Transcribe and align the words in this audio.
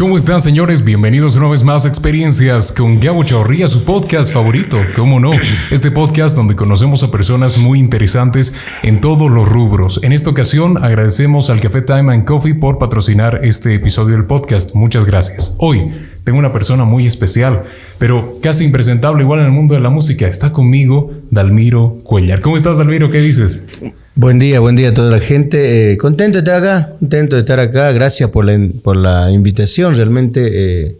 ¿Cómo 0.00 0.16
están, 0.16 0.40
señores? 0.40 0.82
Bienvenidos 0.82 1.36
una 1.36 1.48
vez 1.48 1.62
más 1.62 1.84
a 1.84 1.88
Experiencias 1.88 2.72
con 2.72 2.98
Gabo 3.00 3.22
Chaurría, 3.22 3.68
su 3.68 3.84
podcast 3.84 4.32
favorito. 4.32 4.78
¿Cómo 4.96 5.20
no? 5.20 5.30
Este 5.70 5.90
podcast 5.90 6.34
donde 6.34 6.56
conocemos 6.56 7.02
a 7.02 7.10
personas 7.10 7.58
muy 7.58 7.78
interesantes 7.78 8.54
en 8.82 9.02
todos 9.02 9.30
los 9.30 9.46
rubros. 9.46 10.00
En 10.02 10.12
esta 10.12 10.30
ocasión 10.30 10.82
agradecemos 10.82 11.50
al 11.50 11.60
Café 11.60 11.82
Time 11.82 12.14
and 12.14 12.24
Coffee 12.24 12.54
por 12.54 12.78
patrocinar 12.78 13.40
este 13.42 13.74
episodio 13.74 14.16
del 14.16 14.24
podcast. 14.24 14.74
Muchas 14.74 15.04
gracias. 15.04 15.54
Hoy 15.58 15.92
tengo 16.24 16.38
una 16.38 16.54
persona 16.54 16.84
muy 16.84 17.04
especial, 17.04 17.64
pero 17.98 18.32
casi 18.40 18.64
impresentable 18.64 19.22
igual 19.22 19.40
en 19.40 19.46
el 19.46 19.52
mundo 19.52 19.74
de 19.74 19.80
la 19.80 19.90
música. 19.90 20.26
Está 20.26 20.50
conmigo 20.50 21.10
Dalmiro 21.30 21.98
Cuellar. 22.04 22.40
¿Cómo 22.40 22.56
estás, 22.56 22.78
Dalmiro? 22.78 23.10
¿Qué 23.10 23.20
dices? 23.20 23.64
Buen 24.22 24.38
día, 24.38 24.60
buen 24.60 24.76
día 24.76 24.90
a 24.90 24.92
toda 24.92 25.10
la 25.10 25.18
gente. 25.18 25.92
Eh, 25.92 25.96
contento 25.96 26.36
de 26.36 26.40
estar 26.40 26.62
acá, 26.62 26.90
contento 26.98 27.36
de 27.36 27.40
estar 27.40 27.58
acá. 27.58 27.90
Gracias 27.92 28.28
por 28.28 28.44
la, 28.44 28.68
por 28.82 28.94
la 28.94 29.30
invitación. 29.30 29.94
Realmente 29.94 30.42
eh, 30.52 30.98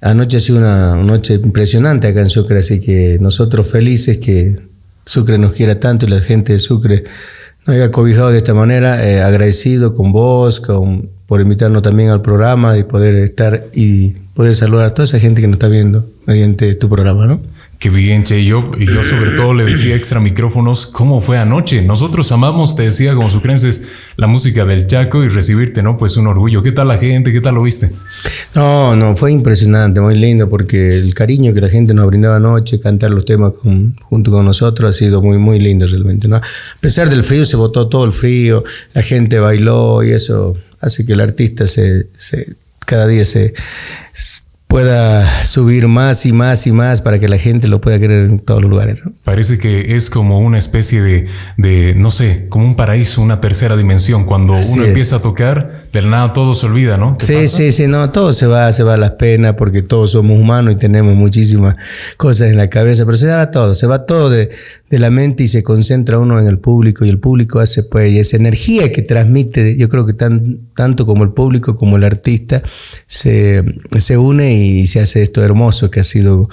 anoche 0.00 0.38
ha 0.38 0.40
sido 0.40 0.56
una 0.56 0.96
noche 0.96 1.34
impresionante 1.34 2.06
acá 2.06 2.20
en 2.20 2.30
Sucre, 2.30 2.60
así 2.60 2.80
que 2.80 3.18
nosotros 3.20 3.66
felices 3.66 4.16
que 4.16 4.56
Sucre 5.04 5.36
nos 5.36 5.52
quiera 5.52 5.78
tanto 5.78 6.06
y 6.06 6.08
la 6.08 6.20
gente 6.20 6.54
de 6.54 6.58
Sucre 6.58 7.04
nos 7.66 7.76
haya 7.76 7.90
cobijado 7.90 8.30
de 8.30 8.38
esta 8.38 8.54
manera. 8.54 9.06
Eh, 9.06 9.20
agradecido 9.20 9.94
con 9.94 10.12
vos, 10.12 10.58
con, 10.58 11.10
por 11.26 11.42
invitarnos 11.42 11.82
también 11.82 12.08
al 12.08 12.22
programa 12.22 12.78
y 12.78 12.84
poder 12.84 13.14
estar 13.16 13.66
y 13.74 14.12
poder 14.32 14.54
saludar 14.54 14.86
a 14.86 14.94
toda 14.94 15.04
esa 15.04 15.20
gente 15.20 15.42
que 15.42 15.48
nos 15.48 15.56
está 15.56 15.68
viendo 15.68 16.08
mediante 16.24 16.76
tu 16.76 16.88
programa, 16.88 17.26
¿no? 17.26 17.42
Qué 17.82 17.90
bien, 17.90 18.22
Che. 18.22 18.44
Yo, 18.44 18.70
y 18.78 18.86
yo 18.86 19.02
sobre 19.02 19.32
todo 19.32 19.54
le 19.54 19.64
decía 19.64 19.96
extra 19.96 20.20
micrófonos, 20.20 20.86
¿cómo 20.86 21.20
fue 21.20 21.38
anoche? 21.38 21.82
Nosotros 21.82 22.30
amamos, 22.30 22.76
te 22.76 22.84
decía 22.84 23.12
como 23.12 23.28
sucrenses, 23.28 23.82
la 24.14 24.28
música 24.28 24.64
del 24.64 24.86
Chaco 24.86 25.24
y 25.24 25.28
recibirte, 25.28 25.82
¿no? 25.82 25.96
Pues 25.96 26.16
un 26.16 26.28
orgullo. 26.28 26.62
¿Qué 26.62 26.70
tal 26.70 26.86
la 26.86 26.96
gente? 26.96 27.32
¿Qué 27.32 27.40
tal 27.40 27.56
lo 27.56 27.62
viste? 27.64 27.90
No, 28.54 28.94
no, 28.94 29.16
fue 29.16 29.32
impresionante, 29.32 30.00
muy 30.00 30.14
lindo, 30.14 30.48
porque 30.48 30.90
el 30.90 31.12
cariño 31.12 31.52
que 31.52 31.60
la 31.60 31.68
gente 31.68 31.92
nos 31.92 32.06
brindaba 32.06 32.36
anoche, 32.36 32.78
cantar 32.78 33.10
los 33.10 33.24
temas 33.24 33.50
junto 34.02 34.30
con 34.30 34.44
nosotros, 34.44 34.88
ha 34.88 34.96
sido 34.96 35.20
muy, 35.20 35.38
muy 35.38 35.58
lindo 35.58 35.84
realmente, 35.88 36.28
¿no? 36.28 36.36
A 36.36 36.42
pesar 36.78 37.10
del 37.10 37.24
frío, 37.24 37.44
se 37.44 37.56
botó 37.56 37.88
todo 37.88 38.04
el 38.04 38.12
frío, 38.12 38.62
la 38.94 39.02
gente 39.02 39.40
bailó 39.40 40.04
y 40.04 40.12
eso 40.12 40.56
hace 40.80 41.04
que 41.04 41.14
el 41.14 41.20
artista 41.20 41.66
se, 41.66 42.06
se 42.16 42.54
cada 42.86 43.08
día 43.08 43.24
se 43.24 43.54
pueda 44.72 45.44
subir 45.44 45.86
más 45.86 46.24
y 46.24 46.32
más 46.32 46.66
y 46.66 46.72
más 46.72 47.02
para 47.02 47.18
que 47.18 47.28
la 47.28 47.36
gente 47.36 47.68
lo 47.68 47.82
pueda 47.82 47.98
querer 48.00 48.30
en 48.30 48.38
todos 48.38 48.62
los 48.62 48.70
lugares. 48.70 49.00
Parece 49.22 49.58
que 49.58 49.96
es 49.96 50.08
como 50.08 50.40
una 50.40 50.56
especie 50.56 51.02
de, 51.02 51.26
de, 51.58 51.94
no 51.94 52.10
sé, 52.10 52.46
como 52.48 52.64
un 52.64 52.74
paraíso, 52.74 53.20
una 53.20 53.42
tercera 53.42 53.76
dimensión. 53.76 54.24
Cuando 54.24 54.54
uno 54.54 54.84
empieza 54.84 55.16
a 55.16 55.18
tocar, 55.20 55.81
del 55.92 56.08
nada 56.08 56.32
todo 56.32 56.54
se 56.54 56.66
olvida, 56.66 56.96
¿no? 56.96 57.18
Sí, 57.20 57.46
sí, 57.46 57.70
sí, 57.70 57.86
no, 57.86 58.10
todo 58.10 58.32
se 58.32 58.46
va, 58.46 58.72
se 58.72 58.82
va 58.82 58.94
a 58.94 58.96
las 58.96 59.12
penas 59.12 59.54
porque 59.56 59.82
todos 59.82 60.12
somos 60.12 60.40
humanos 60.40 60.74
y 60.74 60.78
tenemos 60.78 61.14
muchísimas 61.14 61.76
cosas 62.16 62.50
en 62.50 62.56
la 62.56 62.70
cabeza, 62.70 63.04
pero 63.04 63.18
se 63.18 63.26
va 63.26 63.50
todo, 63.50 63.74
se 63.74 63.86
va 63.86 64.06
todo 64.06 64.30
de, 64.30 64.48
de 64.88 64.98
la 64.98 65.10
mente 65.10 65.44
y 65.44 65.48
se 65.48 65.62
concentra 65.62 66.18
uno 66.18 66.40
en 66.40 66.46
el 66.46 66.58
público 66.58 67.04
y 67.04 67.10
el 67.10 67.18
público 67.18 67.60
hace 67.60 67.82
pues 67.82 68.10
y 68.10 68.18
esa 68.18 68.38
energía 68.38 68.90
que 68.90 69.02
transmite, 69.02 69.76
yo 69.76 69.90
creo 69.90 70.06
que 70.06 70.14
tan, 70.14 70.60
tanto 70.74 71.04
como 71.04 71.24
el 71.24 71.32
público 71.32 71.76
como 71.76 71.98
el 71.98 72.04
artista 72.04 72.62
se, 73.06 73.62
se 73.98 74.16
une 74.16 74.54
y 74.54 74.86
se 74.86 75.00
hace 75.00 75.20
esto 75.20 75.44
hermoso 75.44 75.90
que 75.90 76.00
ha 76.00 76.04
sido 76.04 76.48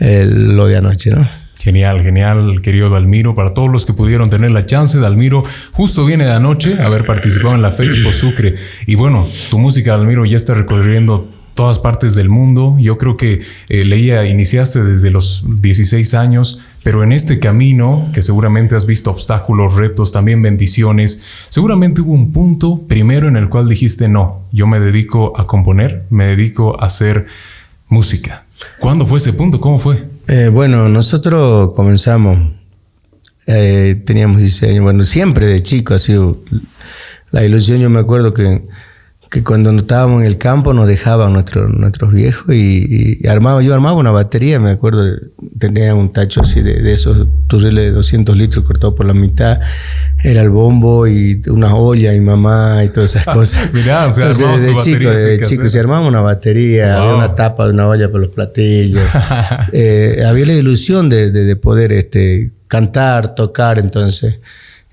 eh, 0.00 0.26
lo 0.26 0.66
de 0.66 0.76
anoche, 0.76 1.10
¿no? 1.10 1.28
Genial, 1.68 2.02
genial, 2.02 2.62
querido 2.62 2.88
Dalmiro. 2.88 3.34
Para 3.34 3.52
todos 3.52 3.70
los 3.70 3.84
que 3.84 3.92
pudieron 3.92 4.30
tener 4.30 4.50
la 4.52 4.64
chance, 4.64 4.98
Dalmiro 4.98 5.44
justo 5.72 6.06
viene 6.06 6.24
de 6.24 6.32
anoche 6.32 6.80
a 6.80 6.86
haber 6.86 7.04
participado 7.04 7.54
en 7.54 7.60
la 7.60 7.70
Fexpo 7.70 8.10
Sucre. 8.10 8.54
Y 8.86 8.94
bueno, 8.94 9.28
tu 9.50 9.58
música, 9.58 9.98
Dalmiro, 9.98 10.24
ya 10.24 10.38
está 10.38 10.54
recorriendo 10.54 11.28
todas 11.52 11.78
partes 11.78 12.14
del 12.14 12.30
mundo. 12.30 12.78
Yo 12.80 12.96
creo 12.96 13.18
que 13.18 13.42
eh, 13.68 13.84
leía, 13.84 14.24
iniciaste 14.24 14.82
desde 14.82 15.10
los 15.10 15.44
16 15.46 16.14
años, 16.14 16.58
pero 16.82 17.04
en 17.04 17.12
este 17.12 17.38
camino, 17.38 18.08
que 18.14 18.22
seguramente 18.22 18.74
has 18.74 18.86
visto 18.86 19.10
obstáculos, 19.10 19.76
retos, 19.76 20.10
también 20.10 20.40
bendiciones, 20.40 21.22
seguramente 21.50 22.00
hubo 22.00 22.14
un 22.14 22.32
punto 22.32 22.80
primero 22.88 23.28
en 23.28 23.36
el 23.36 23.50
cual 23.50 23.68
dijiste, 23.68 24.08
no, 24.08 24.40
yo 24.52 24.66
me 24.66 24.80
dedico 24.80 25.38
a 25.38 25.46
componer, 25.46 26.06
me 26.08 26.24
dedico 26.24 26.80
a 26.80 26.86
hacer 26.86 27.26
música. 27.88 28.46
¿Cuándo 28.80 29.04
fue 29.04 29.18
ese 29.18 29.34
punto? 29.34 29.60
¿Cómo 29.60 29.78
fue? 29.78 30.17
Eh, 30.30 30.50
bueno, 30.50 30.90
nosotros 30.90 31.72
comenzamos, 31.74 32.52
eh, 33.46 34.02
teníamos 34.04 34.36
16 34.36 34.72
años, 34.72 34.84
bueno, 34.84 35.02
siempre 35.04 35.46
de 35.46 35.62
chico 35.62 35.94
ha 35.94 35.98
sido 35.98 36.42
la 37.30 37.46
ilusión, 37.46 37.78
yo 37.78 37.88
me 37.88 38.00
acuerdo 38.00 38.34
que, 38.34 38.62
que 39.30 39.44
cuando 39.44 39.70
estábamos 39.70 40.22
en 40.22 40.26
el 40.26 40.38
campo 40.38 40.72
nos 40.72 40.88
dejaban 40.88 41.34
nuestros 41.34 41.70
nuestros 41.70 42.12
viejos 42.14 42.54
y, 42.54 43.26
armaba, 43.28 43.62
yo 43.62 43.74
armaba 43.74 43.96
una 43.98 44.10
batería, 44.10 44.58
me 44.58 44.70
acuerdo, 44.70 45.04
tenía 45.58 45.94
un 45.94 46.12
tacho 46.14 46.40
así 46.40 46.62
de, 46.62 46.80
de 46.80 46.94
esos 46.94 47.26
turriles 47.46 47.84
de 47.84 47.90
200 47.90 48.34
litros 48.36 48.64
cortado 48.64 48.94
por 48.94 49.04
la 49.04 49.12
mitad, 49.12 49.60
era 50.24 50.40
el 50.40 50.48
bombo 50.48 51.06
y 51.06 51.42
una 51.48 51.74
olla 51.74 52.14
y 52.14 52.20
mamá 52.22 52.82
y 52.84 52.88
todas 52.88 53.10
esas 53.16 53.26
cosas. 53.34 53.72
Mirá, 53.74 54.06
o 54.06 54.12
sea, 54.12 54.30
Entonces, 54.30 54.62
desde 54.62 54.80
chico, 54.80 55.10
desde 55.10 55.40
chico, 55.42 55.68
se 55.68 55.78
armaba 55.78 56.06
una 56.08 56.22
batería, 56.22 56.94
Wow. 56.96 57.02
había 57.04 57.16
una 57.16 57.34
tapa 57.34 57.66
de 57.66 57.72
una 57.74 57.86
olla 57.86 58.08
para 58.08 58.20
los 58.24 58.30
platillos. 58.34 59.02
Eh, 59.72 60.22
había 60.26 60.46
la 60.46 60.54
ilusión 60.54 61.08
de, 61.10 61.30
de- 61.30 61.44
de 61.44 61.56
poder 61.56 61.92
este, 61.92 62.50
cantar, 62.66 63.34
tocar, 63.34 63.78
entonces. 63.78 64.38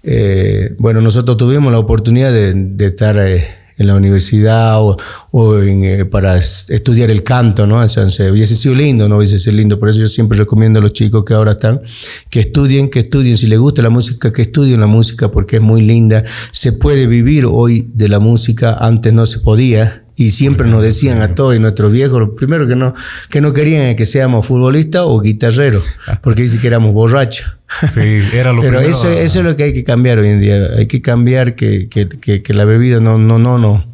eh, 0.04 0.76
bueno, 0.78 1.00
nosotros 1.02 1.38
tuvimos 1.38 1.72
la 1.72 1.80
oportunidad 1.80 2.32
de, 2.34 2.54
de 2.54 2.86
estar 2.88 3.18
eh, 3.18 3.48
en 3.78 3.88
la 3.88 3.96
universidad 3.96 4.82
o, 4.82 4.96
o 5.32 5.60
en, 5.60 5.84
eh, 5.84 6.06
para 6.06 6.38
es- 6.38 6.70
estudiar 6.70 7.12
el 7.12 7.24
canto, 7.24 7.68
¿no? 7.68 7.84
Entonces, 7.84 8.32
hubiese 8.32 8.56
sido 8.56 8.76
lindo, 8.76 9.10
¿no? 9.10 9.18
Hubiese 9.18 9.38
sido 9.40 9.58
lindo. 9.58 9.78
Por 9.78 9.90
eso 9.90 10.00
yo 10.00 10.08
siempre 10.08 10.38
recomiendo 10.38 10.80
a 10.80 10.82
los 10.82 10.94
chicos 10.94 11.26
que 11.26 11.34
ahora 11.34 11.52
están, 11.54 11.82
que 12.30 12.40
estudien, 12.40 12.90
que 12.90 13.00
estudien. 13.00 13.38
Si 13.38 13.48
les 13.48 13.60
gusta 13.60 13.82
la 13.82 13.90
música, 13.90 14.32
que 14.32 14.44
estudien 14.44 14.80
la 14.80 14.88
música 14.88 15.30
porque 15.30 15.58
es 15.58 15.62
muy 15.62 15.82
linda. 15.82 16.24
Se 16.52 16.72
puede 16.72 17.08
vivir 17.08 17.46
hoy 17.46 17.90
de 17.94 18.08
la 18.08 18.20
música, 18.20 18.78
antes 18.80 19.12
no 19.12 19.26
se 19.26 19.40
podía. 19.40 20.05
Y 20.18 20.32
siempre 20.32 20.68
nos 20.68 20.82
decían 20.82 21.22
a 21.22 21.36
todos 21.36 21.56
y 21.56 21.60
nuestros 21.60 21.92
viejos, 21.92 22.20
lo 22.20 22.36
primero 22.36 22.68
que 22.68 22.76
no, 22.76 22.94
que 23.30 23.42
no 23.42 23.52
querían 23.52 23.82
es 23.84 23.96
que 23.98 24.06
seamos 24.06 24.46
futbolistas 24.46 25.02
o 25.06 25.20
guitarreros, 25.20 25.84
porque 26.22 26.44
dicen 26.44 26.62
que 26.62 26.68
éramos 26.68 26.94
borrachos. 26.94 27.58
Sí, 27.92 28.20
era 28.34 28.54
lo 28.54 28.62
Pero 28.62 28.78
primero. 28.80 28.98
eso, 28.98 29.10
eso 29.10 29.40
es 29.40 29.46
lo 29.46 29.56
que 29.58 29.64
hay 29.64 29.74
que 29.74 29.84
cambiar 29.84 30.20
hoy 30.20 30.30
en 30.30 30.40
día. 30.40 30.68
Hay 30.78 30.88
que 30.88 31.02
cambiar 31.02 31.56
que, 31.56 31.90
que, 31.90 32.08
que, 32.08 32.42
que 32.42 32.54
la 32.54 32.64
bebida 32.64 33.02
no, 33.02 33.18
no, 33.18 33.40
no, 33.40 33.58
no, 33.58 33.86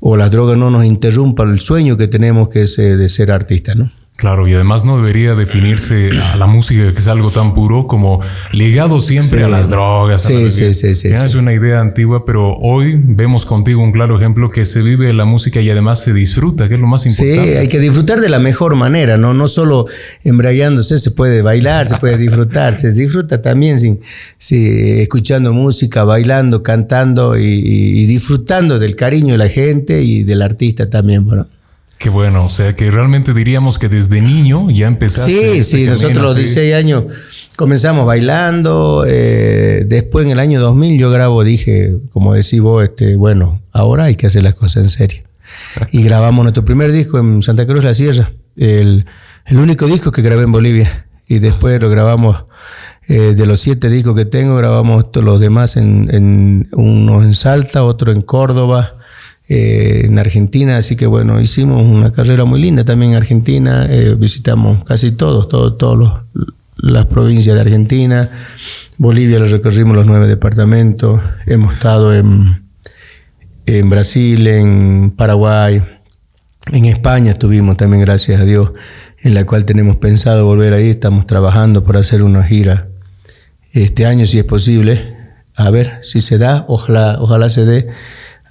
o 0.00 0.16
las 0.16 0.30
drogas 0.30 0.56
no 0.56 0.70
nos 0.70 0.84
interrumpa 0.84 1.42
el 1.42 1.58
sueño 1.60 1.96
que 1.96 2.06
tenemos 2.06 2.48
que 2.48 2.62
es 2.62 2.78
eh, 2.78 2.96
de 2.96 3.08
ser 3.08 3.32
artistas, 3.32 3.76
¿no? 3.76 3.90
Claro, 4.20 4.48
y 4.48 4.52
además 4.54 4.84
no 4.84 4.96
debería 4.96 5.36
definirse 5.36 6.10
a 6.10 6.36
la 6.36 6.48
música 6.48 6.92
que 6.92 6.98
es 6.98 7.06
algo 7.06 7.30
tan 7.30 7.54
puro 7.54 7.86
como 7.86 8.20
ligado 8.52 9.00
siempre 9.00 9.38
Sí. 9.38 9.44
a 9.44 9.48
las 9.48 9.70
drogas. 9.70 10.24
a 10.24 10.28
Sí, 10.28 10.42
la 10.42 10.50
sí, 10.50 10.74
sí, 10.74 10.94
sí, 10.94 10.94
sí. 10.96 11.14
Es 11.14 11.36
una 11.36 11.52
idea 11.52 11.78
antigua, 11.78 12.24
pero 12.24 12.54
hoy 12.56 12.98
vemos 13.00 13.44
contigo 13.44 13.80
un 13.80 13.92
claro 13.92 14.16
ejemplo 14.16 14.48
que 14.48 14.64
se 14.64 14.82
vive 14.82 15.12
la 15.12 15.24
música 15.24 15.60
y 15.60 15.70
además 15.70 16.00
se 16.00 16.12
disfruta, 16.12 16.66
que 16.66 16.74
es 16.74 16.80
lo 16.80 16.88
más 16.88 17.02
Sí, 17.02 17.10
importante. 17.10 17.58
hay 17.58 17.68
que 17.68 17.78
disfrutar 17.78 18.20
de 18.20 18.28
la 18.28 18.40
mejor 18.40 18.74
manera, 18.74 19.18
¿no? 19.18 19.34
No 19.34 19.46
solo 19.46 19.86
embriagándose, 20.24 20.98
se 20.98 21.12
puede 21.12 21.40
bailar, 21.42 21.86
se 21.86 21.98
puede 21.98 22.16
disfrutar, 22.18 22.76
se 22.76 22.90
disfruta 22.90 23.40
también 23.40 23.78
sin, 23.78 24.00
sí, 24.36 24.98
escuchando 25.00 25.52
música, 25.52 26.02
bailando, 26.02 26.64
cantando 26.64 27.38
y, 27.38 27.44
y- 27.44 28.00
y 28.00 28.06
disfrutando 28.06 28.80
del 28.80 28.96
cariño 28.96 29.34
de 29.34 29.38
la 29.38 29.48
gente 29.48 30.02
y 30.02 30.24
del 30.24 30.42
artista 30.42 30.90
también, 30.90 31.24
bueno. 31.24 31.46
Qué 31.98 32.10
bueno, 32.10 32.44
o 32.44 32.48
sea 32.48 32.76
que 32.76 32.92
realmente 32.92 33.34
diríamos 33.34 33.76
que 33.76 33.88
desde 33.88 34.20
niño 34.20 34.70
ya 34.70 34.86
empezaste. 34.86 35.32
Sí, 35.32 35.38
este 35.38 35.62
sí, 35.64 35.72
camino, 35.72 35.90
nosotros 35.90 36.22
los 36.22 36.32
sí. 36.34 36.38
16 36.40 36.74
años 36.74 37.04
comenzamos 37.56 38.06
bailando. 38.06 39.04
eh, 39.06 39.84
después 39.84 40.24
en 40.24 40.32
el 40.32 40.38
año 40.38 40.60
2000 40.60 40.96
yo 41.00 41.10
grabo, 41.10 41.42
dije, 41.42 41.96
como 42.10 42.34
decís 42.34 42.60
vos, 42.60 42.84
este, 42.84 43.16
bueno, 43.16 43.60
ahora 43.72 44.04
hay 44.04 44.14
que 44.14 44.28
hacer 44.28 44.44
las 44.44 44.54
cosas 44.54 44.84
en 44.84 44.90
serio. 44.90 45.22
Y 45.90 46.04
grabamos 46.04 46.44
nuestro 46.44 46.64
primer 46.64 46.92
disco 46.92 47.18
en 47.18 47.42
Santa 47.42 47.66
Cruz 47.66 47.82
La 47.82 47.94
Sierra, 47.94 48.30
el, 48.56 49.04
el 49.46 49.58
único 49.58 49.86
disco 49.86 50.12
que 50.12 50.22
grabé 50.22 50.44
en 50.44 50.52
Bolivia. 50.52 51.06
Y 51.26 51.40
después 51.40 51.80
lo 51.80 51.90
grabamos, 51.90 52.44
eh, 53.08 53.34
de 53.36 53.44
los 53.44 53.58
siete 53.58 53.90
discos 53.90 54.14
que 54.14 54.24
tengo, 54.24 54.54
grabamos 54.54 55.10
todos 55.10 55.24
los 55.24 55.40
demás 55.40 55.76
en, 55.76 56.08
en 56.12 56.68
uno 56.72 57.22
en 57.22 57.34
Salta, 57.34 57.82
otro 57.82 58.12
en 58.12 58.22
Córdoba 58.22 58.97
eh, 59.50 60.02
en 60.04 60.18
Argentina, 60.18 60.76
así 60.76 60.94
que 60.94 61.06
bueno, 61.06 61.40
hicimos 61.40 61.82
una 61.82 62.12
carrera 62.12 62.44
muy 62.44 62.60
linda 62.60 62.84
también 62.84 63.12
en 63.12 63.16
Argentina, 63.16 63.86
eh, 63.88 64.14
visitamos 64.14 64.84
casi 64.84 65.12
todos, 65.12 65.48
los, 65.98 66.12
las 66.76 67.06
provincias 67.06 67.54
de 67.54 67.60
Argentina, 67.62 68.30
Bolivia 68.98 69.38
lo 69.38 69.46
recorrimos 69.46 69.96
los 69.96 70.04
nueve 70.04 70.26
departamentos, 70.26 71.20
hemos 71.46 71.72
estado 71.72 72.14
en, 72.14 72.62
en 73.64 73.88
Brasil, 73.88 74.46
en 74.46 75.12
Paraguay, 75.12 75.82
en 76.72 76.84
España 76.84 77.30
estuvimos 77.30 77.78
también, 77.78 78.02
gracias 78.02 78.40
a 78.40 78.44
Dios, 78.44 78.72
en 79.22 79.32
la 79.32 79.46
cual 79.46 79.64
tenemos 79.64 79.96
pensado 79.96 80.44
volver 80.44 80.74
ahí, 80.74 80.90
estamos 80.90 81.26
trabajando 81.26 81.84
por 81.84 81.96
hacer 81.96 82.22
una 82.22 82.44
gira 82.44 82.88
este 83.72 84.04
año 84.04 84.26
si 84.26 84.38
es 84.38 84.44
posible, 84.44 85.16
a 85.54 85.70
ver 85.70 86.00
si 86.02 86.20
se 86.20 86.36
da, 86.36 86.66
ojalá, 86.68 87.16
ojalá 87.18 87.48
se 87.48 87.64
dé, 87.64 87.88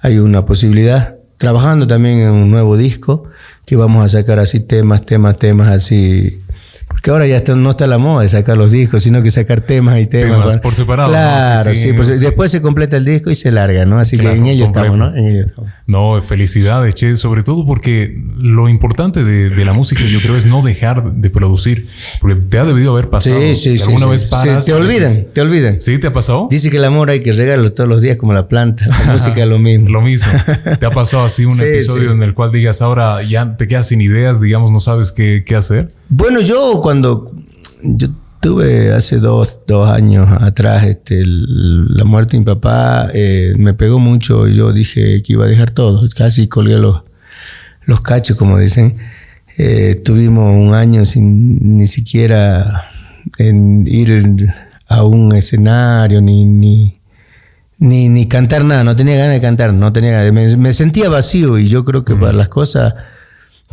hay 0.00 0.18
una 0.18 0.44
posibilidad 0.44 1.16
trabajando 1.36 1.86
también 1.86 2.20
en 2.20 2.30
un 2.30 2.50
nuevo 2.50 2.76
disco 2.76 3.24
que 3.64 3.76
vamos 3.76 4.04
a 4.04 4.08
sacar 4.08 4.38
así 4.38 4.60
temas, 4.60 5.04
temas, 5.06 5.38
temas 5.38 5.68
así 5.68 6.40
porque 6.98 7.12
ahora 7.12 7.28
ya 7.28 7.40
no 7.54 7.70
está 7.70 7.86
la 7.86 7.98
moda 7.98 8.24
de 8.24 8.28
sacar 8.28 8.58
los 8.58 8.72
discos, 8.72 9.04
sino 9.04 9.22
que 9.22 9.30
sacar 9.30 9.60
temas 9.60 10.00
y 10.00 10.06
temas. 10.06 10.56
por 10.56 10.74
separado. 10.74 11.10
Claro, 11.10 11.72
sí, 11.72 11.92
después 11.92 12.50
se 12.50 12.60
completa 12.60 12.96
el 12.96 13.04
disco 13.04 13.30
y 13.30 13.36
se 13.36 13.52
larga, 13.52 13.84
¿no? 13.84 14.00
Así 14.00 14.18
que 14.18 14.28
en 14.28 14.46
ello 14.46 14.64
estamos, 14.64 14.98
¿no? 14.98 15.14
En 15.14 15.28
ello 15.28 15.40
estamos. 15.40 15.70
No, 15.86 16.20
felicidades, 16.22 16.96
Che, 16.96 17.14
sobre 17.14 17.44
todo 17.44 17.64
porque 17.64 18.20
lo 18.38 18.68
importante 18.68 19.22
de, 19.22 19.64
la 19.64 19.72
música 19.74 20.02
yo 20.06 20.20
creo 20.20 20.36
es 20.36 20.46
no 20.46 20.62
dejar 20.62 21.12
de 21.12 21.30
producir, 21.30 21.86
porque 22.20 22.34
te 22.34 22.58
ha 22.58 22.64
debido 22.64 22.90
haber 22.90 23.10
pasado. 23.10 23.38
Sí, 23.38 23.54
sí, 23.54 23.78
sí. 23.78 23.84
Alguna 23.84 24.06
vez 24.06 24.24
paras. 24.24 24.64
te 24.64 24.72
olvidan, 24.72 25.12
te 25.32 25.40
olvidan. 25.40 25.80
¿Sí? 25.80 25.98
¿Te 25.98 26.08
ha 26.08 26.12
pasado? 26.12 26.48
Dice 26.50 26.68
que 26.68 26.78
el 26.78 26.84
amor 26.84 27.10
hay 27.10 27.20
que 27.20 27.30
regarlo 27.30 27.72
todos 27.72 27.88
los 27.88 28.02
días 28.02 28.16
como 28.16 28.32
la 28.32 28.48
planta. 28.48 28.88
La 28.88 29.12
música 29.12 29.40
es 29.40 29.48
lo 29.48 29.60
mismo. 29.60 29.88
lo 29.88 30.02
mismo. 30.02 30.32
¿Te 30.80 30.84
ha 30.84 30.90
pasado 30.90 31.24
así 31.24 31.44
un 31.44 31.60
episodio 31.60 32.10
en 32.10 32.24
el 32.24 32.34
cual 32.34 32.50
digas 32.50 32.82
ahora 32.82 33.22
ya 33.22 33.56
te 33.56 33.68
quedas 33.68 33.86
sin 33.86 34.00
ideas, 34.00 34.40
digamos, 34.40 34.72
no 34.72 34.80
sabes 34.80 35.12
qué, 35.12 35.44
qué 35.46 35.54
hacer? 35.54 35.92
Bueno, 36.10 36.40
yo 36.40 36.80
cuando 36.80 37.30
yo 37.82 38.08
tuve 38.40 38.92
hace 38.92 39.18
dos, 39.18 39.58
años 39.88 40.28
atrás 40.40 40.84
este, 40.84 41.22
la 41.24 42.04
muerte 42.04 42.32
de 42.32 42.38
mi 42.38 42.44
papá, 42.46 43.10
eh, 43.12 43.52
me 43.58 43.74
pegó 43.74 43.98
mucho. 43.98 44.48
Yo 44.48 44.72
dije 44.72 45.22
que 45.22 45.34
iba 45.34 45.44
a 45.44 45.48
dejar 45.48 45.70
todo, 45.70 46.08
casi 46.16 46.48
colgué 46.48 46.78
los, 46.78 47.02
los 47.84 48.00
cachos, 48.00 48.36
como 48.36 48.58
dicen. 48.58 48.94
Eh, 49.58 50.00
tuvimos 50.04 50.54
un 50.56 50.72
año 50.74 51.04
sin 51.04 51.76
ni 51.76 51.86
siquiera 51.88 52.88
en 53.38 53.84
ir 53.86 54.50
a 54.88 55.02
un 55.02 55.34
escenario, 55.34 56.20
ni, 56.20 56.46
ni, 56.46 56.98
ni, 57.78 58.28
cantar 58.28 58.64
nada, 58.64 58.84
no 58.84 58.96
tenía 58.96 59.16
ganas 59.16 59.34
de 59.34 59.40
cantar, 59.40 59.74
no 59.74 59.92
tenía 59.92 60.30
me, 60.32 60.56
me, 60.56 60.72
sentía 60.72 61.08
vacío 61.08 61.58
y 61.58 61.68
yo 61.68 61.84
creo 61.84 62.04
que 62.04 62.14
para 62.14 62.32
las 62.32 62.48
cosas 62.48 62.94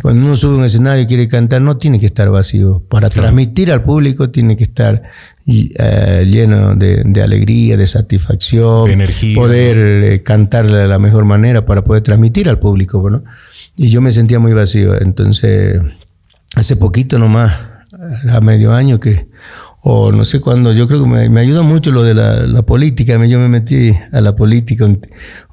cuando 0.02 0.26
uno 0.26 0.36
sube 0.36 0.56
a 0.56 0.58
un 0.58 0.66
escenario 0.66 1.04
y 1.04 1.08
quiere 1.08 1.28
cantar, 1.28 1.62
no 1.62 1.78
tiene 1.78 2.00
que 2.00 2.06
estar 2.06 2.30
vacío. 2.30 2.84
Para 2.90 3.10
transmitir 3.10 3.72
al 3.72 3.82
público 3.84 4.30
tiene 4.30 4.58
que 4.58 4.64
estar 4.64 5.04
eh, 5.48 6.28
lleno 6.30 6.76
de, 6.76 7.22
alegría, 7.24 7.78
de 7.78 7.88
satisfacción, 7.88 8.88
de 8.88 8.94
energía. 8.94 9.36
Poder 9.36 10.04
eh, 10.04 10.24
cantar 10.24 10.68
de 10.68 10.88
la 10.88 11.00
mejor 11.00 11.24
manera 11.24 11.66
para 11.66 11.84
poder 11.84 12.04
transmitir 12.04 12.50
al 12.50 12.60
público. 12.60 13.10
¿no? 13.10 13.24
Y 13.78 13.90
yo 13.90 14.02
me 14.02 14.12
sentía 14.12 14.38
muy 14.38 14.54
vacío. 14.54 15.00
Entonces, 15.00 15.82
hace 16.56 16.76
poquito 16.76 17.18
nomás, 17.18 17.54
a 18.30 18.42
medio 18.42 18.74
año 18.74 19.00
que 19.00 19.28
o 19.88 20.12
no 20.12 20.26
sé 20.26 20.42
cuándo, 20.42 20.74
yo 20.74 20.88
creo 20.88 21.04
que 21.04 21.08
me, 21.08 21.30
me 21.30 21.42
ayuda 21.42 21.62
mucho 21.62 21.92
lo 21.92 22.02
de 22.02 22.16
la, 22.16 22.64
política, 22.64 23.24
yo 23.28 23.38
me 23.38 23.48
metí 23.48 23.94
a 24.12 24.20
la 24.20 24.36
política 24.36 24.84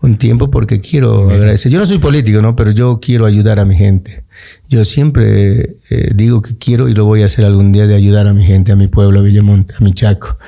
un, 0.00 0.16
tiempo 0.16 0.50
porque 0.50 0.80
quiero 0.80 1.28
agradecer. 1.28 1.70
Yo 1.70 1.78
no 1.78 1.84
soy 1.84 1.98
político, 1.98 2.40
¿no? 2.40 2.56
Pero 2.56 2.70
yo 2.70 2.98
quiero 2.98 3.26
ayudar 3.26 3.60
a 3.60 3.66
mi 3.66 3.76
gente. 3.76 4.24
Yo 4.70 4.86
siempre 4.86 5.76
eh, 5.90 6.12
digo 6.14 6.40
que 6.40 6.56
quiero 6.56 6.88
y 6.88 6.94
lo 6.94 7.04
voy 7.04 7.20
a 7.20 7.26
hacer 7.26 7.44
algún 7.44 7.72
día 7.72 7.86
de 7.86 7.94
ayudar 7.94 8.26
a 8.26 8.32
mi 8.32 8.42
gente, 8.46 8.72
a 8.72 8.76
mi 8.76 8.88
pueblo, 8.88 9.20
a 9.20 9.22
Villamonte, 9.22 9.74
a 9.78 9.84
mi 9.84 9.92
Chaco, 9.92 10.38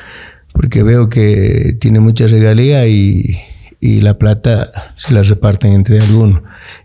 porque 0.54 0.82
veo 0.82 1.10
que 1.10 1.76
tiene 1.78 2.00
mucha 2.00 2.26
regalía 2.26 2.86
y, 2.86 3.38
y 3.80 4.00
la 4.00 4.18
plata 4.18 4.94
se 4.96 5.12
la 5.12 5.22
reparten 5.22 5.72
entre 5.74 6.00
algunos. 6.00 6.40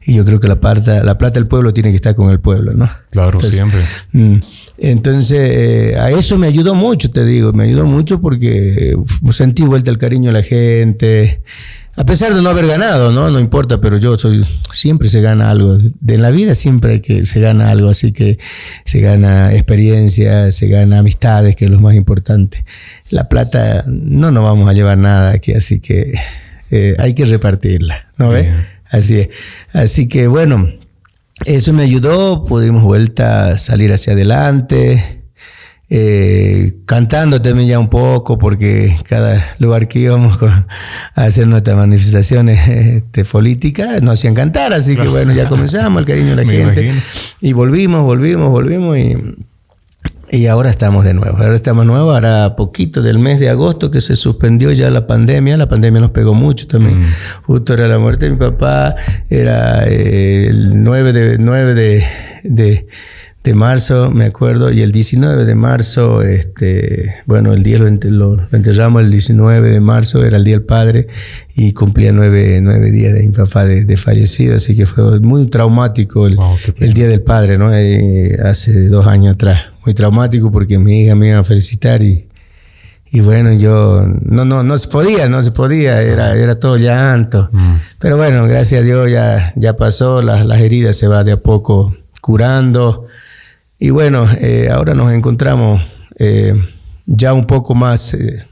Y 0.06 0.16
yo 0.16 0.26
creo 0.26 0.42
que 0.42 0.50
la 0.50 0.60
plata, 0.60 1.02
la 1.02 1.18
plata 1.18 1.40
del 1.40 1.48
pueblo 1.48 1.72
tiene 1.72 1.92
que 1.92 1.96
estar 1.96 2.14
con 2.14 2.30
el 2.30 2.42
pueblo, 2.42 2.74
¿no? 2.74 2.90
Claro, 3.10 3.40
siempre. 3.40 3.80
Mm, 4.12 4.40
entonces, 4.82 5.52
eh, 5.52 5.96
a 6.00 6.10
eso 6.12 6.38
me 6.38 6.48
ayudó 6.48 6.76
mucho, 6.76 7.12
te 7.12 7.26
digo, 7.26 7.54
me 7.54 7.66
ayudó 7.66 7.86
mucho 7.86 8.22
porque 8.22 8.96
sentí 9.32 9.64
vuelta 9.64 9.92
el 9.92 9.98
cariño 9.98 10.28
de 10.28 10.34
la 10.34 10.44
gente. 10.44 11.42
A 11.96 12.06
pesar 12.06 12.34
de 12.34 12.42
no 12.42 12.50
haber 12.50 12.66
ganado, 12.66 13.12
¿no? 13.12 13.30
No 13.30 13.42
importa, 13.42 13.82
pero 13.82 13.98
yo 13.98 14.18
soy, 14.18 14.46
siempre 14.72 15.10
se 15.10 15.20
gana 15.20 15.52
algo. 15.52 15.78
De 16.00 16.18
la 16.18 16.30
vida 16.30 16.56
siempre 16.56 16.94
hay 16.94 17.00
que, 17.02 17.26
se 17.26 17.42
gana 17.42 17.72
algo, 17.72 17.90
así 17.90 18.14
que 18.14 18.38
se 18.86 19.02
gana 19.02 19.54
experiencia, 19.54 20.50
se 20.54 20.70
gana 20.70 21.00
amistades, 21.00 21.58
que 21.58 21.66
es 21.66 21.72
lo 21.72 21.82
más 21.82 21.96
importante. 21.96 22.64
La 23.10 23.28
plata, 23.28 23.84
no 23.86 24.32
nos 24.32 24.46
vamos 24.46 24.70
a 24.70 24.74
llevar 24.74 24.98
nada 24.98 25.32
aquí, 25.32 25.52
así 25.52 25.82
que 25.82 26.14
eh, 26.72 26.96
hay 27.00 27.14
que 27.14 27.26
repartirla, 27.26 28.08
¿no 28.18 28.30
ves? 28.30 28.48
Así 28.90 29.18
es. 29.18 29.30
Así 29.74 30.08
que 30.08 30.28
bueno, 30.28 30.70
eso 31.46 31.74
me 31.74 31.84
ayudó, 31.84 32.44
pudimos 32.46 32.84
vuelta 32.84 33.50
a 33.50 33.58
salir 33.58 33.92
hacia 33.94 34.14
adelante. 34.14 35.16
Eh, 35.92 36.82
cantando 36.86 37.42
también 37.42 37.68
ya 37.68 37.80
un 37.80 37.90
poco, 37.90 38.38
porque 38.38 38.96
cada 39.08 39.56
lugar 39.58 39.88
que 39.88 40.00
íbamos 40.00 40.38
a 40.44 40.68
hacer 41.16 41.48
nuestras 41.48 41.78
manifestaciones 41.78 42.68
este, 42.68 43.26
políticas 43.26 44.00
nos 44.04 44.20
hacían 44.20 44.36
cantar, 44.36 44.72
así 44.72 44.96
que 44.96 45.08
bueno, 45.08 45.34
ya 45.34 45.50
comenzamos 45.50 46.02
el 46.02 46.06
cariño 46.06 46.36
de 46.36 46.46
la 46.46 46.46
gente. 46.52 46.94
Y 47.42 47.54
volvimos, 47.54 48.04
volvimos, 48.04 48.52
volvimos 48.52 48.98
y 49.00 49.18
y 50.32 50.48
ahora 50.48 50.70
estamos 50.70 51.04
de 51.04 51.14
nuevo. 51.14 51.38
Ahora 51.38 51.56
estamos 51.56 51.86
de 51.86 51.92
nuevo. 51.92 52.12
Ahora 52.12 52.56
poquito 52.56 53.02
del 53.02 53.20
mes 53.20 53.40
de 53.40 53.50
agosto 53.50 53.90
que 53.90 54.02
se 54.02 54.16
suspendió 54.16 54.72
ya 54.72 54.90
la 54.90 55.08
pandemia. 55.08 55.58
La 55.58 55.68
pandemia 55.68 56.02
nos 56.02 56.12
pegó 56.12 56.34
mucho 56.34 56.68
también. 56.68 57.02
Mm. 57.02 57.06
Justo 57.44 57.74
era 57.74 57.88
la 57.88 58.00
muerte 58.00 58.26
de 58.26 58.32
mi 58.32 58.38
papá. 58.38 58.96
Era 59.30 59.88
eh, 59.88 60.48
el 60.48 60.84
9 60.84 61.14
de, 61.14 61.38
9 61.40 61.74
de, 61.74 62.06
de, 62.44 62.88
de, 63.44 63.54
marzo, 63.56 64.12
me 64.12 64.26
acuerdo. 64.26 64.72
Y 64.72 64.82
el 64.82 64.92
19 64.92 65.46
de 65.46 65.56
marzo, 65.56 66.22
este, 66.22 67.16
bueno, 67.26 67.54
el 67.54 67.64
día 67.64 67.80
lo, 67.80 67.88
enterramos 68.52 69.02
el 69.02 69.10
19 69.10 69.70
de 69.70 69.80
marzo. 69.80 70.24
Era 70.24 70.38
el 70.38 70.44
Día 70.44 70.58
del 70.58 70.66
Padre. 70.66 71.08
Y 71.56 71.74
cumplía 71.74 72.12
nueve, 72.12 72.60
nueve 72.62 72.92
días 72.92 73.16
de 73.16 73.24
mi 73.24 73.32
papá 73.32 73.66
de, 73.66 73.98
fallecido. 73.98 74.58
Así 74.58 74.76
que 74.76 74.86
fue 74.86 75.20
muy 75.22 75.48
traumático 75.48 76.28
el, 76.28 76.38
el 76.78 76.94
Día 76.94 77.08
del 77.08 77.22
Padre, 77.22 77.58
¿no? 77.58 77.74
Eh, 77.74 78.38
hace 78.44 78.90
dos 78.90 79.08
años 79.08 79.34
atrás 79.34 79.79
muy 79.90 79.96
traumático 79.96 80.52
porque 80.52 80.78
mi 80.78 81.02
hija 81.02 81.16
me 81.16 81.30
iba 81.30 81.40
a 81.40 81.44
felicitar 81.44 82.04
y, 82.04 82.28
y 83.12 83.22
bueno, 83.22 83.52
yo 83.54 84.06
no, 84.22 84.46
no, 84.46 84.62
no 84.62 84.78
se 84.78 84.88
podía, 84.88 85.28
no 85.28 85.42
se 85.42 85.52
podía, 85.52 86.00
era, 86.04 86.36
era 86.36 86.60
todo 86.60 86.78
llanto. 86.78 87.50
Mm. 87.52 87.76
Pero 87.98 88.16
bueno, 88.16 88.46
gracias 88.48 88.82
a 88.82 88.84
Dios 88.84 89.10
ya, 89.10 89.52
ya 89.56 89.76
pasó, 89.76 90.22
las, 90.22 90.46
las 90.46 90.60
heridas 90.60 90.96
se 90.96 91.08
va 91.08 91.24
de 91.24 91.32
a 91.32 91.38
poco 91.38 91.96
curando. 92.22 93.08
Y 93.80 93.90
bueno, 93.90 94.30
eh, 94.40 94.70
ahora 94.72 94.94
nos 94.94 95.12
encontramos 95.12 95.82
eh, 96.20 96.54
ya 97.08 97.34
un 97.34 97.48
poco 97.48 97.74
más, 97.74 98.14
eh, 98.14 98.46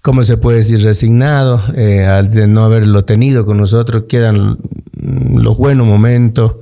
¿cómo 0.00 0.22
se 0.22 0.36
puede 0.36 0.58
decir? 0.58 0.80
Resignados, 0.84 1.70
al 1.70 2.30
de 2.30 2.46
no 2.46 2.62
haberlo 2.62 3.04
tenido 3.04 3.44
con 3.44 3.56
nosotros, 3.56 4.04
quedan 4.08 4.58
los 4.94 5.56
buenos 5.56 5.88
momentos. 5.88 6.52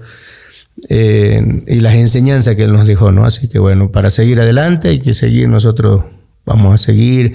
Eh, 0.89 1.63
y 1.67 1.81
las 1.81 1.95
enseñanzas 1.95 2.57
que 2.57 2.64
Él 2.64 2.73
nos 2.73 2.87
dejó, 2.87 3.12
¿no? 3.12 3.25
Así 3.25 3.49
que 3.49 3.59
bueno, 3.59 3.91
para 3.91 4.11
seguir 4.11 4.41
adelante 4.41 4.88
hay 4.88 5.00
que 5.00 5.14
seguir 5.14 5.49
nosotros. 5.49 6.05
Vamos 6.47 6.75
a 6.75 6.76
seguir 6.76 7.35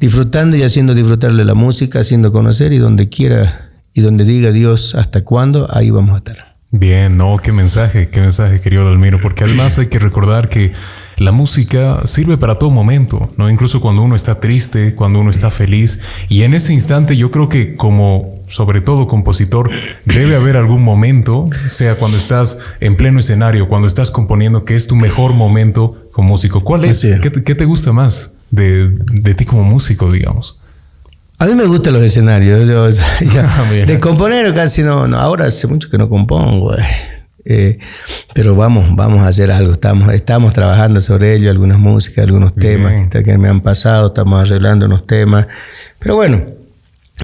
disfrutando 0.00 0.56
y 0.56 0.62
haciendo 0.62 0.94
disfrutarle 0.94 1.44
la 1.44 1.54
música, 1.54 2.00
haciendo 2.00 2.32
conocer 2.32 2.72
y 2.72 2.78
donde 2.78 3.08
quiera 3.08 3.70
y 3.92 4.02
donde 4.02 4.24
diga 4.24 4.52
Dios 4.52 4.94
hasta 4.94 5.24
cuándo, 5.24 5.68
ahí 5.74 5.90
vamos 5.90 6.14
a 6.14 6.18
estar. 6.18 6.56
Bien, 6.70 7.16
no, 7.16 7.38
qué 7.38 7.52
mensaje, 7.52 8.10
qué 8.10 8.20
mensaje, 8.20 8.60
querido 8.60 8.84
Dalmiro, 8.84 9.20
porque 9.22 9.44
además 9.44 9.78
hay 9.78 9.86
que 9.86 9.98
recordar 9.98 10.50
que 10.50 10.72
la 11.16 11.32
música 11.32 12.02
sirve 12.04 12.36
para 12.36 12.58
todo 12.58 12.70
momento, 12.70 13.32
¿no? 13.38 13.48
Incluso 13.48 13.80
cuando 13.80 14.02
uno 14.02 14.14
está 14.14 14.40
triste, 14.40 14.94
cuando 14.94 15.20
uno 15.20 15.30
está 15.30 15.50
feliz. 15.50 16.02
Y 16.28 16.42
en 16.42 16.52
ese 16.52 16.74
instante 16.74 17.16
yo 17.16 17.30
creo 17.30 17.48
que 17.48 17.76
como, 17.76 18.35
sobre 18.48 18.80
todo 18.80 19.06
compositor, 19.06 19.70
debe 20.04 20.36
haber 20.36 20.56
algún 20.56 20.82
momento, 20.82 21.48
sea 21.68 21.96
cuando 21.96 22.16
estás 22.16 22.58
en 22.80 22.96
pleno 22.96 23.20
escenario, 23.20 23.68
cuando 23.68 23.88
estás 23.88 24.10
componiendo, 24.10 24.64
que 24.64 24.76
es 24.76 24.86
tu 24.86 24.96
mejor 24.96 25.32
momento 25.32 25.96
como 26.12 26.28
músico. 26.28 26.62
¿Cuál 26.62 26.84
es? 26.84 27.06
¿Qué, 27.20 27.30
te 27.30 27.64
gusta 27.64 27.92
más 27.92 28.34
de, 28.50 29.34
ti 29.36 29.44
como 29.44 29.64
músico, 29.64 30.10
digamos? 30.10 30.58
A 31.38 31.46
mí 31.46 31.54
me 31.54 31.64
gustan 31.64 31.94
los 31.94 32.02
escenarios. 32.02 32.70
Ah, 32.70 33.64
de 33.86 33.98
componer 33.98 34.54
casi 34.54 34.82
no, 34.82 35.06
no, 35.06 35.18
Ahora 35.18 35.46
hace 35.46 35.66
mucho 35.66 35.90
que 35.90 35.98
no 35.98 36.08
compongo. 36.08 36.74
Eh. 36.74 36.84
Eh, 37.48 37.78
pero 38.34 38.56
vamos, 38.56 38.96
vamos 38.96 39.22
a 39.22 39.28
hacer 39.28 39.52
algo. 39.52 39.72
Estamos, 39.72 40.12
estamos 40.12 40.52
trabajando 40.52 41.00
sobre 41.00 41.34
ello, 41.34 41.50
algunas 41.50 41.78
músicas, 41.78 42.24
algunos 42.24 42.54
temas 42.54 43.08
que 43.10 43.38
me 43.38 43.48
han 43.48 43.60
pasado, 43.60 44.08
estamos 44.08 44.40
arreglando 44.40 44.86
unos 44.86 45.06
temas. 45.06 45.46
Pero 46.00 46.16
bueno, 46.16 46.42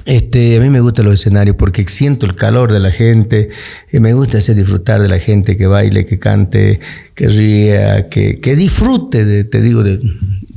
este, 0.05 0.57
a 0.57 0.59
mí 0.59 0.69
me 0.69 0.79
gustan 0.79 1.05
los 1.05 1.15
escenarios 1.15 1.55
porque 1.55 1.85
siento 1.87 2.25
el 2.25 2.35
calor 2.35 2.71
de 2.71 2.79
la 2.79 2.91
gente, 2.91 3.49
y 3.91 3.99
me 3.99 4.13
gusta 4.13 4.39
hacer 4.39 4.55
disfrutar 4.55 5.01
de 5.01 5.09
la 5.09 5.19
gente 5.19 5.55
que 5.55 5.67
baile, 5.67 6.05
que 6.05 6.19
cante, 6.19 6.79
que 7.13 7.29
ría, 7.29 8.09
que, 8.09 8.39
que 8.39 8.55
disfrute, 8.55 9.23
de, 9.23 9.43
te 9.43 9.61
digo, 9.61 9.83
de, 9.83 9.99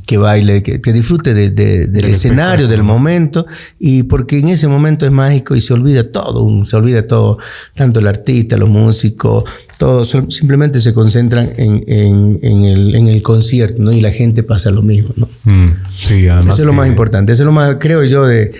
que 0.07 0.19
baile, 0.19 0.63
que, 0.63 0.93
disfrute 0.93 1.35
del 1.35 2.05
escenario, 2.05 2.69
del 2.69 2.85
momento, 2.85 3.45
y 3.81 4.05
porque 4.05 4.39
en 4.39 4.49
ese 4.49 4.69
momento 4.69 5.05
es 5.05 5.11
mágico 5.11 5.57
y 5.57 5.61
se 5.61 5.75
olvida 5.75 6.13
todo, 6.13 6.65
se 6.65 6.77
olvida 6.77 7.07
todo, 7.09 7.39
tanto 7.75 7.99
el 7.99 8.07
artista, 8.07 8.57
los 8.57 8.69
músicos, 8.69 9.45
todos 9.79 10.17
simplemente 10.31 10.81
se 10.81 10.95
concentran 10.95 11.51
en, 11.57 12.39
el, 12.43 13.23
concierto, 13.23 13.83
¿no? 13.83 13.91
Y 13.91 14.01
la 14.01 14.13
gente 14.13 14.45
pasa 14.45 14.71
lo 14.71 14.83
mismo, 14.83 15.11
¿no? 15.17 15.29
Mm, 15.43 15.67
sí, 15.93 16.29
además. 16.29 16.55
Eso 16.55 16.63
es 16.63 16.67
lo 16.67 16.73
más 16.73 16.87
importante, 16.87 17.33
eso 17.33 17.43
es 17.43 17.47
lo 17.47 17.53
más, 17.53 17.77
creo 17.81 18.05
yo, 18.05 18.25
de, 18.27 18.53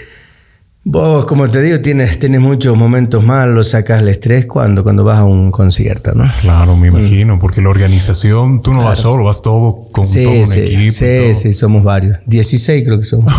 Vos, 0.89 1.27
como 1.27 1.51
te 1.51 1.61
digo, 1.63 1.81
tienes, 1.81 2.17
tienes 2.21 2.41
muchos 2.41 2.77
momentos 2.77 3.25
malos, 3.25 3.71
sacas 3.71 4.03
el 4.03 4.09
estrés 4.09 4.47
cuando, 4.47 4.85
cuando 4.85 5.03
vas 5.03 5.19
a 5.19 5.25
un 5.25 5.51
concierto, 5.51 6.15
¿no? 6.15 6.31
Claro, 6.43 6.77
me 6.77 6.87
imagino, 6.87 7.41
porque 7.41 7.61
la 7.61 7.71
organización, 7.71 8.63
tú 8.63 8.73
no 8.73 8.85
vas 8.85 9.01
solo, 9.01 9.25
vas 9.25 9.43
todo 9.43 9.89
con 9.91 10.05
todo 10.09 10.31
un 10.31 10.53
equipo. 10.53 10.93
Sí, 10.93 11.35
sí, 11.35 11.55
somos 11.55 11.83
varios. 11.83 12.19
16 12.27 12.85
creo 12.85 12.99
que 13.01 13.05
somos. 13.05 13.35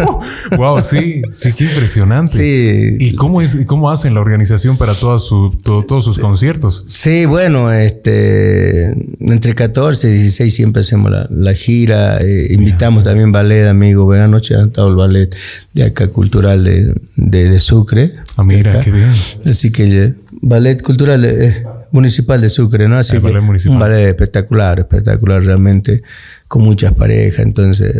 wow, 0.56 0.82
sí, 0.82 1.22
sí, 1.30 1.52
qué 1.52 1.64
impresionante. 1.66 2.32
Sí. 2.32 2.96
¿Y 2.98 3.14
cómo, 3.14 3.42
es, 3.42 3.58
cómo 3.66 3.92
hacen 3.92 4.14
la 4.14 4.20
organización 4.20 4.76
para 4.76 4.92
todos 4.94 5.28
sus 5.28 6.18
conciertos? 6.18 6.84
Sí, 6.88 7.26
bueno, 7.26 7.72
este, 7.72 8.86
entre 9.20 9.54
14 9.54 10.08
y 10.08 10.12
16 10.14 10.52
siempre 10.52 10.80
hacemos 10.80 11.12
la, 11.30 11.54
gira. 11.54 12.18
Eh, 12.22 12.48
invitamos 12.50 13.04
también 13.04 13.30
ballet, 13.30 13.68
amigo. 13.68 14.04
Ven 14.08 14.22
anoche 14.22 14.56
han 14.56 14.66
estado 14.66 14.88
el 14.88 14.96
ballet 14.96 15.36
de 15.74 15.84
acá 15.84 16.08
cultural 16.08 16.64
de 16.64 16.87
de, 17.16 17.58
Sucre. 17.58 18.14
Ah, 18.36 18.44
mira, 18.44 18.80
qué 18.80 18.90
bien. 18.90 19.10
Así 19.46 19.72
que 19.72 20.14
ballet 20.40 20.82
cultural 20.82 21.24
eh, 21.24 21.64
municipal 21.90 22.40
de 22.40 22.48
Sucre, 22.48 22.88
¿no? 22.88 22.96
Así 22.96 23.18
que 23.20 23.68
un 23.68 23.78
ballet 23.78 24.08
espectacular, 24.08 24.78
espectacular 24.80 25.42
realmente, 25.42 26.02
con 26.46 26.62
muchas 26.62 26.92
parejas. 26.92 27.40
Entonces, 27.40 27.94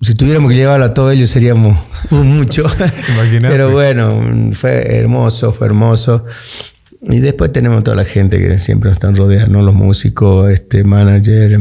si 0.00 0.14
tuviéramos 0.14 0.50
que 0.50 0.56
llevarlo 0.56 0.84
a 0.84 0.94
todos 0.94 1.12
ellos 1.12 1.30
seríamos 1.30 1.78
mucho. 2.10 2.64
Pero 3.40 3.70
bueno, 3.70 4.50
fue 4.52 4.96
hermoso, 4.96 5.52
fue 5.52 5.68
hermoso. 5.68 6.24
Y 7.02 7.18
después 7.18 7.50
tenemos 7.50 7.82
toda 7.82 7.96
la 7.96 8.04
gente 8.04 8.38
que 8.38 8.58
siempre 8.58 8.88
nos 8.88 8.96
están 8.96 9.16
rodeando, 9.16 9.60
los 9.62 9.74
músicos, 9.74 10.50
este 10.50 10.84
manager, 10.84 11.58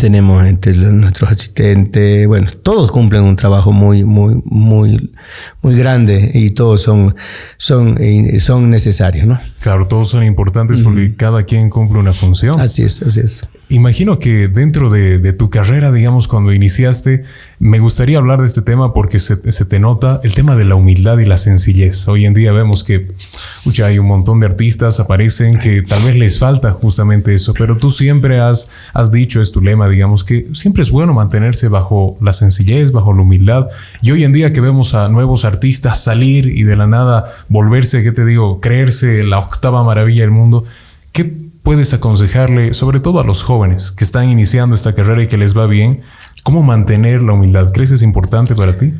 tenemos 0.00 0.44
este, 0.46 0.72
nuestros 0.72 1.30
asistentes, 1.30 2.26
bueno, 2.26 2.48
todos 2.62 2.90
cumplen 2.90 3.22
un 3.22 3.36
trabajo 3.36 3.72
muy, 3.72 4.04
muy, 4.04 4.40
muy, 4.44 5.12
muy 5.62 5.76
grande 5.76 6.30
y 6.34 6.50
todos 6.50 6.82
son, 6.82 7.14
son, 7.58 7.96
eh, 8.00 8.40
son 8.40 8.70
necesarios, 8.70 9.26
¿no? 9.26 9.38
Claro, 9.60 9.86
todos 9.86 10.08
son 10.08 10.24
importantes 10.24 10.80
porque 10.80 11.14
cada 11.14 11.42
quien 11.44 11.70
cumple 11.70 11.98
una 11.98 12.12
función. 12.12 12.58
Así 12.60 12.82
es, 12.82 13.02
así 13.02 13.20
es. 13.20 13.46
Imagino 13.70 14.18
que 14.18 14.48
dentro 14.48 14.88
de, 14.88 15.32
tu 15.34 15.50
carrera, 15.50 15.92
digamos, 15.92 16.26
cuando 16.26 16.54
iniciaste, 16.54 17.24
me 17.58 17.80
gustaría 17.80 18.16
hablar 18.16 18.40
de 18.40 18.46
este 18.46 18.62
tema 18.62 18.94
porque 18.94 19.18
se, 19.18 19.36
te 19.36 19.78
nota 19.78 20.22
el 20.24 20.34
tema 20.34 20.56
de 20.56 20.64
la 20.64 20.74
humildad 20.74 21.18
y 21.18 21.26
la 21.26 21.36
sencillez. 21.36 22.08
Hoy 22.08 22.24
en 22.24 22.32
día 22.32 22.52
vemos 22.52 22.82
que 22.82 23.08
mucha 23.66 23.84
hay 23.84 23.98
un 23.98 24.06
montón 24.06 24.40
de 24.40 24.46
artistas 24.46 25.00
aparecen 25.00 25.58
que 25.58 25.82
tal 25.82 26.02
vez 26.02 26.16
les 26.16 26.38
falta 26.38 26.70
justamente 26.72 27.34
eso, 27.34 27.52
pero 27.52 27.76
tú 27.76 27.90
siempre 27.90 28.40
has, 28.40 28.70
has 28.94 29.12
dicho, 29.12 29.42
es 29.42 29.52
tu 29.52 29.60
lema, 29.60 29.86
digamos, 29.86 30.24
que 30.24 30.48
siempre 30.54 30.82
es 30.82 30.90
bueno 30.90 31.12
mantenerse 31.12 31.68
bajo 31.68 32.16
la 32.22 32.32
sencillez, 32.32 32.90
bajo 32.90 33.12
la 33.12 33.20
humildad. 33.20 33.66
Y 34.00 34.12
hoy 34.12 34.24
en 34.24 34.32
día 34.32 34.50
que 34.50 34.62
vemos 34.62 34.94
a 34.94 35.10
nuevos 35.10 35.44
artistas 35.44 36.02
salir 36.02 36.46
y 36.46 36.62
de 36.62 36.74
la 36.74 36.86
nada 36.86 37.24
volverse, 37.50 38.02
¿qué 38.02 38.12
te 38.12 38.24
digo?, 38.24 38.60
creerse 38.60 39.24
la 39.24 39.40
octava 39.40 39.84
maravilla 39.84 40.22
del 40.22 40.30
mundo, 40.30 40.64
¿qué 41.12 41.47
puedes 41.68 41.92
aconsejarle, 41.92 42.72
sobre 42.72 42.98
todo 42.98 43.20
a 43.20 43.24
los 43.24 43.42
jóvenes 43.42 43.90
que 43.90 44.02
están 44.02 44.30
iniciando 44.30 44.74
esta 44.74 44.94
carrera 44.94 45.22
y 45.22 45.26
que 45.26 45.36
les 45.36 45.54
va 45.54 45.66
bien, 45.66 46.00
cómo 46.42 46.62
mantener 46.62 47.20
la 47.20 47.34
humildad? 47.34 47.72
¿Crees 47.74 47.90
que 47.90 47.96
es 47.96 48.02
importante 48.02 48.54
para 48.54 48.78
ti? 48.78 48.94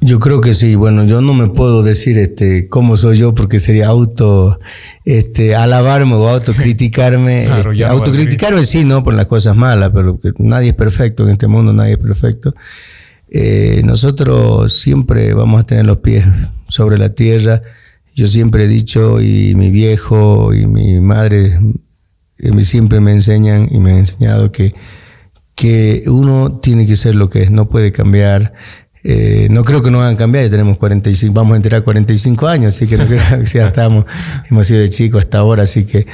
Yo 0.00 0.18
creo 0.18 0.40
que 0.40 0.54
sí. 0.54 0.74
Bueno, 0.74 1.04
yo 1.04 1.20
no 1.20 1.34
me 1.34 1.46
puedo 1.50 1.84
decir 1.84 2.18
este 2.18 2.68
cómo 2.68 2.96
soy 2.96 3.18
yo 3.18 3.32
porque 3.32 3.60
sería 3.60 3.86
auto 3.86 4.58
este 5.04 5.54
alabarme 5.54 6.14
o 6.14 6.28
autocriticarme. 6.28 7.44
Este, 7.60 7.84
autocriticarme 7.84 8.66
sí, 8.66 8.84
no 8.84 9.04
por 9.04 9.14
las 9.14 9.26
cosas 9.26 9.54
malas, 9.54 9.92
pero 9.94 10.18
nadie 10.40 10.70
es 10.70 10.74
perfecto 10.74 11.22
en 11.22 11.28
este 11.30 11.46
mundo, 11.46 11.72
nadie 11.72 11.92
es 11.92 11.98
perfecto. 11.98 12.56
Eh, 13.30 13.82
nosotros 13.84 14.72
siempre 14.72 15.32
vamos 15.32 15.60
a 15.60 15.64
tener 15.64 15.86
los 15.86 15.98
pies 15.98 16.24
sobre 16.66 16.98
la 16.98 17.10
tierra. 17.10 17.62
Yo 18.16 18.26
siempre 18.26 18.64
he 18.64 18.68
dicho, 18.68 19.20
y 19.20 19.54
mi 19.54 19.70
viejo 19.70 20.52
y 20.54 20.66
mi 20.66 21.00
madre 21.00 21.56
siempre 22.64 23.00
me 23.00 23.12
enseñan 23.12 23.68
y 23.70 23.78
me 23.78 23.92
han 23.92 23.98
enseñado 23.98 24.52
que, 24.52 24.74
que 25.54 26.04
uno 26.06 26.58
tiene 26.60 26.86
que 26.86 26.96
ser 26.96 27.14
lo 27.14 27.28
que 27.28 27.42
es, 27.42 27.50
no 27.50 27.68
puede 27.68 27.92
cambiar. 27.92 28.54
Eh, 29.06 29.48
no 29.50 29.64
creo 29.64 29.82
que 29.82 29.90
no 29.90 29.98
van 29.98 30.14
a 30.14 30.16
cambiar, 30.16 30.44
ya 30.44 30.50
tenemos 30.50 30.78
45, 30.78 31.34
vamos 31.34 31.52
a 31.52 31.56
enterar 31.56 31.84
45 31.84 32.46
años, 32.46 32.74
así 32.74 32.86
que 32.86 32.96
no 32.96 33.06
creo 33.06 33.20
que 33.38 33.44
ya 33.44 33.66
estamos, 33.66 34.06
hemos 34.50 34.66
sido 34.66 34.80
de 34.80 34.88
chicos 34.88 35.20
hasta 35.20 35.38
ahora, 35.38 35.64
así 35.64 35.84
que 35.84 36.06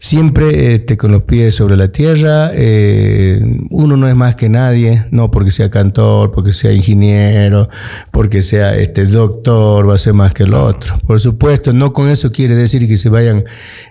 siempre 0.00 0.72
este, 0.72 0.96
con 0.96 1.12
los 1.12 1.24
pies 1.24 1.54
sobre 1.54 1.76
la 1.76 1.88
tierra. 1.88 2.50
Eh, 2.54 3.38
uno 3.68 3.98
no 3.98 4.08
es 4.08 4.16
más 4.16 4.34
que 4.34 4.48
nadie, 4.48 5.04
no 5.10 5.30
porque 5.30 5.50
sea 5.50 5.70
cantor, 5.70 6.32
porque 6.32 6.54
sea 6.54 6.72
ingeniero, 6.72 7.68
porque 8.10 8.40
sea 8.40 8.74
este, 8.76 9.04
doctor, 9.04 9.88
va 9.88 9.94
a 9.94 9.98
ser 9.98 10.14
más 10.14 10.32
que 10.32 10.44
el 10.44 10.54
otro. 10.54 10.98
Por 11.06 11.20
supuesto, 11.20 11.74
no 11.74 11.92
con 11.92 12.08
eso 12.08 12.32
quiere 12.32 12.54
decir 12.56 12.88
que 12.88 12.96
se 12.96 13.10
vayan, 13.10 13.44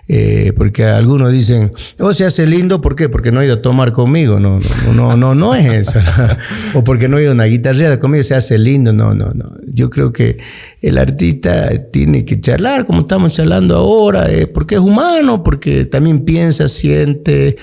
eh, 0.08 0.52
porque 0.56 0.84
algunos 0.84 1.32
dicen, 1.32 1.72
oh, 2.00 2.12
se 2.12 2.24
hace 2.24 2.44
lindo, 2.44 2.80
¿por 2.80 2.96
qué? 2.96 3.08
Porque 3.08 3.30
no 3.30 3.38
ha 3.38 3.44
ido 3.44 3.54
a 3.54 3.62
tomar 3.62 3.92
conmigo. 3.92 4.40
No, 4.40 4.58
no, 4.86 4.92
no, 4.92 5.16
no, 5.16 5.34
no 5.36 5.54
es 5.54 5.72
eso. 5.72 6.00
o 6.74 6.82
porque 6.82 7.06
no 7.06 7.18
ha 7.18 7.22
ido 7.22 7.30
a 7.30 7.34
una 7.34 7.44
guitarreada 7.44 8.00
conmigo, 8.00 8.24
se 8.24 8.34
hace 8.34 8.58
lindo. 8.58 8.92
No, 8.92 9.14
no, 9.14 9.30
no. 9.32 9.52
Yo 9.72 9.88
creo 9.90 10.12
que 10.12 10.38
el 10.82 10.98
artista 10.98 11.70
tiene 11.92 12.24
que 12.24 12.40
charlar 12.40 12.84
como 12.84 13.02
estamos 13.02 13.32
charlando 13.32 13.76
ahora, 13.76 14.28
eh, 14.28 14.48
porque 14.48 14.74
es 14.74 14.80
humano, 14.80 15.44
porque 15.44 15.84
también 15.84 15.99
piensa, 16.24 16.68
siente, 16.68 17.56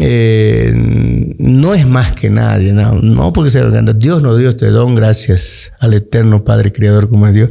eh, 0.00 0.72
no 1.38 1.74
es 1.74 1.86
más 1.86 2.12
que 2.12 2.30
nadie, 2.30 2.72
no, 2.72 2.94
no 2.94 3.32
porque 3.32 3.50
sea 3.50 3.68
Dios 3.70 4.22
nos 4.22 4.38
dio 4.38 4.48
este 4.48 4.66
don, 4.66 4.94
gracias 4.94 5.72
al 5.80 5.94
eterno 5.94 6.44
Padre 6.44 6.72
Creador 6.72 7.08
como 7.08 7.26
es 7.26 7.34
Dios, 7.34 7.50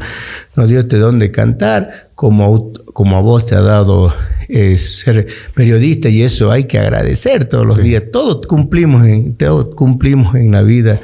nos 0.56 0.70
dio 0.70 0.80
este 0.80 0.98
don 0.98 1.20
de 1.20 1.32
cantar, 1.32 2.10
como, 2.16 2.74
como 2.94 3.18
a 3.18 3.22
vos 3.22 3.46
te 3.46 3.56
ha 3.56 3.62
dado 3.62 4.14
eh, 4.50 4.76
ser 4.78 5.28
periodista 5.54 6.10
y 6.10 6.22
eso 6.22 6.52
hay 6.52 6.66
que 6.66 6.80
agradecer 6.80 7.46
todos 7.46 7.66
los 7.66 7.82
días. 7.82 8.04
Todos 8.12 8.46
cumplimos 8.46 9.06
en, 9.06 9.36
todos 9.36 9.74
cumplimos 9.76 10.36
en 10.36 10.52
la 10.52 10.62
vida. 10.62 11.02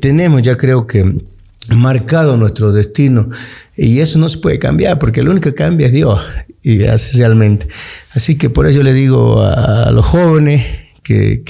tenemos 0.00 0.42
ya 0.42 0.56
creo 0.56 0.86
que 0.86 1.14
marcado 1.76 2.36
nuestro 2.36 2.72
destino 2.72 3.28
y 3.76 4.00
eso 4.00 4.18
no 4.18 4.28
se 4.28 4.38
puede 4.38 4.58
cambiar 4.58 4.98
porque 4.98 5.22
lo 5.22 5.30
único 5.30 5.50
que 5.50 5.54
cambia 5.54 5.86
es 5.86 5.92
Dios 5.92 6.20
y 6.62 6.82
es 6.82 7.14
realmente. 7.16 7.68
Así 8.12 8.36
que 8.36 8.50
por 8.50 8.66
eso 8.66 8.82
le 8.82 8.92
digo 8.92 9.42
a, 9.42 9.90
los 9.92 10.04
jóvenes 10.04 10.66
que, 11.02 11.42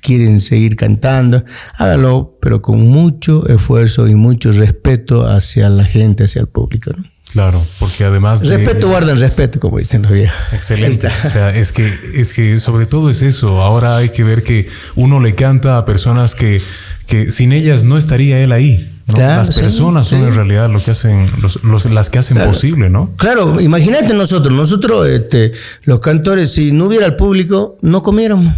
quieren 0.00 0.40
seguir 0.40 0.76
cantando, 0.76 1.44
háganlo, 1.76 2.38
pero 2.40 2.62
con 2.62 2.86
mucho 2.88 3.46
esfuerzo 3.48 4.06
y 4.06 4.14
mucho 4.14 4.52
respeto 4.52 5.26
hacia 5.26 5.68
la 5.68 5.84
gente, 5.84 6.24
hacia 6.24 6.40
el 6.40 6.48
público. 6.48 6.92
Claro, 7.32 7.64
porque 7.78 8.04
además 8.04 8.46
respeto 8.46 8.88
guarda 8.88 9.12
el 9.12 9.18
respeto, 9.18 9.58
como 9.58 9.78
dicen 9.78 10.02
los 10.02 10.12
viejos. 10.12 10.36
Excelente. 10.52 11.08
O 11.08 11.28
sea, 11.28 11.56
es 11.56 11.72
que 11.72 11.90
es 12.14 12.34
que 12.34 12.58
sobre 12.58 12.84
todo 12.84 13.08
es 13.08 13.22
eso. 13.22 13.62
Ahora 13.62 13.96
hay 13.96 14.10
que 14.10 14.22
ver 14.22 14.42
que 14.42 14.68
uno 14.96 15.18
le 15.18 15.34
canta 15.34 15.78
a 15.78 15.86
personas 15.86 16.34
que 16.34 16.60
que 17.06 17.30
sin 17.30 17.52
ellas 17.52 17.84
no 17.84 17.96
estaría 17.96 18.38
él 18.38 18.52
ahí 18.52 18.91
las 19.16 19.58
personas 19.58 20.06
son 20.06 20.24
en 20.24 20.34
realidad 20.34 20.70
lo 20.70 20.80
que 20.80 20.92
hacen, 20.92 21.30
los, 21.40 21.84
las 21.86 22.10
que 22.10 22.18
hacen 22.18 22.38
posible, 22.38 22.88
¿no? 22.88 23.10
Claro, 23.16 23.60
imagínate 23.60 24.14
nosotros, 24.14 24.56
nosotros, 24.56 25.08
este, 25.08 25.52
los 25.84 26.00
cantores, 26.00 26.52
si 26.52 26.72
no 26.72 26.86
hubiera 26.86 27.06
el 27.06 27.16
público, 27.16 27.76
no 27.80 28.02
comiéramos. 28.02 28.54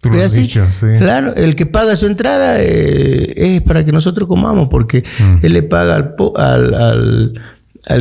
Tú 0.00 0.08
lo 0.08 0.22
has 0.22 0.32
dicho, 0.32 0.66
sí. 0.70 0.86
Claro, 0.96 1.34
el 1.36 1.54
que 1.56 1.66
paga 1.66 1.94
su 1.94 2.06
entrada 2.06 2.56
eh, 2.58 3.34
es 3.36 3.60
para 3.60 3.84
que 3.84 3.92
nosotros 3.92 4.26
comamos, 4.26 4.68
porque 4.68 5.04
mm. 5.18 5.44
él 5.44 5.52
le 5.52 5.62
paga 5.62 5.96
al, 5.96 6.14
al 6.36 6.74
al 6.74 7.40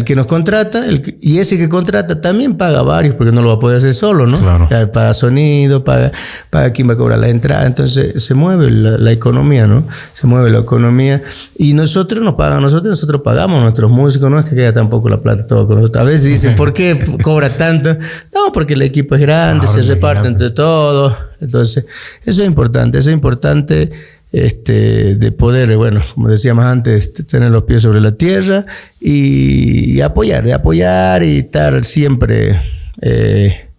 que 0.06 0.16
nos 0.16 0.28
contrata, 0.28 0.84
y 1.22 1.40
ese 1.40 1.58
que 1.58 1.70
contrata 1.70 2.20
también 2.20 2.58
paga 2.58 2.82
varios, 2.82 3.16
porque 3.16 3.32
no 3.32 3.42
lo 3.42 3.48
va 3.48 3.54
a 3.56 3.60
poder 3.60 3.78
hacer 3.78 3.94
solo, 3.94 4.28
¿no? 4.28 4.38
Claro. 4.38 4.68
Paga 4.92 5.14
sonido, 5.14 5.86
paga, 5.86 6.12
paga 6.50 6.74
quién 6.74 6.90
va 6.90 6.94
a 6.94 6.98
cobrar 6.98 7.18
la 7.18 7.30
entrada, 7.30 7.66
entonces 7.66 8.22
se 8.22 8.34
mueve 8.34 8.70
la, 8.70 9.12
economía, 9.12 9.68
¿no? 9.68 9.88
Se 10.14 10.28
mueve 10.28 10.50
la 10.50 10.60
economía, 10.60 11.22
y 11.58 11.74
nosotros 11.74 12.22
nos 12.24 12.36
pagamos, 12.36 12.64
nosotros, 12.64 12.90
nosotros 12.90 13.22
pagamos 13.24 13.62
nuestros 13.62 13.90
músicos, 13.90 14.30
no 14.30 14.40
es 14.40 14.46
que 14.46 14.56
quede 14.56 14.74
tampoco 14.74 15.08
la 15.08 15.22
plata 15.22 15.48
todo 15.48 15.66
con 15.66 15.80
nosotros. 15.80 16.02
A 16.02 16.06
veces 16.06 16.26
dicen, 16.26 16.56
¿por 16.56 16.74
qué 16.74 17.02
cobra 17.24 17.50
tanto? 17.50 17.92
No, 18.34 18.52
porque 18.54 18.74
el 18.74 18.82
equipo 18.82 19.16
es 19.16 19.22
grande, 19.22 19.66
se 19.66 19.82
reparte 19.82 20.28
entre 20.28 20.50
todos, 20.50 21.16
entonces 21.40 21.86
eso 22.26 22.42
es 22.42 22.48
importante, 22.48 22.98
eso 22.98 23.10
es 23.10 23.16
importante 23.16 23.92
este, 24.32 25.16
de 25.16 25.32
poder, 25.32 25.76
bueno, 25.78 26.02
como 26.14 26.30
decíamos 26.30 26.66
antes, 26.66 27.14
tener 27.14 27.52
los 27.52 27.64
pies 27.64 27.82
sobre 27.82 28.02
la 28.02 28.12
tierra 28.12 28.66
y, 29.00 30.02
apoyar, 30.02 30.44
de 30.44 30.54
apoyar 30.54 31.24
y 31.24 31.40
estar 31.40 31.84
siempre 31.84 32.62
eh, 33.02 33.70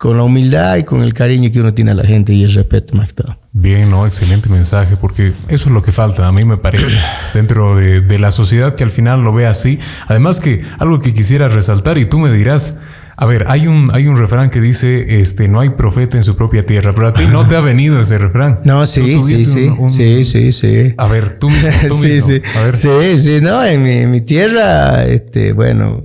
con 0.00 0.16
la 0.16 0.22
humildad 0.22 0.78
y 0.78 0.84
con 0.84 1.02
el 1.02 1.12
cariño 1.12 1.50
que 1.52 1.60
uno 1.60 1.74
tiene 1.74 1.90
a 1.90 1.94
la 1.94 2.04
gente 2.04 2.32
y 2.32 2.42
el 2.44 2.54
respeto 2.54 2.96
más 2.96 3.08
que 3.08 3.22
todo. 3.22 3.36
Bien, 3.52 3.90
no, 3.90 4.06
excelente 4.06 4.48
mensaje, 4.48 4.96
porque 4.96 5.34
eso 5.48 5.68
es 5.68 5.74
lo 5.74 5.82
que 5.82 5.92
falta, 5.92 6.26
a 6.26 6.32
mí 6.32 6.44
me 6.44 6.56
parece, 6.56 6.96
dentro 7.34 7.76
de, 7.76 8.18
la 8.18 8.30
sociedad 8.30 8.74
que 8.74 8.84
al 8.84 8.90
final 8.90 9.22
lo 9.22 9.34
ve 9.34 9.46
así. 9.46 9.78
Además 10.08 10.40
que 10.40 10.64
algo 10.78 11.00
que 11.00 11.12
quisiera 11.12 11.48
resaltar 11.48 11.98
y 11.98 12.06
tú 12.06 12.18
me 12.18 12.32
dirás, 12.32 12.78
A 13.22 13.26
ver, 13.26 13.44
hay 13.48 13.66
un, 13.66 13.90
hay 13.92 14.06
un 14.08 14.16
refrán 14.16 14.48
que 14.48 14.62
dice, 14.62 15.20
este, 15.20 15.46
no 15.46 15.60
hay 15.60 15.68
profeta 15.68 16.16
en 16.16 16.22
su 16.22 16.36
propia 16.36 16.64
tierra, 16.64 16.94
pero 16.94 17.08
a 17.08 17.12
ti 17.12 17.26
no 17.26 17.46
te 17.46 17.54
ha 17.54 17.60
venido 17.60 18.00
ese 18.00 18.16
refrán. 18.16 18.60
No, 18.64 18.86
sí, 18.86 19.20
sí, 19.20 19.44
sí, 19.44 19.70
sí, 19.88 20.24
sí, 20.24 20.52
sí. 20.52 20.94
A 20.96 21.06
ver, 21.06 21.38
tú 21.38 21.50
mismo, 21.50 21.68
tú 21.88 21.96
sí, 21.96 22.08
mismo. 22.08 22.26
sí. 22.28 22.42
A 22.56 22.62
ver. 22.64 22.76
sí, 22.76 23.18
sí, 23.18 23.38
no, 23.42 23.62
en 23.62 23.82
mi, 23.82 23.90
en 23.90 24.10
mi 24.10 24.22
tierra, 24.22 25.04
este, 25.04 25.52
bueno, 25.52 26.02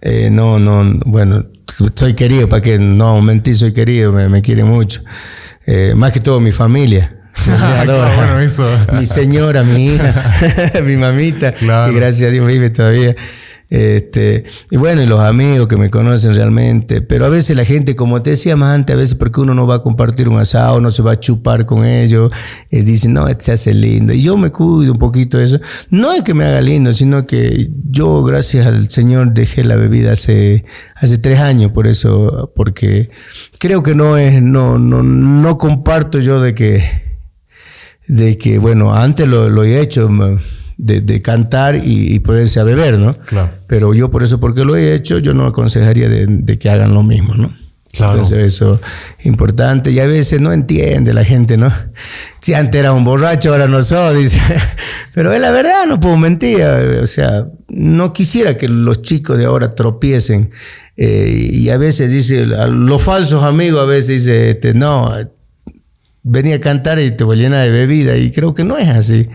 eh, 0.00 0.30
no, 0.32 0.58
no, 0.58 0.98
bueno, 1.06 1.44
soy 1.94 2.14
querido, 2.14 2.48
para 2.48 2.60
que 2.60 2.78
no 2.80 3.22
mentir, 3.22 3.56
soy 3.56 3.72
querido, 3.72 4.12
me, 4.12 4.28
me 4.28 4.42
quiere 4.42 4.64
mucho. 4.64 5.02
Eh, 5.64 5.92
más 5.94 6.10
que 6.10 6.18
todo 6.18 6.40
mi 6.40 6.50
familia. 6.50 7.16
Me 7.46 7.52
adora. 7.54 7.84
claro, 7.84 8.16
bueno, 8.16 8.40
eso. 8.40 8.68
mi 8.94 9.06
señora, 9.06 9.62
mi 9.62 9.94
hija, 9.94 10.34
mi 10.84 10.96
mamita, 10.96 11.52
Claro. 11.52 11.92
que 11.92 11.98
gracias 12.00 12.28
a 12.30 12.32
Dios 12.32 12.44
vive 12.48 12.70
todavía. 12.70 13.14
Este, 13.70 14.42
y 14.68 14.76
bueno, 14.76 15.00
y 15.00 15.06
los 15.06 15.20
amigos 15.20 15.68
que 15.68 15.76
me 15.76 15.90
conocen 15.90 16.34
realmente, 16.34 17.02
pero 17.02 17.24
a 17.24 17.28
veces 17.28 17.56
la 17.56 17.64
gente, 17.64 17.94
como 17.94 18.20
te 18.20 18.30
decía 18.30 18.56
más 18.56 18.74
antes, 18.74 18.94
a 18.94 18.98
veces 18.98 19.14
porque 19.14 19.40
uno 19.40 19.54
no 19.54 19.64
va 19.68 19.76
a 19.76 19.82
compartir 19.82 20.28
un 20.28 20.40
asado, 20.40 20.80
no 20.80 20.90
se 20.90 21.02
va 21.02 21.12
a 21.12 21.20
chupar 21.20 21.66
con 21.66 21.84
ellos, 21.84 22.32
eh, 22.70 22.82
dicen, 22.82 23.12
no, 23.12 23.28
este 23.28 23.44
se 23.44 23.52
hace 23.52 23.74
lindo. 23.74 24.12
Y 24.12 24.22
yo 24.22 24.36
me 24.36 24.50
cuido 24.50 24.92
un 24.92 24.98
poquito 24.98 25.38
de 25.38 25.44
eso. 25.44 25.60
No 25.88 26.12
es 26.12 26.22
que 26.22 26.34
me 26.34 26.44
haga 26.44 26.60
lindo, 26.60 26.92
sino 26.92 27.28
que 27.28 27.70
yo, 27.88 28.24
gracias 28.24 28.66
al 28.66 28.90
Señor, 28.90 29.34
dejé 29.34 29.62
la 29.62 29.76
bebida 29.76 30.12
hace, 30.12 30.64
hace 30.96 31.18
tres 31.18 31.38
años, 31.38 31.70
por 31.70 31.86
eso, 31.86 32.52
porque 32.56 33.08
creo 33.60 33.84
que 33.84 33.94
no 33.94 34.18
es, 34.18 34.42
no, 34.42 34.80
no, 34.80 35.04
no 35.04 35.58
comparto 35.58 36.18
yo 36.18 36.40
de 36.40 36.56
que, 36.56 36.82
de 38.08 38.36
que, 38.36 38.58
bueno, 38.58 38.92
antes 38.92 39.28
lo, 39.28 39.48
lo 39.48 39.62
he 39.62 39.80
hecho, 39.80 40.08
de, 40.80 41.02
de 41.02 41.20
cantar 41.20 41.76
y, 41.76 42.14
y 42.14 42.18
poderse 42.20 42.58
a 42.58 42.64
beber, 42.64 42.98
¿no? 42.98 43.14
Claro. 43.14 43.52
Pero 43.66 43.92
yo 43.92 44.10
por 44.10 44.22
eso, 44.22 44.40
porque 44.40 44.64
lo 44.64 44.76
he 44.76 44.94
hecho, 44.94 45.18
yo 45.18 45.34
no 45.34 45.46
aconsejaría 45.46 46.08
de, 46.08 46.26
de 46.26 46.58
que 46.58 46.70
hagan 46.70 46.94
lo 46.94 47.02
mismo, 47.02 47.34
¿no? 47.34 47.54
Claro. 47.92 48.12
Entonces 48.12 48.54
eso 48.54 48.80
es 49.18 49.26
importante. 49.26 49.90
Y 49.90 49.98
a 49.98 50.06
veces 50.06 50.40
no 50.40 50.52
entiende 50.52 51.12
la 51.12 51.24
gente, 51.24 51.56
¿no? 51.56 51.72
Si 52.40 52.54
antes 52.54 52.78
era 52.78 52.92
un 52.92 53.04
borracho, 53.04 53.52
ahora 53.52 53.66
no 53.66 53.82
soy, 53.82 54.22
dice. 54.22 54.40
Pero 55.12 55.32
es 55.32 55.40
la 55.40 55.50
verdad, 55.50 55.86
no 55.86 56.00
puedo 56.00 56.16
mentir. 56.16 56.62
O 56.64 57.06
sea, 57.06 57.46
no 57.68 58.12
quisiera 58.12 58.56
que 58.56 58.68
los 58.68 59.02
chicos 59.02 59.36
de 59.38 59.44
ahora 59.44 59.74
tropiecen. 59.74 60.50
Eh, 60.96 61.48
y 61.52 61.68
a 61.70 61.76
veces 61.78 62.10
dice, 62.10 62.42
a 62.54 62.66
los 62.68 63.02
falsos 63.02 63.42
amigos 63.42 63.82
a 63.82 63.86
veces 63.86 64.24
dice, 64.24 64.50
este, 64.50 64.72
no, 64.72 65.12
venía 66.22 66.56
a 66.56 66.60
cantar 66.60 67.00
y 67.00 67.10
te 67.10 67.24
voy 67.24 67.36
llena 67.36 67.60
de 67.60 67.70
bebida. 67.70 68.16
Y 68.16 68.30
creo 68.30 68.54
que 68.54 68.64
no 68.64 68.78
es 68.78 68.88
así. 68.88 69.28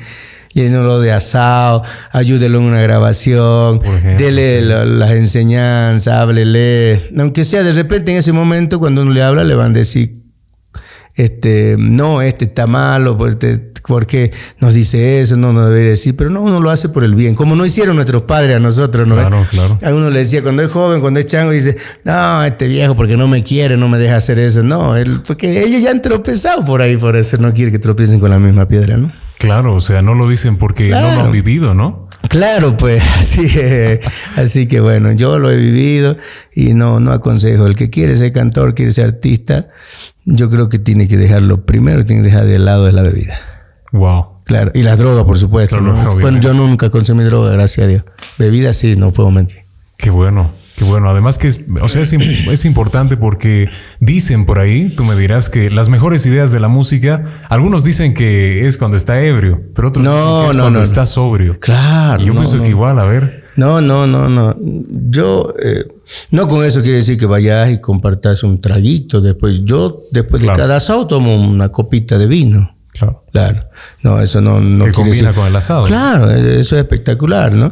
Llénalo 0.56 1.02
de 1.02 1.12
asado, 1.12 1.84
ayúdelo 2.14 2.58
en 2.60 2.64
una 2.64 2.82
grabación, 2.82 3.82
dele 4.18 4.62
la- 4.62 4.86
las 4.86 5.12
enseñanzas, 5.12 6.14
háblele. 6.14 7.12
Aunque 7.20 7.44
sea 7.46 7.62
de 7.62 7.74
repente 7.74 8.12
en 8.14 8.18
ese 8.20 8.32
momento, 8.32 8.80
cuando 8.80 9.02
uno 9.02 9.12
le 9.12 9.22
habla, 9.22 9.44
le 9.44 9.54
van 9.54 9.72
a 9.72 9.80
decir, 9.80 10.24
este, 11.16 11.76
no, 11.78 12.22
este 12.22 12.46
está 12.46 12.68
malo, 12.68 13.18
porque, 13.18 13.72
porque 13.88 14.32
nos 14.60 14.74
dice 14.74 15.22
eso, 15.22 15.36
no 15.38 15.54
nos 15.54 15.70
debe 15.70 15.84
decir, 15.90 16.16
pero 16.16 16.30
no, 16.30 16.42
uno 16.42 16.62
lo 16.62 16.70
hace 16.70 16.90
por 16.90 17.04
el 17.04 17.16
bien, 17.16 17.36
como 17.36 17.56
no 17.58 17.66
hicieron 17.66 17.96
nuestros 17.96 18.22
padres 18.24 18.56
a 18.56 18.60
nosotros, 18.60 19.08
¿no? 19.08 19.16
Claro, 19.16 19.46
claro. 19.52 19.78
A 19.84 19.94
uno 19.94 20.10
le 20.10 20.20
decía 20.20 20.42
cuando 20.42 20.64
es 20.64 20.72
joven, 20.72 21.02
cuando 21.02 21.20
es 21.20 21.26
chango, 21.28 21.52
dice, 21.52 21.78
no, 22.06 22.44
este 22.46 22.68
viejo 22.68 22.96
porque 22.96 23.16
no 23.18 23.28
me 23.28 23.44
quiere, 23.44 23.78
no 23.78 23.88
me 23.90 23.98
deja 23.98 24.16
hacer 24.18 24.40
eso. 24.40 24.64
No, 24.64 24.96
él, 24.96 25.22
porque 25.28 25.64
ellos 25.64 25.84
ya 25.84 25.92
han 25.92 26.02
tropezado 26.02 26.64
por 26.66 26.82
ahí, 26.82 26.96
por 26.98 27.16
eso 27.18 27.38
no 27.38 27.54
quiere 27.54 27.72
que 27.72 27.80
tropiecen 27.80 28.20
con 28.22 28.30
la 28.30 28.40
misma 28.40 28.68
piedra, 28.68 28.96
¿no? 28.98 29.12
Claro, 29.46 29.76
o 29.76 29.80
sea, 29.80 30.02
no 30.02 30.16
lo 30.16 30.28
dicen 30.28 30.58
porque 30.58 30.90
no 30.90 31.16
lo 31.16 31.22
han 31.22 31.32
vivido, 31.32 31.74
¿no? 31.74 32.10
Claro, 32.30 32.78
pues 32.78 33.04
así, 33.20 33.48
así 34.38 34.68
que 34.68 34.80
bueno, 34.80 35.12
yo 35.12 35.38
lo 35.38 35.52
he 35.52 35.58
vivido 35.58 36.18
y 36.54 36.74
no, 36.74 37.00
no 37.00 37.12
aconsejo. 37.12 37.68
El 37.68 37.76
que 37.76 37.90
quiere 37.90 38.16
ser 38.16 38.34
cantor, 38.34 38.74
quiere 38.74 38.92
ser 38.92 39.06
artista, 39.06 39.68
yo 40.24 40.50
creo 40.50 40.70
que 40.70 40.80
tiene 40.80 41.08
que 41.08 41.18
dejarlo 41.18 41.66
primero, 41.66 42.04
tiene 42.04 42.24
que 42.24 42.30
dejar 42.30 42.46
de 42.46 42.60
lado 42.60 42.86
de 42.86 42.92
la 42.92 43.04
bebida. 43.04 43.40
Wow. 43.92 44.36
Claro, 44.46 44.72
y 44.74 44.84
las 44.84 45.00
drogas, 45.00 45.26
por 45.26 45.38
supuesto. 45.38 45.78
Claro, 45.78 45.94
¿no? 45.94 46.20
Bueno, 46.20 46.40
yo 46.40 46.54
nunca 46.54 46.90
consumí 46.90 47.24
droga, 47.24 47.52
gracias 47.52 47.86
a 47.86 47.88
Dios. 47.88 48.04
Bebida 48.38 48.74
sí, 48.74 48.96
no 48.96 49.12
puedo 49.12 49.32
mentir. 49.32 49.60
Qué 49.98 50.10
bueno, 50.10 50.52
qué 50.76 50.84
bueno. 50.84 51.10
Además 51.10 51.38
que 51.38 51.48
es, 51.48 51.66
o 51.82 51.88
sea, 51.88 52.02
es, 52.02 52.14
es 52.14 52.66
importante 52.66 53.18
porque 53.18 53.70
dicen 54.00 54.46
por 54.46 54.60
ahí, 54.60 54.90
tú 54.90 55.04
me 55.04 55.16
dirás 55.16 55.50
que 55.50 55.70
las 55.70 55.90
mejores 55.90 56.26
ideas 56.26 56.52
de 56.52 56.60
la 56.60 56.68
música, 56.68 57.24
algunos 57.50 57.84
dicen 57.84 58.14
que 58.14 58.68
es 58.68 58.78
cuando 58.78 58.98
está 58.98 59.22
ebrio, 59.22 59.62
pero 59.76 59.90
otros 59.90 60.04
No, 60.04 60.12
dicen 60.14 60.26
que 60.26 60.50
es 60.50 60.56
no, 60.56 60.62
cuando 60.64 60.80
no, 60.80 60.84
está 60.84 61.06
sobrio. 61.06 61.60
Claro. 61.60 62.22
Y 62.24 62.26
yo 62.28 62.34
pienso 62.34 62.62
que 62.62 62.70
igual, 62.70 63.00
a 63.00 63.04
ver. 63.06 63.46
No, 63.56 63.80
no, 63.80 64.06
no, 64.06 64.28
no. 64.28 64.54
Yo, 65.10 65.54
eh, 65.64 65.86
no 66.32 66.48
con 66.50 66.66
eso 66.66 66.82
quiere 66.82 66.98
decir 66.98 67.18
que 67.18 67.26
vayas 67.26 67.70
y 67.72 67.80
compartas 67.80 68.44
un 68.44 68.60
traguito 68.60 69.22
después. 69.22 69.62
Yo, 69.64 69.98
después 70.12 70.44
Claro. 70.44 70.58
de 70.58 70.62
cada 70.64 70.76
asado, 70.78 71.08
tomo 71.08 71.36
una 71.36 71.70
copita 71.70 72.18
de 72.18 72.28
vino. 72.28 72.76
Claro. 72.92 73.24
Claro. 73.32 73.66
No, 74.04 74.22
eso 74.22 74.40
no, 74.42 74.60
no 74.62 74.84
Que 74.86 74.92
combina 74.92 75.30
decir- 75.30 75.36
con 75.36 75.48
el 75.48 75.56
asado. 75.56 75.86
Claro, 75.86 76.32
eso 76.32 76.76
es 76.76 76.82
espectacular, 76.82 77.54
¿no? 77.54 77.72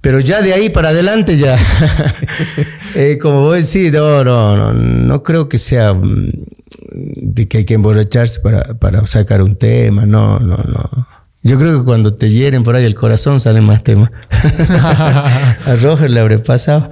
Pero 0.00 0.20
ya 0.20 0.40
de 0.42 0.54
ahí 0.54 0.70
para 0.70 0.90
adelante 0.90 1.36
ya, 1.36 1.56
eh, 2.94 3.18
como 3.20 3.42
vos 3.42 3.56
decís, 3.56 3.92
no, 3.92 4.22
no, 4.22 4.56
no, 4.56 4.72
no 4.72 5.22
creo 5.22 5.48
que 5.48 5.58
sea 5.58 5.92
mm, 5.92 6.30
de 6.92 7.48
que 7.48 7.58
hay 7.58 7.64
que 7.64 7.74
emborracharse 7.74 8.40
para, 8.40 8.62
para 8.78 9.04
sacar 9.06 9.42
un 9.42 9.56
tema, 9.56 10.06
no, 10.06 10.38
no, 10.38 10.56
no. 10.56 11.06
Yo 11.42 11.56
creo 11.58 11.78
que 11.78 11.84
cuando 11.84 12.12
te 12.14 12.30
hieren 12.30 12.62
por 12.64 12.74
ahí 12.74 12.84
el 12.84 12.94
corazón 12.96 13.38
salen 13.38 13.62
más 13.64 13.82
temas. 13.84 14.10
a 14.82 15.76
Roger 15.80 16.10
le 16.10 16.20
habré 16.20 16.38
pasado. 16.38 16.90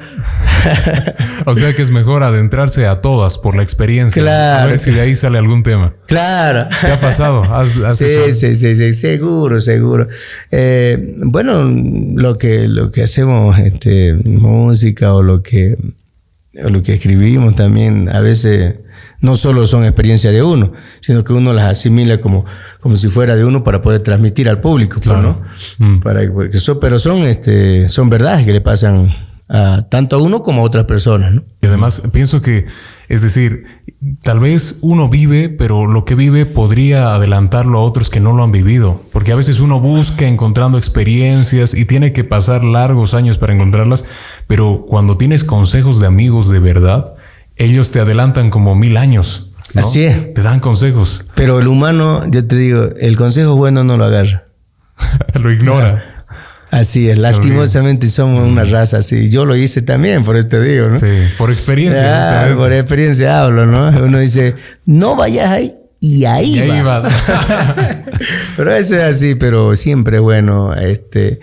O 1.46 1.54
sea 1.54 1.74
que 1.74 1.82
es 1.82 1.90
mejor 1.90 2.22
adentrarse 2.22 2.86
a 2.86 3.00
todas 3.00 3.38
por 3.38 3.56
la 3.56 3.62
experiencia. 3.62 4.22
A 4.22 4.24
Claro. 4.24 4.68
ver 4.70 4.78
si 4.78 4.92
de 4.92 5.00
ahí 5.00 5.14
sale 5.14 5.38
algún 5.38 5.62
tema. 5.62 5.94
claro. 6.06 6.68
¿Qué 6.80 6.86
ha 6.92 7.00
pasado? 7.00 7.42
¿Has- 7.42 7.76
has 7.78 7.96
Sí, 7.98 8.06
sí, 8.32 8.56
sí, 8.56 8.76
sí, 8.76 8.94
seguro, 8.94 9.58
seguro. 9.60 10.08
Eh, 10.50 11.14
bueno, 11.18 11.64
lo 11.64 12.38
que, 12.38 12.68
lo 12.68 12.90
que 12.90 13.02
hacemos, 13.02 13.58
este, 13.58 14.14
música 14.14 15.12
o 15.14 15.22
lo 15.22 15.42
que, 15.42 15.76
o 16.64 16.68
lo 16.70 16.82
que 16.82 16.94
escribimos 16.94 17.56
también, 17.56 18.08
a 18.08 18.20
veces 18.20 18.76
no 19.26 19.36
solo 19.36 19.66
son 19.66 19.84
experiencias 19.84 20.32
de 20.32 20.42
uno, 20.42 20.72
sino 21.00 21.24
que 21.24 21.32
uno 21.32 21.52
las 21.52 21.64
asimila 21.64 22.20
como, 22.20 22.46
como 22.80 22.96
si 22.96 23.08
fuera 23.08 23.34
de 23.34 23.44
uno 23.44 23.64
para 23.64 23.82
poder 23.82 24.00
transmitir 24.00 24.48
al 24.48 24.60
público, 24.60 25.00
pues, 25.02 25.08
Claro. 25.08 25.42
¿no? 25.78 25.86
Mm. 25.86 26.00
Para, 26.00 26.32
porque 26.32 26.58
pero 26.80 26.98
son, 26.98 27.24
este, 27.24 27.88
son 27.88 28.08
verdades 28.08 28.46
que 28.46 28.52
le 28.52 28.60
pasan 28.60 29.12
a, 29.48 29.82
tanto 29.88 30.16
a 30.16 30.18
uno 30.20 30.42
como 30.42 30.62
a 30.62 30.64
otras 30.64 30.84
personas, 30.84 31.34
¿no? 31.34 31.42
Y 31.60 31.66
además 31.66 32.02
pienso 32.12 32.40
que, 32.40 32.66
es 33.08 33.22
decir, 33.22 33.64
tal 34.22 34.38
vez 34.38 34.78
uno 34.82 35.08
vive, 35.08 35.48
pero 35.48 35.86
lo 35.86 36.04
que 36.04 36.14
vive 36.14 36.46
podría 36.46 37.14
adelantarlo 37.14 37.80
a 37.80 37.82
otros 37.82 38.08
que 38.08 38.20
no 38.20 38.32
lo 38.32 38.44
han 38.44 38.52
vivido. 38.52 39.02
Porque 39.12 39.32
a 39.32 39.36
veces 39.36 39.58
uno 39.58 39.80
busca 39.80 40.28
encontrando 40.28 40.78
experiencias 40.78 41.74
y 41.74 41.84
tiene 41.84 42.12
que 42.12 42.22
pasar 42.22 42.62
largos 42.62 43.12
años 43.12 43.38
para 43.38 43.54
encontrarlas, 43.54 44.04
pero 44.46 44.84
cuando 44.88 45.16
tienes 45.16 45.42
consejos 45.42 45.98
de 45.98 46.06
amigos 46.06 46.48
de 46.48 46.60
verdad, 46.60 47.15
ellos 47.56 47.92
te 47.92 48.00
adelantan 48.00 48.50
como 48.50 48.74
mil 48.74 48.96
años. 48.96 49.50
¿no? 49.74 49.80
Así 49.82 50.04
es. 50.04 50.34
Te 50.34 50.42
dan 50.42 50.60
consejos, 50.60 51.24
Pero 51.34 51.58
el 51.58 51.68
humano, 51.68 52.24
yo 52.30 52.46
te 52.46 52.56
digo, 52.56 52.90
el 52.98 53.16
consejo 53.16 53.56
bueno 53.56 53.84
no 53.84 53.96
lo 53.96 54.04
agarra. 54.04 54.44
lo 55.34 55.52
ignora. 55.52 56.12
Así 56.70 57.08
es, 57.08 57.16
Se 57.16 57.22
lastimosamente 57.22 58.10
somos 58.10 58.46
una 58.46 58.64
raza 58.64 58.98
así. 58.98 59.30
Yo 59.30 59.44
lo 59.44 59.56
hice 59.56 59.82
también, 59.82 60.24
por 60.24 60.36
eso 60.36 60.48
te 60.48 60.60
digo, 60.60 60.88
¿no? 60.88 60.96
Sí, 60.96 61.06
por 61.38 61.50
experiencia. 61.50 62.50
Ah, 62.50 62.54
por 62.54 62.72
experiencia 62.72 63.40
hablo, 63.40 63.66
¿no? 63.66 63.88
Uno 63.88 64.18
dice, 64.18 64.56
no 64.84 65.14
vayas 65.16 65.50
ahí 65.50 65.74
y 66.00 66.24
ahí, 66.24 66.56
Y 66.56 66.58
ahí 66.60 66.82
va. 66.82 67.00
va. 67.00 67.08
pero 68.56 68.74
eso 68.74 68.96
es 68.96 69.02
así, 69.02 69.34
pero 69.36 69.76
siempre 69.76 70.18
bueno, 70.18 70.74
este, 70.74 71.40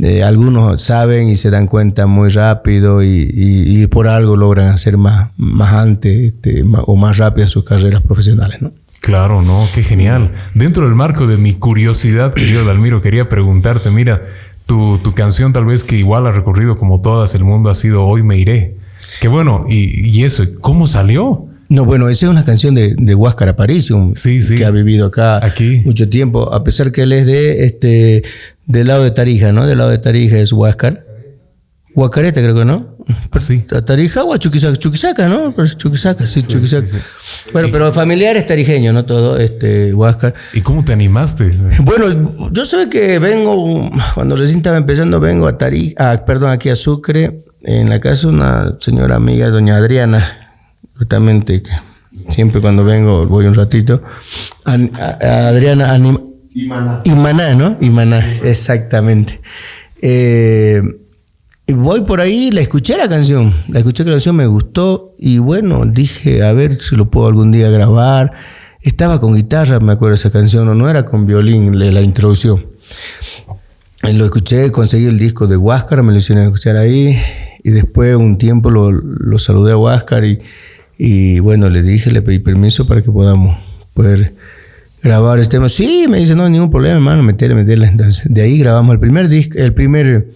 eh, 0.00 0.22
algunos 0.24 0.82
saben 0.82 1.28
y 1.28 1.36
se 1.36 1.50
dan 1.50 1.66
cuenta 1.66 2.06
muy 2.06 2.28
rápido 2.28 3.02
y, 3.02 3.08
y- 3.32 3.82
y 3.82 3.86
por 3.86 4.08
algo 4.08 4.36
logran 4.36 4.68
hacer 4.68 4.96
más, 4.96 5.30
más 5.36 5.72
antes 5.74 6.32
este, 6.34 6.64
más- 6.64 6.82
o 6.86 6.96
más 6.96 7.16
rápido 7.18 7.46
sus 7.48 7.64
carreras 7.64 8.02
profesionales, 8.02 8.60
¿no? 8.62 8.72
Claro, 9.00 9.42
no, 9.42 9.66
qué 9.74 9.82
genial. 9.82 10.30
Dentro 10.54 10.86
del 10.86 10.94
marco 10.94 11.26
de 11.26 11.36
mi 11.36 11.52
curiosidad, 11.52 12.32
querido 12.32 12.64
Dalmiro, 12.64 13.02
quería 13.02 13.28
preguntarte, 13.28 13.90
mira, 13.90 14.22
tu, 14.66 14.98
tu 14.98 15.12
canción 15.14 15.52
tal 15.52 15.66
vez 15.66 15.84
que 15.84 15.96
igual 15.98 16.26
ha 16.26 16.30
recorrido 16.32 16.76
como 16.76 17.02
todas 17.02 17.34
el 17.34 17.44
mundo 17.44 17.68
ha 17.68 17.74
sido 17.74 18.04
Hoy 18.06 18.22
me 18.22 18.38
iré. 18.38 18.76
Qué 19.20 19.28
bueno, 19.28 19.66
y, 19.68 20.08
y 20.08 20.24
eso, 20.24 20.42
¿cómo 20.60 20.86
salió? 20.86 21.46
No, 21.68 21.84
bueno, 21.84 22.08
esa 22.08 22.26
es 22.26 22.30
una 22.32 22.44
canción 22.44 22.74
de, 22.74 22.94
de 22.96 23.14
Huáscar 23.14 23.48
Aparicio, 23.48 24.12
Sí, 24.14 24.40
sí. 24.40 24.56
que 24.56 24.64
ha 24.64 24.70
vivido 24.70 25.06
acá 25.06 25.44
Aquí. 25.44 25.82
mucho 25.84 26.08
tiempo, 26.08 26.52
a 26.52 26.62
pesar 26.64 26.90
que 26.92 27.02
él 27.02 27.12
es 27.12 27.26
de 27.26 27.64
este 27.66 28.22
del 28.66 28.86
lado 28.88 29.04
de 29.04 29.10
Tarija, 29.10 29.52
¿no? 29.52 29.66
Del 29.66 29.78
lado 29.78 29.90
de 29.90 29.98
Tarija 29.98 30.38
es 30.38 30.52
Huáscar. 30.52 31.04
Guacareta, 31.94 32.40
creo 32.40 32.56
que 32.56 32.64
no. 32.64 32.88
Ah, 33.30 33.38
sí. 33.40 33.64
Tarija 33.86 34.24
o 34.24 34.36
Chuquisaca, 34.36 34.76
Chuquisaca, 34.76 35.28
¿no? 35.28 35.52
Chuquisaca, 35.76 36.26
sí, 36.26 36.42
Chuquisaca. 36.42 36.86
sí, 36.88 36.96
Bueno, 37.52 37.68
pero 37.70 37.92
familiar 37.92 38.36
es 38.36 38.46
tarijeño, 38.46 38.92
¿no? 38.92 39.04
Todo, 39.04 39.38
este, 39.38 39.94
Huáscar. 39.94 40.34
¿Y 40.54 40.60
cómo 40.62 40.84
te 40.84 40.92
animaste? 40.92 41.56
Bueno, 41.82 42.50
yo 42.50 42.64
sé 42.64 42.88
que 42.88 43.20
vengo, 43.20 43.88
cuando 44.14 44.34
recién 44.34 44.56
estaba 44.58 44.76
empezando, 44.76 45.20
vengo 45.20 45.46
a 45.46 45.56
Tarija, 45.56 45.94
ah, 46.12 46.24
perdón, 46.24 46.50
aquí 46.50 46.68
a 46.68 46.74
Sucre, 46.76 47.38
en 47.62 47.88
la 47.88 48.00
casa 48.00 48.22
de 48.22 48.32
una 48.34 48.76
señora 48.80 49.14
amiga, 49.14 49.50
doña 49.50 49.76
Adriana, 49.76 50.50
justamente, 50.98 51.62
que 51.62 51.70
siempre 52.32 52.60
cuando 52.60 52.82
vengo 52.84 53.24
voy 53.26 53.46
un 53.46 53.54
ratito. 53.54 54.02
A, 54.64 54.72
a- 54.72 55.18
a 55.20 55.48
Adriana 55.48 55.92
anima, 55.92 56.20
Imaná, 56.54 57.54
¿no? 57.54 57.76
Imaná, 57.80 58.32
exactamente. 58.44 59.40
Eh, 60.00 60.82
y 61.66 61.72
voy 61.72 62.02
por 62.02 62.20
ahí, 62.20 62.50
la 62.50 62.60
escuché 62.60 62.96
la 62.96 63.08
canción, 63.08 63.54
la 63.68 63.78
escuché 63.78 64.04
la 64.04 64.12
canción, 64.12 64.36
me 64.36 64.46
gustó 64.46 65.14
y 65.18 65.38
bueno, 65.38 65.84
dije, 65.86 66.42
a 66.42 66.52
ver 66.52 66.80
si 66.80 66.94
lo 66.94 67.10
puedo 67.10 67.26
algún 67.26 67.52
día 67.52 67.70
grabar. 67.70 68.32
Estaba 68.82 69.18
con 69.18 69.34
guitarra, 69.34 69.80
me 69.80 69.92
acuerdo 69.92 70.14
esa 70.14 70.30
canción, 70.30 70.66
no, 70.66 70.74
no 70.74 70.90
era 70.90 71.06
con 71.06 71.24
violín 71.24 71.78
la, 71.78 72.02
introducción. 72.02 72.66
Lo 74.02 74.26
escuché, 74.26 74.70
conseguí 74.70 75.06
el 75.06 75.18
disco 75.18 75.46
de 75.46 75.56
Huáscar, 75.56 76.02
me 76.02 76.12
lo 76.12 76.18
hicieron 76.18 76.44
escuchar 76.44 76.76
ahí 76.76 77.18
y 77.62 77.70
después 77.70 78.14
un 78.14 78.36
tiempo 78.36 78.70
lo, 78.70 78.92
lo 78.92 79.38
saludé 79.38 79.72
a 79.72 79.78
Huáscar 79.78 80.26
y, 80.26 80.38
y 80.98 81.38
bueno, 81.38 81.70
le 81.70 81.82
dije, 81.82 82.10
le 82.10 82.20
pedí 82.20 82.40
permiso 82.40 82.86
para 82.86 83.00
que 83.00 83.10
podamos 83.10 83.56
poder 83.94 84.34
grabar 85.04 85.38
este 85.38 85.58
tema. 85.58 85.68
Sí, 85.68 86.06
me 86.08 86.18
dice, 86.18 86.34
no, 86.34 86.48
ningún 86.48 86.70
problema, 86.70 86.94
hermano, 86.94 87.22
metele, 87.22 87.54
metele. 87.54 87.86
Entonces, 87.86 88.24
de 88.28 88.40
ahí 88.40 88.58
grabamos 88.58 88.94
el 88.94 88.98
primer 88.98 89.28
disco, 89.28 89.58
el 89.58 89.74
primer 89.74 90.28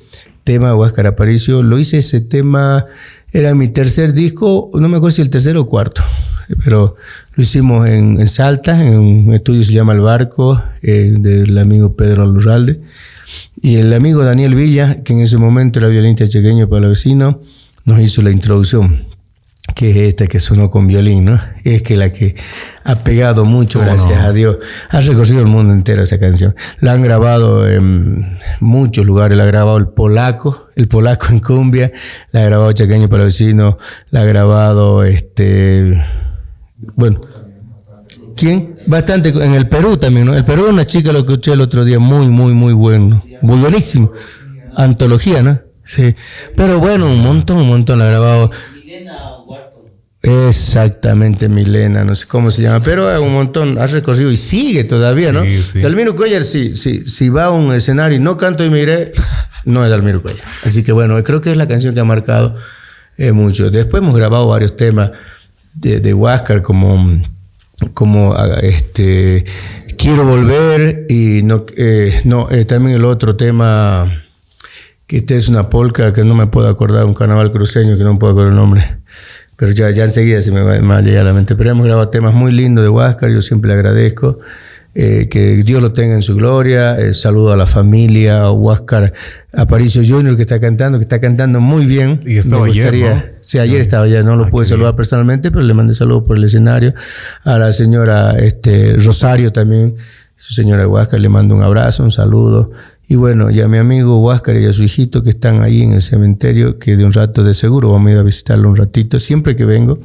tema 0.44 0.68
de 0.68 0.74
Huáscar 0.74 1.06
Aparicio. 1.06 1.62
Lo 1.62 1.78
hice 1.78 1.98
ese 1.98 2.20
tema, 2.20 2.84
era 3.32 3.54
mi 3.54 3.68
tercer 3.68 4.12
disco, 4.12 4.70
no 4.74 4.88
me 4.88 4.98
acuerdo 4.98 5.16
si 5.16 5.22
el 5.22 5.30
tercero 5.30 5.62
o 5.62 5.66
cuarto, 5.66 6.02
pero 6.64 6.96
lo 7.34 7.42
hicimos 7.42 7.88
en, 7.88 8.20
en 8.20 8.28
Salta, 8.28 8.80
en 8.80 8.98
un 8.98 9.34
estudio 9.34 9.60
que 9.60 9.66
se 9.66 9.72
llama 9.72 9.94
El 9.94 10.00
Barco, 10.00 10.62
eh, 10.82 11.14
del 11.18 11.56
amigo 11.56 11.96
Pedro 11.96 12.26
Lurralde. 12.26 12.80
Y 13.60 13.76
el 13.76 13.92
amigo 13.92 14.22
Daniel 14.22 14.54
Villa, 14.54 15.02
que 15.02 15.14
en 15.14 15.20
ese 15.20 15.38
momento 15.38 15.78
era 15.78 15.88
violinista 15.88 16.28
chequeño 16.28 16.68
para 16.68 16.84
el 16.84 16.90
vecino, 16.90 17.40
nos 17.84 18.00
hizo 18.00 18.20
la 18.20 18.30
introducción, 18.30 19.02
que 19.74 19.90
es 19.90 19.96
esta 19.96 20.26
que 20.26 20.40
sonó 20.40 20.70
con 20.70 20.86
violín, 20.86 21.24
¿no? 21.24 21.40
Es 21.64 21.82
que 21.82 21.96
la 21.96 22.12
que 22.12 22.36
ha 22.88 23.04
pegado 23.04 23.44
mucho, 23.44 23.80
¿Cómo 23.80 23.90
gracias 23.90 24.18
no? 24.18 24.26
a 24.28 24.32
Dios. 24.32 24.56
Ha 24.88 25.00
recorrido 25.00 25.40
el 25.40 25.46
mundo 25.46 25.74
entero 25.74 26.02
esa 26.02 26.18
canción. 26.18 26.54
La 26.80 26.92
han 26.92 27.02
grabado 27.02 27.68
en 27.68 28.38
muchos 28.60 29.04
lugares. 29.04 29.36
La 29.36 29.44
ha 29.44 29.46
grabado 29.46 29.76
el 29.76 29.88
polaco, 29.88 30.68
el 30.74 30.88
polaco 30.88 31.26
en 31.28 31.40
cumbia. 31.40 31.92
La 32.32 32.40
ha 32.40 32.44
grabado 32.44 32.72
chequeño 32.72 33.10
para 33.10 33.24
vecino. 33.24 33.76
La 34.08 34.22
ha 34.22 34.24
grabado, 34.24 35.04
este, 35.04 36.02
bueno, 36.94 37.20
¿Quién? 38.34 38.78
Bastante 38.86 39.30
en 39.30 39.54
el 39.54 39.68
Perú 39.68 39.96
también, 39.96 40.24
¿no? 40.24 40.34
El 40.34 40.44
Perú, 40.44 40.68
una 40.70 40.86
chica 40.86 41.12
lo 41.12 41.18
escuché 41.18 41.52
el 41.52 41.60
otro 41.60 41.84
día, 41.84 41.98
muy, 41.98 42.28
muy, 42.28 42.54
muy 42.54 42.72
bueno. 42.72 43.20
Muy 43.42 43.58
buenísimo. 43.58 44.12
Antología, 44.76 45.42
¿no? 45.42 45.60
Sí. 45.84 46.14
Pero 46.56 46.78
bueno, 46.78 47.06
un 47.06 47.20
montón, 47.20 47.58
un 47.58 47.68
montón 47.68 47.98
la 47.98 48.06
ha 48.06 48.08
grabado. 48.08 48.50
Exactamente, 50.22 51.48
Milena, 51.48 52.04
no 52.04 52.14
sé 52.16 52.26
cómo 52.26 52.50
se 52.50 52.62
llama, 52.62 52.82
pero 52.82 53.22
un 53.22 53.32
montón, 53.32 53.78
ha 53.78 53.86
recorrido 53.86 54.32
y 54.32 54.36
sigue 54.36 54.82
todavía, 54.82 55.32
¿no? 55.32 55.44
Sí, 55.44 55.62
sí. 55.62 55.80
Dalmiro 55.80 56.16
Cuellar, 56.16 56.42
si, 56.42 56.74
si, 56.74 57.06
si 57.06 57.28
va 57.28 57.44
a 57.44 57.50
un 57.50 57.72
escenario 57.72 58.18
y 58.18 58.20
no 58.20 58.36
canto 58.36 58.64
y 58.64 58.70
miré, 58.70 59.12
no 59.64 59.84
es 59.84 59.90
Dalmiro 59.90 60.20
Cuellar. 60.20 60.42
Así 60.64 60.82
que 60.82 60.90
bueno, 60.90 61.22
creo 61.22 61.40
que 61.40 61.52
es 61.52 61.56
la 61.56 61.68
canción 61.68 61.94
que 61.94 62.00
ha 62.00 62.04
marcado 62.04 62.56
eh, 63.16 63.32
mucho. 63.32 63.70
Después 63.70 64.02
hemos 64.02 64.16
grabado 64.16 64.48
varios 64.48 64.76
temas 64.76 65.12
de, 65.74 66.00
de 66.00 66.14
Huáscar, 66.14 66.62
como, 66.62 67.22
como 67.94 68.34
ah, 68.34 68.58
este, 68.60 69.44
Quiero 69.96 70.24
Volver 70.24 71.06
y 71.08 71.42
no, 71.44 71.64
eh, 71.76 72.22
no 72.24 72.50
eh, 72.50 72.64
también 72.64 72.96
el 72.96 73.04
otro 73.04 73.36
tema, 73.36 74.20
que 75.06 75.18
este 75.18 75.36
es 75.36 75.48
una 75.48 75.70
polca 75.70 76.12
que 76.12 76.24
no 76.24 76.34
me 76.34 76.48
puedo 76.48 76.68
acordar, 76.68 77.04
un 77.04 77.14
carnaval 77.14 77.52
cruceño 77.52 77.96
que 77.96 78.04
no 78.04 78.14
me 78.14 78.18
puedo 78.18 78.32
acordar 78.32 78.52
el 78.52 78.56
nombre. 78.56 78.98
Pero 79.58 79.72
ya, 79.72 79.90
ya 79.90 80.04
enseguida 80.04 80.40
se 80.40 80.52
me 80.52 80.62
va, 80.62 80.72
me 80.80 80.86
va 80.88 80.98
a 80.98 81.02
llegar 81.02 81.22
a 81.22 81.28
la 81.28 81.32
mente. 81.34 81.54
Pero 81.56 81.70
hemos 81.72 81.84
grabado 81.84 82.08
temas 82.08 82.32
muy 82.32 82.52
lindos 82.52 82.84
de 82.84 82.88
Huáscar, 82.88 83.30
yo 83.30 83.40
siempre 83.42 83.68
le 83.68 83.74
agradezco. 83.74 84.38
eh, 84.94 85.28
que 85.28 85.62
Dios 85.62 85.80
lo 85.82 85.92
tenga 85.92 86.14
en 86.14 86.22
su 86.22 86.34
gloria. 86.34 86.98
eh, 86.98 87.12
saludo 87.12 87.52
a 87.52 87.56
la 87.56 87.66
familia, 87.68 88.40
a 88.42 88.50
Huáscar 88.52 89.12
Aparicio 89.52 90.02
Junior 90.04 90.34
que 90.34 90.42
está 90.42 90.58
cantando, 90.58 90.98
que 90.98 91.02
está 91.02 91.20
cantando 91.20 91.60
muy 91.60 91.86
bien. 91.86 92.20
Y 92.26 92.36
estaba 92.38 92.64
Me 92.64 92.70
ayer, 92.70 92.84
gustaría- 92.84 93.14
¿no? 93.14 93.22
Sí, 93.42 93.58
ayer 93.58 93.80
estaba 93.80 94.04
allá, 94.04 94.22
no 94.24 94.34
lo 94.36 94.44
Ah, 94.44 94.48
pude 94.48 94.64
saludar 94.66 94.92
bien. 94.92 94.96
personalmente, 94.96 95.50
pero 95.52 95.62
le 95.64 95.74
mandé 95.74 95.94
saludos 95.94 96.24
por 96.26 96.36
el 96.36 96.44
escenario. 96.44 96.94
A 97.44 97.58
la 97.58 97.72
señora 97.72 98.38
este, 98.38 98.94
Rosario 98.98 99.52
también, 99.52 99.94
su 100.36 100.54
señora 100.54 100.88
Huáscar, 100.88 101.20
le 101.20 101.28
mando 101.28 101.54
un 101.54 101.62
abrazo, 101.62 102.02
un 102.02 102.10
saludo. 102.10 102.70
Y 103.10 103.16
bueno, 103.16 103.50
y 103.50 103.60
a 103.62 103.68
mi 103.68 103.78
amigo 103.78 104.20
Huáscar 104.20 104.56
y 104.58 104.66
a 104.66 104.72
su 104.72 104.82
hijito 104.84 105.22
que 105.22 105.30
están 105.30 105.62
ahí 105.62 105.80
en 105.82 105.94
el 105.94 106.02
cementerio, 106.02 106.78
que 106.78 106.94
de 106.96 107.06
un 107.06 107.12
rato 107.14 107.42
de 107.42 107.54
seguro 107.54 107.90
vamos 107.90 108.10
a 108.10 108.12
ir 108.12 108.18
a 108.18 108.22
visitarlo 108.22 108.68
un 108.68 108.76
ratito. 108.76 109.18
Siempre 109.18 109.56
que 109.56 109.64
vengo, 109.64 109.98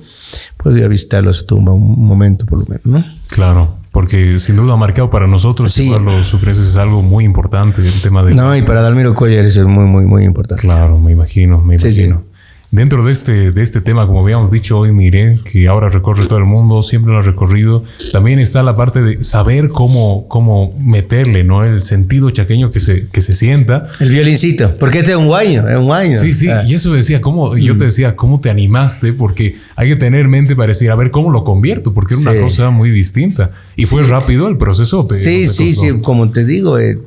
puedo 0.56 0.78
ir 0.78 0.86
a 0.86 0.88
visitarlo 0.88 1.30
a 1.30 1.34
su 1.34 1.46
tumba 1.46 1.74
un 1.74 2.00
momento 2.08 2.46
por 2.46 2.60
lo 2.60 2.66
menos, 2.66 2.86
¿no? 2.86 3.04
Claro, 3.30 3.76
porque 3.92 4.40
sin 4.40 4.56
duda 4.56 4.74
ha 4.74 4.78
marcado 4.78 5.10
para 5.10 5.28
nosotros, 5.28 5.74
Sí. 5.74 5.90
los 5.90 6.26
sucreses 6.28 6.66
es 6.66 6.78
algo 6.78 7.02
muy 7.02 7.26
importante 7.26 7.82
el 7.86 8.02
tema 8.02 8.24
de... 8.24 8.34
No, 8.36 8.56
y 8.56 8.62
para 8.62 8.82
Dalmiro 8.82 9.14
Collar 9.14 9.44
eso 9.44 9.60
es 9.62 9.68
muy, 9.68 9.84
muy, 9.86 10.06
muy 10.06 10.24
importante. 10.24 10.62
Claro, 10.62 10.98
me 10.98 11.12
imagino, 11.12 11.60
me 11.62 11.78
Sí, 11.78 11.88
imagino. 11.88 12.22
sí. 12.26 12.33
Dentro 12.76 13.06
de 13.06 13.12
este, 13.12 13.52
de 13.52 13.62
este 13.62 13.82
tema, 13.82 14.08
como 14.08 14.22
habíamos 14.22 14.50
dicho 14.50 14.80
hoy, 14.80 14.92
mire, 14.92 15.38
que 15.46 15.68
ahora 15.68 15.90
recorre 15.90 16.26
todo 16.26 16.40
el 16.40 16.46
mundo, 16.46 16.82
siempre 16.82 17.14
lo 17.14 17.20
ha 17.20 17.22
recorrido, 17.22 17.84
también 18.12 18.40
está 18.40 18.64
la 18.64 18.76
parte 18.76 19.00
de 19.04 19.24
saber 19.24 19.70
cómo, 19.70 20.28
cómo 20.28 20.74
meterle, 20.80 21.44
¿no? 21.44 21.64
El 21.64 21.84
sentido 21.84 22.32
chaqueño 22.32 22.72
que 22.72 22.80
se, 22.80 23.06
que 23.10 23.22
se 23.22 23.36
sienta. 23.36 23.88
El 24.00 24.10
violincito, 24.10 24.76
porque 24.80 24.98
este 25.00 25.12
es 25.12 25.18
un 25.18 25.28
guaño, 25.28 25.70
es 25.70 25.78
un 25.78 25.86
guaño. 25.86 26.16
Sí, 26.20 26.34
sí, 26.34 26.50
Ah. 26.50 26.64
y 26.66 26.74
eso 26.74 26.92
decía, 26.94 27.22
¿cómo? 27.22 27.56
Yo 27.58 27.78
te 27.78 27.84
decía, 27.86 28.16
¿cómo 28.16 28.40
te 28.40 28.50
animaste? 28.50 29.14
Porque 29.14 29.56
hay 29.76 29.90
que 29.90 29.96
tener 29.96 30.28
mente 30.28 30.56
para 30.56 30.70
decir, 30.70 30.90
a 30.90 30.96
ver, 30.96 31.12
¿cómo 31.12 31.30
lo 31.30 31.44
convierto? 31.44 31.94
Porque 31.94 32.16
era 32.16 32.22
una 32.24 32.34
Sí. 32.34 32.40
cosa 32.40 32.72
muy 32.72 32.90
distinta. 32.90 33.52
Y 33.76 33.86
fue 33.86 34.02
rápido 34.02 34.48
el 34.48 34.58
proceso. 34.58 35.06
te- 35.06 35.14
Sí, 35.14 35.46
sí, 35.46 35.76
sí, 35.76 36.02
como 36.02 36.32
te 36.32 36.44
digo, 36.44 36.80
eh, 36.80 36.98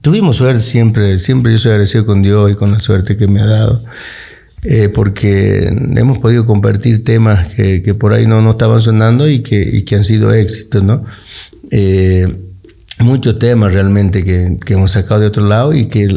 tuvimos 0.00 0.38
suerte 0.38 0.60
siempre, 0.62 1.20
siempre 1.20 1.52
yo 1.52 1.58
soy 1.58 1.70
agradecido 1.70 2.06
con 2.06 2.22
Dios 2.22 2.50
y 2.50 2.56
con 2.56 2.72
la 2.72 2.80
suerte 2.80 3.16
que 3.16 3.28
me 3.28 3.40
ha 3.40 3.46
dado, 3.46 3.84
eh, 4.62 4.90
porque 4.90 5.68
hemos 5.68 6.18
podido 6.18 6.44
compartir 6.44 7.02
temas 7.02 7.48
que, 7.54 7.94
por 7.98 8.12
ahí 8.12 8.26
no, 8.26 8.42
no 8.42 8.52
estaban 8.52 8.80
sonando 8.80 9.28
y 9.28 9.42
que, 9.42 9.84
que 9.84 9.94
han 9.96 10.04
sido 10.04 10.32
éxitos, 10.34 10.82
¿no? 10.82 11.04
Eh, 11.70 12.28
muchos 12.98 13.38
temas 13.38 13.72
realmente 13.72 14.22
que, 14.22 14.58
que 14.64 14.74
hemos 14.74 14.90
sacado 14.90 15.20
de 15.20 15.26
otro 15.28 15.46
lado 15.46 15.72
y 15.72 15.88
que, 15.88 16.14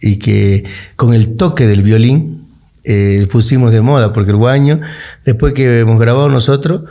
y 0.00 0.16
que 0.16 0.64
con 0.96 1.14
el 1.14 1.36
toque 1.36 1.68
del 1.68 1.82
violín 1.82 2.44
eh, 2.82 3.24
pusimos 3.30 3.70
de 3.72 3.82
moda, 3.82 4.12
porque 4.12 4.32
el 4.32 4.36
guaño, 4.36 4.80
después 5.24 5.52
que 5.52 5.80
hemos 5.80 6.00
grabado 6.00 6.28
nosotros, 6.28 6.82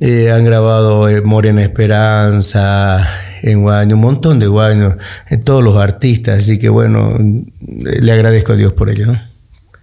han 0.00 0.44
grabado 0.44 1.08
Morena 1.24 1.62
Esperanza, 1.62 3.04
en 3.42 3.62
Guaño, 3.62 3.96
un 3.96 4.02
montón 4.02 4.38
de 4.38 4.46
guaños, 4.46 4.94
todos 5.42 5.64
los 5.64 5.76
artistas, 5.76 6.38
así 6.38 6.60
que 6.60 6.68
bueno, 6.68 7.18
le 7.58 8.12
agradezco 8.12 8.52
a 8.52 8.56
Dios 8.56 8.72
por 8.74 8.90
ello. 8.90 9.06
¿no? 9.06 9.27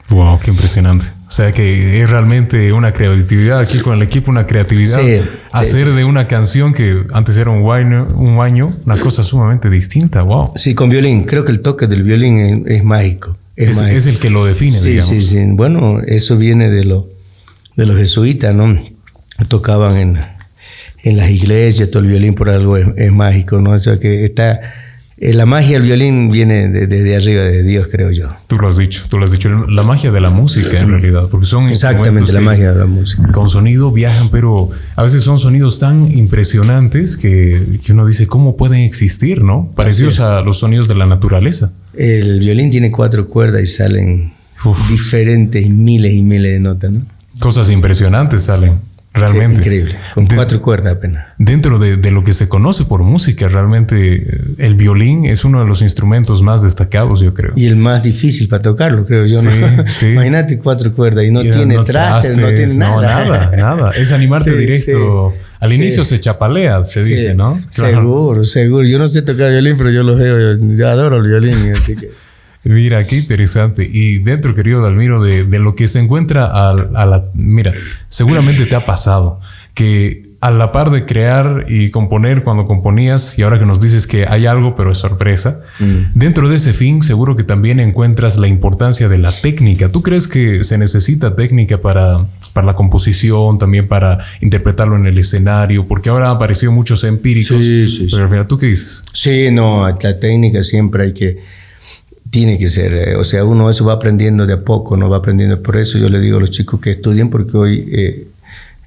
Wow, 0.10 0.40
qué 0.40 0.52
impresionante. 0.52 1.08
O 1.28 1.32
sea 1.32 1.52
que 1.52 2.02
es 2.02 2.10
realmente 2.10 2.72
una 2.72 2.94
creatividad 2.94 3.60
aquí 3.60 3.80
con 3.80 3.96
el 3.96 4.04
equipo, 4.04 4.30
una 4.30 4.46
creatividad. 4.46 5.00
Sí, 5.02 5.22
hacer 5.52 5.88
sí, 5.88 5.92
de 5.94 6.04
una 6.06 6.28
canción 6.28 6.74
que 6.74 7.04
antes 7.12 7.36
era 7.38 7.50
un 7.50 7.62
guaño, 7.62 8.08
un 8.14 8.36
guaño, 8.36 8.78
una 8.86 8.98
cosa 8.98 9.24
sumamente 9.24 9.70
distinta. 9.70 10.22
Wow. 10.22 10.54
Sí, 10.56 10.76
con 10.76 10.90
violín, 10.90 11.24
creo 11.24 11.44
que 11.44 11.52
el 11.52 11.62
toque 11.62 11.88
del 11.88 12.04
violín 12.04 12.38
es, 12.68 12.78
es 12.78 12.84
mágico. 12.84 13.36
Es, 13.56 13.70
Es, 13.70 13.78
mágico. 13.78 13.98
es 13.98 14.06
el 14.08 14.20
que 14.20 14.30
lo 14.30 14.46
define, 14.46 14.78
Sí, 14.78 14.90
digamos. 14.92 15.10
sí, 15.10 15.22
sí. 15.24 15.46
Bueno, 15.54 16.00
eso 16.06 16.38
viene 16.38 16.70
de, 16.70 16.86
lo, 16.86 17.08
de 17.76 17.86
los 17.88 17.98
jesuitas, 17.98 18.54
¿no? 18.54 18.80
Tocaban 19.48 19.98
en, 19.98 20.20
en 21.04 21.18
las 21.18 21.32
iglesias, 21.32 21.90
todo 21.90 22.04
el 22.04 22.10
violín 22.10 22.36
por 22.36 22.50
algo 22.50 22.78
es, 22.78 22.86
es 22.98 23.12
mágico, 23.12 23.60
¿no? 23.60 23.72
O 23.72 23.80
sea 23.80 23.98
que 24.00 24.24
está. 24.26 24.60
Eh, 25.18 25.34
la 25.34 25.46
magia 25.46 25.78
del 25.78 25.84
violín 25.84 26.30
viene 26.30 26.68
de, 26.68 26.88
de- 26.88 27.04
de 27.04 27.16
arriba 27.16 27.42
de 27.44 27.64
Dios, 27.64 27.88
creo 27.90 28.12
yo. 28.12 28.30
Tú 28.48 28.58
lo 28.58 28.68
has 28.68 28.78
dicho, 28.78 29.04
tú 29.10 29.18
lo 29.18 29.26
has 29.26 29.32
dicho. 29.32 29.50
La 29.68 29.84
magia 29.84 30.12
de 30.12 30.20
la 30.20 30.30
música, 30.30 30.80
en 30.80 30.90
realidad, 30.90 31.28
porque 31.32 31.46
son 31.46 31.68
Exactamente, 31.70 32.32
la 32.34 32.42
magia 32.42 32.74
de 32.74 32.80
la 32.80 32.86
música. 32.86 33.32
Con 33.32 33.48
sonido 33.50 33.92
viajan, 33.92 34.30
pero 34.30 34.70
a 34.96 35.04
veces 35.04 35.24
son 35.24 35.40
sonidos 35.40 35.80
tan 35.80 36.12
impresionantes 36.12 37.18
que, 37.18 37.62
que 37.86 37.94
uno 37.94 38.06
dice, 38.06 38.28
¿cómo 38.28 38.58
pueden 38.58 38.82
existir, 38.82 39.42
no? 39.42 39.72
Parecidos 39.76 40.20
a 40.20 40.42
los 40.42 40.58
sonidos 40.60 40.88
de 40.88 40.96
la 40.96 41.06
naturaleza. 41.06 41.72
El 41.94 42.40
violín 42.40 42.72
tiene 42.72 42.92
cuatro 42.92 43.28
cuerdas 43.28 43.62
y 43.64 43.68
salen 43.68 44.34
Uf. 44.66 44.90
diferentes 44.90 45.70
miles 45.70 46.14
y 46.14 46.24
miles 46.24 46.52
de 46.54 46.60
notas, 46.60 46.92
¿no? 46.92 47.02
Cosas 47.40 47.70
impresionantes 47.70 48.44
salen. 48.44 48.80
Realmente. 49.16 49.62
increíble. 49.62 49.96
Con 50.14 50.28
cuatro 50.28 50.62
cuerdas 50.62 50.94
apenas. 50.94 51.28
Dentro 51.38 51.80
de, 51.80 51.98
lo 52.12 52.24
que 52.24 52.34
se 52.34 52.48
conoce 52.48 52.86
por 52.86 53.02
música, 53.04 53.48
realmente 53.48 54.16
eh, 54.16 54.42
el 54.60 54.76
violín 54.76 55.26
es 55.26 55.46
uno 55.46 55.60
de 55.62 55.66
los 55.68 55.82
instrumentos 55.82 56.42
más 56.42 56.62
destacados, 56.64 57.22
yo 57.22 57.34
creo. 57.34 57.54
Y 57.56 57.68
el 57.68 57.76
más 57.78 58.04
difícil 58.04 58.48
para 58.48 58.62
tocarlo, 58.62 59.06
creo 59.06 59.26
yo. 59.26 59.40
Sí, 59.40 59.48
¿no? 59.48 59.84
sí. 59.88 60.06
Imagínate 60.08 60.60
cuatro 60.60 60.92
cuerdas 60.94 61.26
y 61.26 61.32
no 61.32 61.42
tiene 61.42 61.78
trastes, 61.84 62.38
no 62.38 62.48
tiene 62.54 62.76
nada. 62.76 62.96
No, 62.96 63.02
nada, 63.02 63.52
nada. 63.58 63.92
Es 63.92 64.12
animarte 64.12 64.52
Sí, 64.52 64.58
directo. 64.58 65.32
sí. 65.34 65.40
Al 65.60 65.70
Sí. 65.70 65.76
inicio 65.76 66.04
se 66.06 66.20
chapalea, 66.20 66.84
se 66.84 67.04
dice, 67.04 67.32
Sí, 67.32 67.36
¿no? 67.38 67.60
Claro. 67.74 67.96
Seguro, 67.96 68.44
seguro. 68.44 68.86
Yo 68.86 68.98
no 69.00 69.08
sé 69.08 69.22
tocar 69.22 69.50
violín, 69.52 69.76
pero 69.78 69.90
yo 69.90 70.04
lo 70.04 70.16
veo. 70.16 70.56
Yo, 70.58 70.76
yo 70.76 70.90
adoro 70.90 71.16
el 71.18 71.24
violín, 71.28 71.56
así 71.76 71.96
que. 71.96 72.10
Mira, 72.66 73.06
qué 73.06 73.18
interesante. 73.18 73.88
Y 73.90 74.18
dentro, 74.18 74.56
querido 74.56 74.82
Dalmiro, 74.82 75.22
de, 75.22 75.44
de 75.46 75.60
lo 75.60 75.76
que 75.76 75.88
se 75.88 76.00
encuentra 76.00 76.46
a, 76.46 76.74
la... 76.74 77.26
Mira, 77.36 77.74
seguramente 78.10 78.66
te 78.66 78.76
ha 78.76 78.86
pasado 78.86 79.40
que 79.76 80.26
a 80.42 80.52
la 80.52 80.72
par 80.72 80.92
de 80.92 81.06
crear 81.06 81.66
y 81.68 81.90
componer 81.90 82.44
cuando 82.44 82.66
componías, 82.66 83.40
y 83.40 83.42
ahora 83.42 83.58
que 83.58 83.66
nos 83.66 83.82
dices 83.82 84.06
que 84.06 84.28
hay 84.28 84.46
algo, 84.46 84.76
pero 84.76 84.92
es 84.92 84.98
sorpresa, 85.00 85.62
dentro 86.14 86.50
de 86.50 86.58
ese 86.58 86.72
fin 86.72 87.02
seguro 87.02 87.36
que 87.36 87.44
también 87.44 87.80
encuentras 87.80 88.38
la 88.38 88.48
importancia 88.48 89.10
de 89.10 89.18
la 89.18 89.32
técnica. 89.32 89.90
¿Tú 89.90 90.04
crees 90.04 90.28
que 90.28 90.64
se 90.64 90.78
necesita 90.78 91.36
técnica 91.36 91.80
para, 91.80 92.26
para 92.54 92.68
la 92.68 92.76
composición, 92.76 93.58
también 93.58 93.88
para 93.88 94.20
interpretarlo 94.42 94.96
en 94.96 95.08
el 95.08 95.18
escenario? 95.18 95.88
Porque 95.88 96.10
ahora 96.10 96.30
han 96.30 96.36
aparecido 96.36 96.72
muchos 96.72 97.04
empíricos. 97.04 97.58
Sí, 97.58 97.88
sí, 97.88 98.08
pero 98.12 98.24
al 98.24 98.30
final, 98.30 98.48
¿tú 98.48 98.60
qué 98.60 98.68
dices? 98.68 99.04
Sí, 99.14 99.50
no, 99.52 99.88
la 99.88 100.20
técnica 100.20 100.62
siempre 100.62 101.06
hay 101.06 101.14
que, 101.14 101.40
tiene 102.36 102.58
que 102.58 102.68
ser, 102.70 102.92
eh, 102.94 103.16
o 103.16 103.24
sea, 103.24 103.46
uno 103.46 103.70
eso 103.70 103.86
va 103.86 103.94
aprendiendo 103.94 104.46
de 104.46 104.52
a 104.54 104.60
poco, 104.62 104.98
no 104.98 105.10
va 105.10 105.18
aprendiendo. 105.18 105.64
Por 105.64 105.78
eso 105.78 105.98
yo 105.98 106.10
le 106.10 106.20
digo 106.20 106.36
a 106.36 106.42
los 106.42 106.52
chicos 106.52 106.82
que 106.82 106.92
estudien, 106.92 107.30
porque 107.30 107.56
hoy 107.56 107.88
eh, 107.94 108.28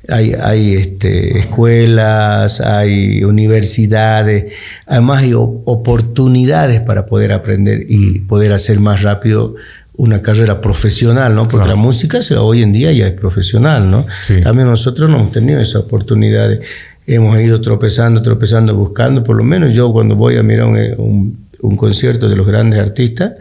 hay, 0.06 0.34
hay 0.34 0.74
este, 0.74 1.38
escuelas, 1.38 2.60
hay 2.60 3.24
universidades, 3.24 4.52
además 4.86 5.22
hay 5.22 5.32
oportunidades 5.34 6.80
para 6.82 7.06
poder 7.06 7.32
aprender 7.32 7.86
y 7.88 8.20
poder 8.20 8.52
hacer 8.52 8.80
más 8.80 9.00
rápido 9.02 9.54
una 9.96 10.20
carrera 10.20 10.60
profesional, 10.60 11.34
¿no? 11.34 11.42
Porque 11.44 11.56
Claro. 11.64 11.70
la 11.70 11.76
música 11.76 12.20
se- 12.20 12.36
hoy 12.36 12.62
en 12.62 12.72
día 12.72 12.92
ya 12.92 13.06
es 13.06 13.12
profesional, 13.18 13.90
¿no? 13.90 14.04
Sí. 14.24 14.42
También 14.42 14.68
nosotros 14.68 15.08
no 15.08 15.16
hemos 15.16 15.32
tenido 15.32 15.58
esa 15.60 15.78
oportunidad. 15.78 16.50
de- 16.50 16.60
hemos 17.06 17.40
ido 17.40 17.62
tropezando, 17.62 18.20
tropezando, 18.20 18.74
buscando. 18.74 19.24
Por 19.24 19.36
lo 19.36 19.42
menos 19.42 19.74
yo 19.74 19.90
cuando 19.94 20.14
voy 20.14 20.36
a 20.36 20.42
mirar 20.42 20.66
un, 20.66 20.76
un- 20.98 21.47
un 21.62 21.76
concierto 21.76 22.28
de 22.28 22.36
los 22.36 22.46
grandes 22.46 22.78
artistas, 22.80 23.32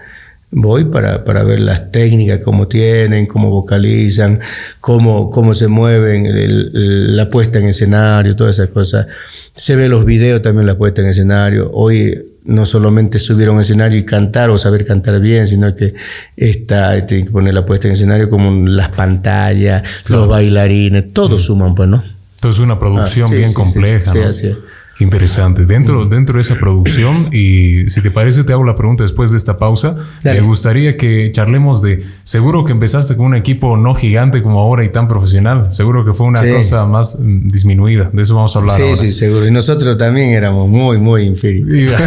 voy 0.49 0.85
para, 0.85 1.23
para 1.25 1.43
ver 1.43 1.59
las 1.59 1.91
técnicas, 1.91 2.39
cómo 2.43 2.67
tienen, 2.67 3.25
cómo 3.25 3.49
vocalizan, 3.49 4.39
cómo, 4.79 5.29
cómo 5.29 5.53
se 5.53 5.67
mueven, 5.67 6.25
el- 6.25 6.37
el- 6.37 7.15
la 7.17 7.29
puesta 7.29 7.59
en 7.59 7.65
escenario, 7.65 8.35
todas 8.35 8.55
esas 8.59 8.69
cosas. 8.69 9.07
Se 9.53 9.75
ve 9.75 9.89
los 9.89 10.05
videos 10.05 10.41
también, 10.41 10.65
la 10.65 10.77
puesta 10.77 11.01
en 11.01 11.07
escenario. 11.09 11.69
Hoy 11.73 12.17
no 12.45 12.65
solamente 12.65 13.19
subir 13.19 13.49
a 13.49 13.51
un 13.51 13.59
escenario 13.59 13.99
y 13.99 14.05
cantar 14.05 14.49
o 14.49 14.57
saber 14.57 14.85
cantar 14.85 15.19
bien, 15.19 15.47
sino 15.47 15.75
que 15.75 15.93
está, 16.37 17.05
tiene 17.05 17.25
que 17.25 17.31
poner 17.31 17.53
la 17.53 17.65
puesta 17.65 17.87
en 17.89 17.93
escenario 17.95 18.29
como 18.29 18.67
las 18.69 18.87
pantallas, 18.89 19.83
los 20.09 20.29
bailarines, 20.29 21.11
todos 21.13 21.43
suman, 21.43 21.75
pues, 21.75 21.89
¿no? 21.89 22.03
Entonces 22.35 22.61
una 22.63 22.79
producción 22.79 23.25
Ah, 23.25 23.29
sí, 23.29 23.35
bien 23.35 23.49
sí, 23.49 23.53
compleja. 23.55 24.13
sí, 24.31 24.47
¿no? 24.47 24.55
Interesante. 24.99 25.65
Dentro, 25.65 26.05
dentro 26.05 26.35
de 26.35 26.41
esa 26.41 26.55
producción, 26.55 27.29
y 27.31 27.87
si 27.89 28.01
te 28.01 28.09
parece, 28.09 28.43
te 28.43 28.53
hago 28.53 28.63
la 28.63 28.75
pregunta 28.75 29.03
después 29.03 29.29
de 29.31 29.37
esta 29.37 29.57
pausa. 29.57 29.95
Dale. 30.23 30.41
Me 30.41 30.47
gustaría 30.47 30.97
que 30.97 31.31
charlemos 31.31 31.83
de. 31.83 32.03
Seguro 32.23 32.63
que 32.65 32.71
empezaste 32.71 33.15
con 33.15 33.27
un 33.27 33.35
equipo 33.35 33.77
no 33.77 33.93
gigante 33.93 34.41
como 34.41 34.59
ahora 34.59 34.83
y 34.83 34.89
tan 34.89 35.07
profesional. 35.07 35.71
Seguro 35.71 36.03
que 36.03 36.13
fue 36.13 36.25
una 36.25 36.39
Sí. 36.41 36.51
cosa 36.51 36.85
más 36.87 37.19
mm, 37.19 37.49
disminuida. 37.51 38.09
De 38.11 38.23
eso 38.23 38.33
vamos 38.35 38.55
a 38.55 38.59
hablar 38.59 38.75
Sí, 38.77 38.81
ahora. 38.83 38.95
sí, 38.95 39.11
seguro. 39.11 39.47
Y 39.47 39.51
nosotros 39.51 39.97
también 39.99 40.29
éramos 40.29 40.67
muy, 40.67 40.97
muy 40.97 41.23
inferiores. 41.23 42.01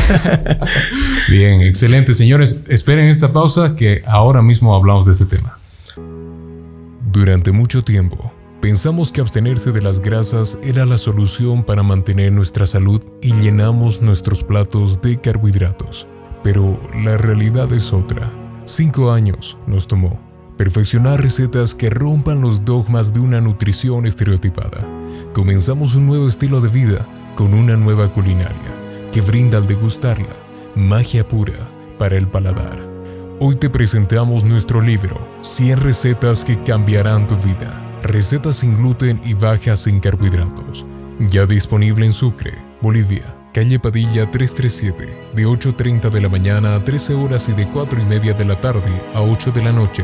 Bien, 1.30 1.60
excelente. 1.62 2.12
Señores, 2.14 2.56
esperen 2.68 3.06
esta 3.06 3.32
pausa 3.32 3.76
que 3.76 4.02
ahora 4.06 4.42
mismo 4.42 4.74
hablamos 4.74 5.06
de 5.06 5.12
este 5.12 5.26
tema. 5.26 5.58
Durante 7.12 7.52
mucho 7.52 7.82
tiempo, 7.82 8.32
pensamos 8.60 9.12
que 9.12 9.20
abstenerse 9.20 9.72
de 9.72 9.82
las 9.82 10.00
grasas 10.00 10.58
era 10.62 10.84
la 10.84 10.98
solución 10.98 11.64
para 11.64 11.82
mantener 11.82 12.32
nuestra 12.32 12.66
salud 12.66 13.02
y 13.22 13.32
llenamos 13.34 14.02
nuestros 14.02 14.44
platos 14.44 15.00
de 15.00 15.20
carbohidratos. 15.20 16.06
Pero 16.42 16.80
la 16.94 17.16
realidad 17.16 17.72
es 17.72 17.92
otra. 17.92 18.30
Cinco 18.64 19.12
años 19.12 19.58
nos 19.66 19.86
tomó 19.86 20.20
perfeccionar 20.56 21.22
recetas 21.22 21.74
que 21.74 21.88
rompan 21.88 22.42
los 22.42 22.66
dogmas 22.66 23.14
de 23.14 23.20
una 23.20 23.40
nutrición 23.40 24.04
estereotipada. 24.04 24.86
Comenzamos 25.32 25.96
un 25.96 26.06
nuevo 26.06 26.28
estilo 26.28 26.60
de 26.60 26.68
vida 26.68 27.06
con 27.34 27.54
una 27.54 27.78
nueva 27.78 28.12
culinaria 28.12 29.08
que 29.10 29.22
brinda 29.22 29.56
al 29.56 29.66
degustarla 29.66 30.36
magia 30.74 31.26
pura 31.26 31.68
para 31.98 32.16
el 32.16 32.28
paladar. 32.28 32.86
Hoy 33.40 33.54
te 33.54 33.70
presentamos 33.70 34.44
nuestro 34.44 34.82
libro 34.82 35.16
100 35.40 35.80
recetas 35.80 36.44
que 36.44 36.62
cambiarán 36.62 37.26
tu 37.26 37.36
vida. 37.36 37.89
Recetas 38.02 38.56
sin 38.56 38.76
gluten 38.76 39.20
y 39.24 39.34
bajas 39.34 39.86
en 39.86 40.00
carbohidratos. 40.00 40.86
Ya 41.18 41.44
disponible 41.44 42.06
en 42.06 42.14
Sucre, 42.14 42.56
Bolivia, 42.80 43.36
calle 43.52 43.78
Padilla 43.78 44.30
337, 44.30 45.32
de 45.34 45.46
8.30 45.46 46.08
de 46.08 46.20
la 46.22 46.30
mañana 46.30 46.74
a 46.74 46.82
13 46.82 47.14
horas 47.14 47.48
y 47.50 47.52
de 47.52 47.68
4 47.68 48.00
y 48.00 48.04
media 48.06 48.32
de 48.32 48.46
la 48.46 48.58
tarde 48.58 48.90
a 49.12 49.20
8 49.20 49.52
de 49.52 49.62
la 49.62 49.72
noche. 49.72 50.02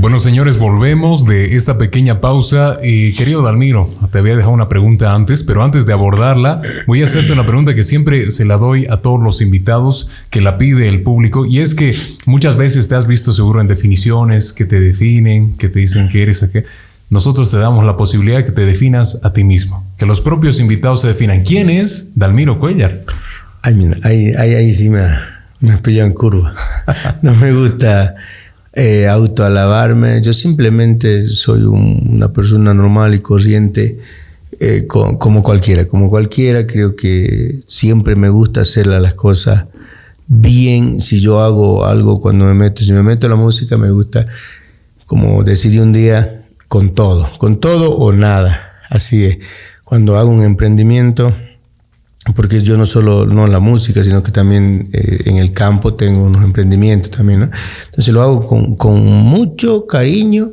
Bueno, 0.00 0.18
señores, 0.18 0.58
volvemos 0.58 1.26
de 1.26 1.56
esta 1.56 1.76
pequeña 1.76 2.22
pausa. 2.22 2.78
Y 2.82 3.12
querido 3.12 3.42
Dalmiro, 3.42 3.90
te 4.10 4.18
había 4.18 4.34
dejado 4.34 4.54
una 4.54 4.66
pregunta 4.66 5.14
antes, 5.14 5.42
pero 5.42 5.62
antes 5.62 5.84
de 5.84 5.92
abordarla, 5.92 6.62
voy 6.86 7.02
a 7.02 7.04
hacerte 7.04 7.34
una 7.34 7.44
pregunta 7.44 7.74
que 7.74 7.82
siempre 7.82 8.30
se 8.30 8.46
la 8.46 8.56
doy 8.56 8.86
a 8.88 9.02
todos 9.02 9.22
los 9.22 9.42
invitados 9.42 10.08
que 10.30 10.40
la 10.40 10.56
pide 10.56 10.88
el 10.88 11.02
público. 11.02 11.44
Y 11.44 11.58
es 11.58 11.74
que 11.74 11.94
muchas 12.24 12.56
veces 12.56 12.88
te 12.88 12.94
has 12.94 13.06
visto 13.06 13.34
seguro 13.34 13.60
en 13.60 13.68
definiciones 13.68 14.54
que 14.54 14.64
te 14.64 14.80
definen, 14.80 15.58
que 15.58 15.68
te 15.68 15.80
dicen 15.80 16.08
que 16.08 16.22
eres 16.22 16.42
aquel. 16.42 16.64
Nosotros 17.10 17.50
te 17.50 17.58
damos 17.58 17.84
la 17.84 17.98
posibilidad 17.98 18.42
que 18.42 18.52
te 18.52 18.64
definas 18.64 19.20
a 19.22 19.34
ti 19.34 19.44
mismo, 19.44 19.86
que 19.98 20.06
los 20.06 20.22
propios 20.22 20.60
invitados 20.60 21.02
se 21.02 21.08
definan. 21.08 21.42
¿Quién 21.42 21.68
es 21.68 22.12
Dalmiro 22.14 22.58
Cuellar? 22.58 23.02
Ay, 23.60 23.76
ahí, 24.02 24.32
ahí, 24.54 24.72
sí 24.72 24.88
me, 24.88 25.02
me 25.60 25.74
en 25.84 26.12
curva. 26.14 26.54
No 27.20 27.34
me 27.34 27.52
gusta 27.52 28.14
eh, 28.72 29.08
autoalabarme. 29.08 30.20
Yo 30.22 30.32
simplemente 30.32 31.28
soy 31.28 31.62
un- 31.62 32.08
una 32.14 32.32
persona 32.32 32.72
normal 32.74 33.14
y 33.14 33.20
corriente, 33.20 33.98
eh, 34.60 34.86
co- 34.86 35.18
como 35.18 35.42
cualquiera. 35.42 35.86
Como 35.86 36.08
cualquiera, 36.10 36.66
creo 36.66 36.94
que 36.96 37.60
siempre 37.66 38.14
me 38.16 38.28
gusta 38.28 38.60
hacer 38.60 38.86
las 38.86 39.14
cosas 39.14 39.64
bien. 40.28 41.00
Si 41.00 41.20
yo 41.20 41.40
hago 41.40 41.84
algo 41.84 42.20
cuando 42.20 42.44
me 42.44 42.54
meto, 42.54 42.84
si 42.84 42.92
me 42.92 43.02
meto 43.02 43.26
a 43.26 43.30
la 43.30 43.36
música, 43.36 43.76
me 43.76 43.90
gusta, 43.90 44.26
como 45.06 45.42
decidí 45.42 45.78
un 45.78 45.92
día, 45.92 46.44
con 46.68 46.94
todo. 46.94 47.28
Con 47.38 47.58
todo 47.58 47.96
o 47.96 48.12
nada. 48.12 48.60
Así 48.88 49.24
es. 49.24 49.38
Cuando 49.84 50.16
hago 50.16 50.30
un 50.30 50.44
emprendimiento, 50.44 51.34
porque 52.34 52.62
yo 52.62 52.76
no 52.76 52.86
solo 52.86 53.26
no 53.26 53.46
en 53.46 53.52
la 53.52 53.60
música, 53.60 54.04
sino 54.04 54.22
que 54.22 54.30
también 54.30 54.90
eh, 54.92 55.22
en 55.24 55.36
el 55.36 55.52
campo 55.52 55.94
tengo 55.94 56.22
unos 56.24 56.44
emprendimientos 56.44 57.10
también, 57.10 57.40
¿no? 57.40 57.50
Entonces 57.86 58.12
lo 58.12 58.22
hago 58.22 58.46
con, 58.46 58.76
con 58.76 59.02
mucho 59.02 59.86
cariño 59.86 60.52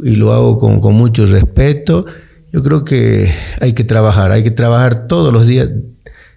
y 0.00 0.16
lo 0.16 0.32
hago 0.32 0.58
con, 0.58 0.80
con 0.80 0.94
mucho 0.94 1.24
respeto. 1.26 2.04
Yo 2.52 2.62
creo 2.62 2.84
que 2.84 3.32
hay 3.60 3.72
que 3.72 3.84
trabajar, 3.84 4.32
hay 4.32 4.42
que 4.42 4.50
trabajar 4.50 5.06
todos 5.06 5.32
los 5.32 5.46
días 5.46 5.70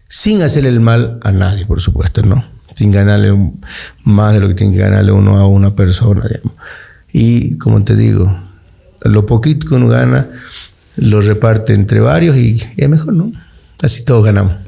sin 0.07 0.41
hacerle 0.41 0.69
el 0.69 0.79
mal 0.79 1.19
a 1.23 1.31
nadie, 1.31 1.65
por 1.65 1.81
supuesto, 1.81 2.21
¿no? 2.21 2.45
Sin 2.75 2.91
ganarle 2.91 3.35
más 4.03 4.33
de 4.33 4.39
lo 4.39 4.47
que 4.47 4.53
tiene 4.53 4.73
que 4.73 4.79
ganarle 4.79 5.11
uno 5.11 5.37
a 5.37 5.47
una 5.47 5.75
persona, 5.75 6.23
digamos. 6.27 6.53
Y 7.11 7.57
como 7.57 7.83
te 7.83 7.95
digo, 7.95 8.39
lo 9.01 9.25
poquito 9.25 9.67
que 9.67 9.75
uno 9.75 9.87
gana 9.87 10.27
lo 10.97 11.21
reparte 11.21 11.73
entre 11.73 11.99
varios 11.99 12.37
y 12.37 12.61
es 12.77 12.89
mejor, 12.89 13.13
¿no? 13.13 13.31
Así 13.81 14.05
todos 14.05 14.23
ganamos. 14.23 14.66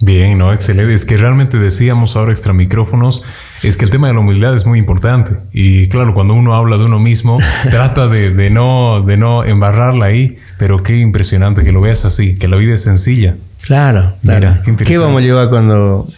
Bien, 0.00 0.38
no, 0.38 0.52
excelente. 0.52 0.94
Es 0.94 1.04
que 1.04 1.18
realmente 1.18 1.58
decíamos 1.58 2.16
ahora 2.16 2.32
extra 2.32 2.54
micrófonos, 2.54 3.22
es 3.62 3.76
que 3.76 3.84
el 3.84 3.90
tema 3.90 4.06
de 4.08 4.14
la 4.14 4.20
humildad 4.20 4.54
es 4.54 4.64
muy 4.64 4.78
importante. 4.78 5.36
Y 5.52 5.88
claro, 5.88 6.14
cuando 6.14 6.32
uno 6.32 6.54
habla 6.54 6.78
de 6.78 6.84
uno 6.84 6.98
mismo, 6.98 7.38
trata 7.70 8.08
de, 8.08 8.30
de 8.30 8.48
no, 8.48 9.02
de 9.02 9.18
no 9.18 9.44
embarrarla 9.44 10.06
ahí, 10.06 10.38
pero 10.58 10.82
qué 10.82 10.98
impresionante 10.98 11.64
que 11.64 11.72
lo 11.72 11.82
veas 11.82 12.06
así, 12.06 12.36
que 12.38 12.48
la 12.48 12.56
vida 12.56 12.74
es 12.74 12.82
sencilla. 12.82 13.36
Claro, 13.60 14.14
Mira, 14.22 14.38
claro. 14.40 14.62
qué 14.64 14.84
qué, 14.84 14.98
vamos 14.98 15.20
a 15.20 15.24
llevar 15.24 15.50
cuando, 15.50 16.08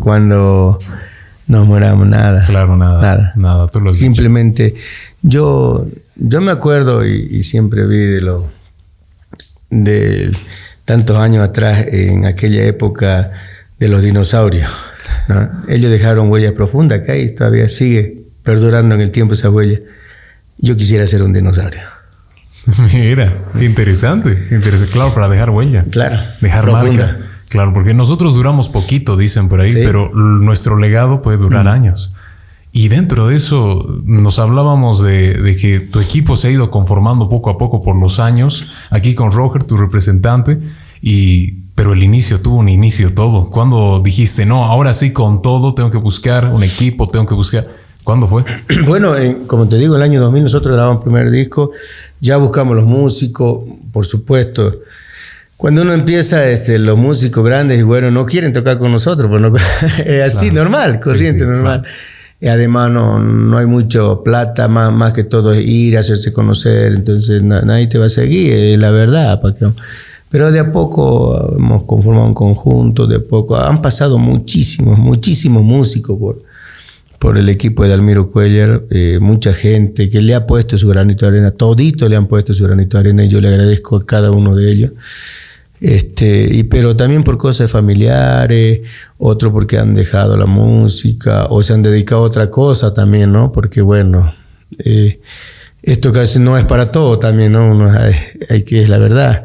cuando 0.00 0.80
nos 1.46 1.66
moramos? 1.68 2.08
Nada. 2.08 2.42
Claro, 2.44 2.76
nada. 2.76 3.00
Nada. 3.00 3.32
Nada, 3.36 3.68
tú 3.68 3.80
lo 3.80 3.90
has 3.90 3.98
dicho. 3.98 4.06
Simplemente, 4.06 4.74
yo, 5.22 5.86
yo 6.16 6.40
me 6.40 6.50
acuerdo 6.50 7.06
y, 7.06 7.28
y 7.30 7.44
siempre 7.44 7.86
vi 7.86 7.98
de 7.98 8.20
lo 8.20 8.48
de 9.70 10.32
tantos 10.88 11.18
años 11.18 11.44
atrás, 11.44 11.84
en 11.92 12.24
aquella 12.24 12.64
época 12.64 13.30
de 13.78 13.88
los 13.88 14.02
dinosaurios. 14.02 14.70
¿no? 15.28 15.46
Ellos 15.68 15.90
dejaron 15.90 16.30
huella 16.30 16.54
profunda 16.54 16.96
acá 16.96 17.14
y 17.14 17.34
todavía 17.34 17.68
sigue 17.68 18.22
perdurando 18.42 18.94
en 18.94 19.02
el 19.02 19.10
tiempo 19.10 19.34
esa 19.34 19.50
huella. 19.50 19.80
Yo 20.56 20.78
quisiera 20.78 21.06
ser 21.06 21.22
un 21.22 21.34
dinosaurio. 21.34 21.82
Mira, 22.94 23.36
interesante, 23.60 24.48
interesante. 24.50 24.90
Claro, 24.90 25.12
para 25.12 25.28
dejar 25.28 25.50
huella. 25.50 25.84
Claro. 25.90 26.20
Dejar 26.40 26.72
marca. 26.72 27.18
Claro, 27.50 27.74
porque 27.74 27.92
nosotros 27.92 28.34
duramos 28.34 28.70
poquito, 28.70 29.18
dicen 29.18 29.50
por 29.50 29.60
ahí, 29.60 29.74
pero 29.74 30.10
nuestro 30.14 30.78
legado 30.78 31.20
puede 31.20 31.36
durar 31.36 31.68
años. 31.68 32.14
Y 32.72 32.88
dentro 32.88 33.26
de 33.26 33.36
eso 33.36 34.00
nos 34.04 34.38
hablábamos 34.38 35.02
de, 35.02 35.56
que 35.60 35.80
tu 35.80 36.00
equipo 36.00 36.36
se 36.36 36.48
ha 36.48 36.50
ido 36.50 36.70
conformando 36.70 37.28
poco 37.28 37.50
a 37.50 37.58
poco 37.58 37.82
por 37.82 37.96
los 37.96 38.20
años, 38.20 38.70
aquí 38.90 39.14
con 39.14 39.32
Roger, 39.32 39.64
tu 39.64 39.76
representante, 39.76 40.58
y, 41.00 41.52
pero 41.74 41.92
el 41.92 42.02
inicio 42.02 42.40
tuvo 42.40 42.56
un 42.56 42.68
inicio 42.68 43.14
todo. 43.14 43.50
Cuando 43.50 44.00
dijiste, 44.04 44.46
no, 44.46 44.64
ahora 44.64 44.94
sí 44.94 45.12
con 45.12 45.42
todo, 45.42 45.74
tengo 45.74 45.90
que 45.90 45.98
buscar 45.98 46.46
un 46.46 46.62
equipo, 46.62 47.08
tengo 47.08 47.26
que 47.26 47.34
buscar... 47.34 47.66
¿Cuándo 48.04 48.26
fue? 48.26 48.44
Bueno, 48.86 49.14
como 49.46 49.68
te 49.68 49.76
digo, 49.76 49.94
el 49.96 50.02
año 50.02 50.20
2000 50.20 50.44
nosotros 50.44 50.74
grabamos 50.74 50.98
el 50.98 51.04
primer 51.04 51.30
disco, 51.30 51.72
ya 52.20 52.38
buscamos 52.38 52.74
los 52.74 52.86
músicos, 52.86 53.64
por 53.92 54.06
supuesto. 54.06 54.80
Cuando 55.58 55.82
uno 55.82 55.92
empieza, 55.92 56.48
este, 56.48 56.78
los 56.78 56.96
músicos 56.96 57.44
grandes 57.44 57.80
y 57.80 57.82
bueno, 57.82 58.10
no 58.10 58.24
quieren 58.24 58.52
tocar 58.52 58.78
con 58.78 58.92
nosotros, 58.92 59.28
pues 59.28 59.62
es 60.06 60.36
así, 60.36 60.50
normal, 60.50 61.00
corriente, 61.00 61.44
normal. 61.44 61.84
Y 62.40 62.46
además 62.46 62.90
no, 62.92 63.18
no 63.18 63.58
hay 63.58 63.66
mucho 63.66 64.22
plata, 64.22 64.68
más, 64.68 64.92
más 64.92 65.12
que 65.12 65.24
todo 65.24 65.52
es 65.52 65.66
ir, 65.66 65.98
hacerse 65.98 66.32
conocer, 66.32 66.92
entonces 66.92 67.42
nadie 67.42 67.88
te 67.88 67.98
va 67.98 68.06
a 68.06 68.08
seguir, 68.08 68.54
es 68.54 68.78
la 68.78 68.92
verdad. 68.92 69.40
¿para 69.40 69.52
que, 69.54 69.66
pero 70.30 70.50
de 70.50 70.58
a 70.58 70.72
poco 70.72 71.54
hemos 71.56 71.84
conformado 71.84 72.26
un 72.26 72.34
conjunto, 72.34 73.06
de 73.06 73.16
a 73.16 73.20
poco 73.20 73.56
han 73.56 73.80
pasado 73.80 74.18
muchísimos, 74.18 74.98
muchísimos 74.98 75.62
músicos 75.62 76.18
por, 76.18 76.42
por 77.18 77.38
el 77.38 77.48
equipo 77.48 77.84
de 77.84 77.92
Almiro 77.92 78.30
Cuellar, 78.30 78.82
eh, 78.90 79.18
mucha 79.20 79.52
gente 79.54 80.10
que 80.10 80.20
le 80.20 80.34
ha 80.34 80.46
puesto 80.46 80.76
su 80.76 80.88
granito 80.88 81.26
de 81.26 81.32
arena, 81.32 81.50
todito 81.50 82.08
le 82.08 82.16
han 82.16 82.26
puesto 82.26 82.52
su 82.52 82.64
granito 82.64 82.96
de 82.96 83.00
arena 83.00 83.24
y 83.24 83.28
yo 83.28 83.40
le 83.40 83.48
agradezco 83.48 83.96
a 83.96 84.06
cada 84.06 84.30
uno 84.30 84.54
de 84.54 84.70
ellos. 84.70 84.92
Este, 85.80 86.48
y, 86.50 86.64
pero 86.64 86.96
también 86.96 87.22
por 87.22 87.38
cosas 87.38 87.70
familiares, 87.70 88.80
otro 89.16 89.52
porque 89.52 89.78
han 89.78 89.94
dejado 89.94 90.36
la 90.36 90.46
música 90.46 91.46
o 91.50 91.62
se 91.62 91.72
han 91.72 91.82
dedicado 91.82 92.22
a 92.22 92.24
otra 92.24 92.50
cosa 92.50 92.92
también, 92.92 93.32
¿no? 93.32 93.52
Porque 93.52 93.80
bueno, 93.80 94.34
eh, 94.78 95.20
esto 95.82 96.12
casi 96.12 96.40
no 96.40 96.58
es 96.58 96.64
para 96.64 96.90
todo 96.90 97.18
también, 97.18 97.52
¿no? 97.52 97.70
Uno 97.70 97.92
hay, 98.48 98.62
que, 98.62 98.82
es 98.82 98.88
la 98.88 98.98
verdad. 98.98 99.44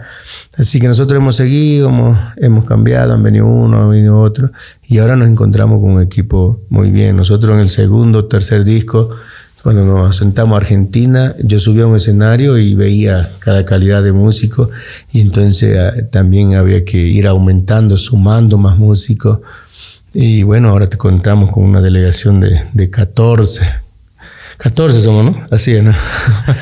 Así 0.55 0.79
que 0.79 0.87
nosotros 0.87 1.17
hemos 1.17 1.35
seguido, 1.35 1.89
hemos, 1.89 2.17
hemos, 2.37 2.65
cambiado, 2.65 3.13
han 3.13 3.23
venido 3.23 3.47
uno, 3.47 3.81
han 3.81 3.89
venido 3.89 4.19
otro, 4.19 4.51
y 4.87 4.99
ahora 4.99 5.15
nos 5.15 5.27
encontramos 5.27 5.81
con 5.81 5.91
un 5.91 6.01
equipo 6.01 6.61
muy 6.69 6.91
bien. 6.91 7.17
Nosotros 7.17 7.55
en 7.55 7.61
el 7.61 7.69
segundo, 7.69 8.25
tercer 8.25 8.63
disco, 8.63 9.09
cuando 9.63 9.83
nos 9.85 10.17
sentamos 10.17 10.53
a 10.53 10.57
Argentina, 10.57 11.35
yo 11.43 11.57
subía 11.57 11.83
a 11.83 11.87
un 11.87 11.95
escenario 11.95 12.57
y 12.57 12.75
veía 12.75 13.31
cada 13.39 13.65
calidad 13.65 14.03
de 14.03 14.11
músico, 14.11 14.69
y 15.11 15.21
entonces 15.21 15.77
ah, 15.79 15.93
también 16.11 16.53
había 16.53 16.85
que 16.85 16.97
ir 16.97 17.27
aumentando, 17.27 17.97
sumando 17.97 18.57
más 18.57 18.77
músicos. 18.77 19.39
Y 20.13 20.43
bueno, 20.43 20.69
ahora 20.69 20.87
te 20.87 20.97
contamos 20.97 21.49
con 21.49 21.63
una 21.63 21.81
delegación 21.81 22.39
de, 22.39 22.61
de 22.73 22.89
14 22.91 23.83
14 24.57 25.01
somos, 25.01 25.25
¿no? 25.25 25.47
Así 25.51 25.73
es, 25.73 25.83
¿no? 25.83 25.93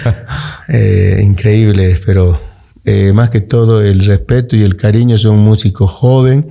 eh, 0.70 1.22
increíble, 1.24 2.00
pero 2.06 2.40
eh, 2.86 3.14
más 3.14 3.30
que 3.30 3.42
todo 3.42 3.82
el 3.82 4.04
respeto 4.04 4.56
y 4.56 4.64
el 4.64 4.76
cariño 4.76 5.18
son 5.18 5.40
músicos 5.40 5.92
joven 5.92 6.48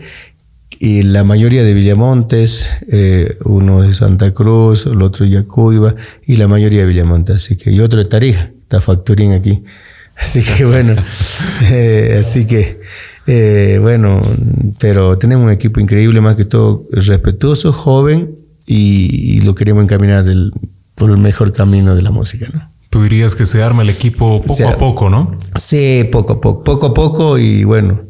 y 0.82 1.02
la 1.02 1.24
mayoría 1.24 1.62
de 1.62 1.74
Villamontes, 1.74 2.70
eh, 2.88 3.36
uno 3.44 3.82
de 3.82 3.92
Santa 3.92 4.32
Cruz, 4.32 4.86
el 4.86 5.02
otro 5.02 5.26
de 5.26 5.32
Yacuiba 5.32 5.94
y 6.26 6.36
la 6.36 6.48
mayoría 6.48 6.80
de 6.80 6.86
Villamontes, 6.86 7.36
así 7.36 7.56
que 7.56 7.70
y 7.70 7.80
otro 7.80 7.98
de 7.98 8.06
Tarija, 8.06 8.50
está 8.62 8.80
Facturín 8.80 9.32
aquí. 9.32 9.62
Así 10.20 10.42
que 10.42 10.66
bueno, 10.66 10.94
eh, 11.70 12.16
así 12.20 12.46
que 12.46 12.78
eh, 13.26 13.78
bueno, 13.80 14.20
pero 14.78 15.16
tenemos 15.16 15.46
un 15.46 15.52
equipo 15.52 15.80
increíble, 15.80 16.20
más 16.20 16.36
que 16.36 16.44
todo 16.44 16.84
respetuoso, 16.90 17.72
joven 17.72 18.34
y, 18.66 19.40
lo 19.42 19.54
queremos 19.54 19.84
encaminar 19.84 20.26
por 20.94 21.10
el 21.10 21.16
mejor 21.16 21.52
camino 21.52 21.94
de 21.94 22.02
la 22.02 22.10
música, 22.10 22.48
¿no? 22.52 22.69
Tú 22.90 23.04
dirías 23.04 23.36
que 23.36 23.46
se 23.46 23.62
arma 23.62 23.82
el 23.82 23.90
equipo 23.90 24.42
poco 24.42 24.68
a 24.68 24.76
poco, 24.76 25.10
¿no? 25.10 25.38
Sí, 25.54 26.08
poco 26.10 26.34
a 26.34 26.40
poco, 26.40 26.64
poco 26.64 26.86
a 26.86 26.94
poco 26.94 27.38
y 27.38 27.64
bueno. 27.64 28.00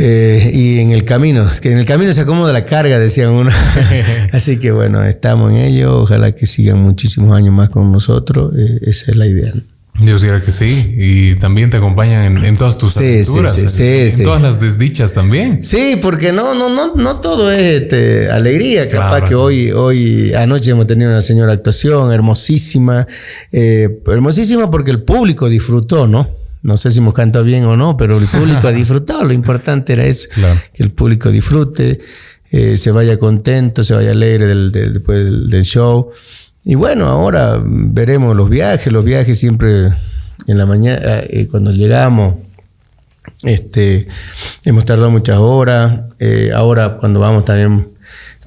Eh, 0.00 0.52
y 0.54 0.78
en 0.78 0.92
el 0.92 1.04
camino, 1.04 1.46
es 1.50 1.60
que 1.60 1.72
en 1.72 1.78
el 1.78 1.84
camino 1.84 2.12
se 2.12 2.20
acomoda 2.22 2.52
la 2.52 2.64
carga, 2.64 2.98
decían 2.98 3.30
uno. 3.30 3.50
Así 4.32 4.58
que 4.58 4.70
bueno, 4.70 5.04
estamos 5.04 5.50
en 5.50 5.58
ello. 5.58 6.00
Ojalá 6.00 6.32
que 6.32 6.46
sigan 6.46 6.78
muchísimos 6.78 7.36
años 7.36 7.52
más 7.52 7.68
con 7.68 7.92
nosotros. 7.92 8.54
Eh, 8.56 8.78
esa 8.82 9.10
es 9.10 9.16
la 9.16 9.26
idea. 9.26 9.52
Dios 9.98 10.22
quiera 10.22 10.40
que 10.40 10.52
sí. 10.52 10.94
Y 10.96 11.34
también 11.36 11.70
te 11.70 11.76
acompañan 11.76 12.44
en, 12.44 12.56
todas 12.56 12.78
tus 12.78 12.92
sí, 12.92 13.04
aventuras. 13.04 13.54
Sí, 13.54 13.68
sí, 13.68 14.20
en, 14.20 14.24
todas 14.24 14.40
las 14.40 14.60
desdichas 14.60 15.12
también. 15.12 15.62
Sí, 15.62 15.98
porque 16.00 16.32
no, 16.32 16.54
no, 16.54 16.68
no, 16.68 16.94
no 16.94 17.16
todo 17.20 17.52
es 17.52 17.82
este, 17.82 18.30
alegría. 18.30 18.86
Capaz 18.88 19.22
que 19.24 19.34
hoy, 19.34 19.70
hoy, 19.72 20.32
anoche 20.34 20.70
hemos 20.70 20.86
tenido 20.86 21.10
una 21.10 21.20
señora 21.20 21.52
actuación 21.52 22.12
hermosísima. 22.12 23.06
Eh, 23.50 24.00
hermosísima 24.06 24.70
porque 24.70 24.90
el 24.90 25.02
público 25.02 25.48
disfrutó, 25.48 26.06
¿no? 26.06 26.28
No 26.62 26.76
sé 26.76 26.90
si 26.90 26.98
hemos 26.98 27.14
cantado 27.14 27.44
bien 27.44 27.64
o 27.64 27.76
no, 27.76 27.96
pero 27.96 28.18
el 28.18 28.26
público 28.26 28.68
ha 28.68 28.72
disfrutado. 28.72 29.24
Lo 29.24 29.32
importante 29.32 29.92
era 29.92 30.06
eso, 30.06 30.28
que 30.72 30.82
el 30.82 30.92
público 30.92 31.30
disfrute, 31.30 31.98
eh, 32.50 32.76
se 32.76 32.90
vaya 32.90 33.18
contento, 33.18 33.84
se 33.84 33.94
vaya 33.94 34.12
alegre 34.12 34.46
del, 34.46 34.72
después 34.72 35.24
del 35.48 35.64
show. 35.64 36.10
Y 36.68 36.74
bueno, 36.74 37.06
ahora 37.06 37.58
veremos 37.64 38.36
los 38.36 38.50
viajes, 38.50 38.92
los 38.92 39.02
viajes 39.02 39.38
siempre 39.38 39.90
en 40.46 40.58
la 40.58 40.66
mañana, 40.66 41.00
eh, 41.20 41.48
cuando 41.50 41.72
llegamos, 41.72 42.34
este, 43.42 44.06
hemos 44.66 44.84
tardado 44.84 45.10
muchas 45.10 45.38
horas, 45.38 46.02
eh, 46.18 46.50
ahora 46.54 46.98
cuando 46.98 47.20
vamos 47.20 47.46
también, 47.46 47.88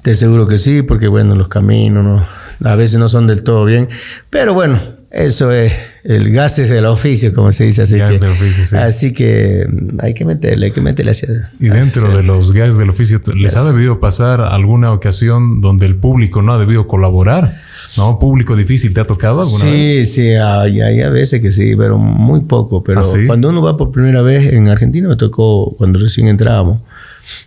te 0.04 0.14
seguro 0.14 0.46
que 0.46 0.56
sí, 0.56 0.82
porque 0.82 1.08
bueno, 1.08 1.34
los 1.34 1.48
caminos 1.48 2.24
a 2.62 2.76
veces 2.76 3.00
no 3.00 3.08
son 3.08 3.26
del 3.26 3.42
todo 3.42 3.64
bien, 3.64 3.88
pero 4.30 4.54
bueno, 4.54 4.78
eso 5.10 5.50
es 5.50 5.72
el 6.04 6.32
gases 6.32 6.68
del 6.68 6.86
oficio, 6.86 7.32
como 7.32 7.52
se 7.52 7.64
dice. 7.64 7.82
Así 7.82 7.96
que, 7.96 8.76
Así 8.76 9.12
que 9.12 9.66
mm, 9.68 9.98
hay 10.00 10.14
que 10.14 10.24
meterle, 10.24 10.66
hay 10.66 10.72
que 10.72 10.80
meterle 10.80 11.12
hacia. 11.12 11.50
Y 11.60 11.68
dentro 11.68 12.14
de 12.14 12.22
los 12.22 12.52
gases 12.52 12.78
del 12.78 12.90
oficio, 12.90 13.20
¿les 13.36 13.56
ha 13.56 13.64
debido 13.64 14.00
pasar 14.00 14.40
alguna 14.40 14.92
ocasión 14.92 15.60
donde 15.60 15.86
el 15.86 15.96
público 15.96 16.42
no 16.42 16.52
ha 16.52 16.58
debido 16.58 16.86
colaborar? 16.88 17.60
¿No? 17.96 18.18
¿Público 18.18 18.56
difícil 18.56 18.94
te 18.94 19.00
ha 19.00 19.04
tocado 19.04 19.42
alguna 19.42 19.64
vez? 19.64 19.72
Sí, 19.72 20.04
sí, 20.06 20.30
hay, 20.34 20.80
hay, 20.80 21.02
a 21.02 21.10
veces 21.10 21.40
que 21.40 21.52
sí, 21.52 21.74
pero 21.76 21.98
muy 21.98 22.40
poco. 22.40 22.82
Pero 22.82 23.00
¿Ah, 23.00 23.18
cuando 23.26 23.50
uno 23.50 23.62
va 23.62 23.76
por 23.76 23.92
primera 23.92 24.22
vez 24.22 24.52
en 24.52 24.68
Argentina, 24.68 25.08
me 25.08 25.16
tocó 25.16 25.74
cuando 25.76 25.98
recién 25.98 26.26
entrábamos. 26.26 26.80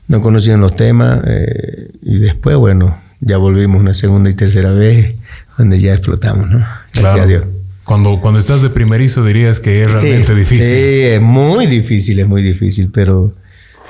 No 0.08 0.22
conocían 0.22 0.62
los 0.62 0.76
temas 0.76 1.22
eh, 1.28 1.90
y 2.02 2.20
después, 2.20 2.56
bueno, 2.56 2.98
ya 3.20 3.38
volvimos 3.38 3.82
una 3.82 3.94
segunda 3.94 4.30
y 4.30 4.34
tercera 4.34 4.72
vez 4.72 5.16
donde 5.58 5.80
ya 5.80 5.94
explotamos, 5.94 6.50
¿no? 6.50 6.66
Gracias 6.94 7.24
a 7.24 7.26
Dios. 7.26 7.44
Cuando, 7.86 8.20
cuando 8.20 8.40
estás 8.40 8.64
de 8.64 8.72
primerizo 8.72 9.24
dirías 9.24 9.60
que 9.60 9.84
es 9.84 9.92
realmente 9.92 10.34
difícil. 10.34 10.66
Sí, 10.66 11.04
es 11.04 11.22
muy 11.22 11.68
difícil, 11.68 12.20
es 12.20 12.28
muy 12.28 12.42
difícil, 12.42 12.90
pero, 12.92 13.32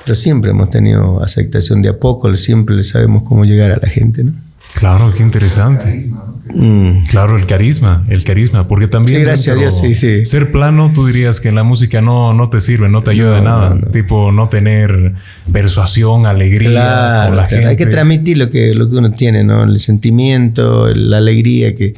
pero 0.04 0.14
siempre 0.14 0.50
hemos 0.50 0.68
tenido 0.68 1.22
aceptación 1.22 1.80
de 1.80 1.88
a 1.88 1.98
poco, 1.98 2.34
siempre 2.36 2.82
sabemos 2.84 3.22
cómo 3.22 3.46
llegar 3.46 3.70
a 3.70 3.78
la 3.78 3.88
gente, 3.88 4.22
¿no? 4.22 4.32
Claro, 4.74 5.10
qué 5.16 5.22
interesante. 5.22 6.10
Mm. 6.54 7.04
Claro, 7.10 7.36
el 7.36 7.46
carisma, 7.46 8.04
el 8.08 8.22
carisma, 8.22 8.68
porque 8.68 8.86
también. 8.86 9.18
Sí, 9.18 9.24
gracias 9.24 9.56
a 9.56 9.58
Dios, 9.58 9.80
sí, 9.80 9.94
sí. 9.94 10.26
Ser 10.26 10.52
plano, 10.52 10.92
tú 10.94 11.06
dirías 11.06 11.40
que 11.40 11.48
en 11.48 11.54
la 11.54 11.62
música 11.62 12.02
no, 12.02 12.34
no 12.34 12.50
te 12.50 12.60
sirve, 12.60 12.90
no 12.90 13.02
te 13.02 13.12
ayuda 13.12 13.36
de 13.36 13.40
nada. 13.40 13.78
Tipo, 13.92 14.30
no 14.30 14.50
tener 14.50 15.14
persuasión, 15.50 16.26
alegría 16.26 17.24
con 17.28 17.36
la 17.36 17.48
gente. 17.48 17.66
Hay 17.66 17.76
que 17.76 17.86
transmitir 17.86 18.36
lo 18.36 18.50
que, 18.50 18.74
lo 18.74 18.90
que 18.90 18.96
uno 18.96 19.10
tiene, 19.12 19.42
¿no? 19.42 19.64
El 19.64 19.78
sentimiento, 19.78 20.92
la 20.94 21.16
alegría 21.16 21.74
que, 21.74 21.94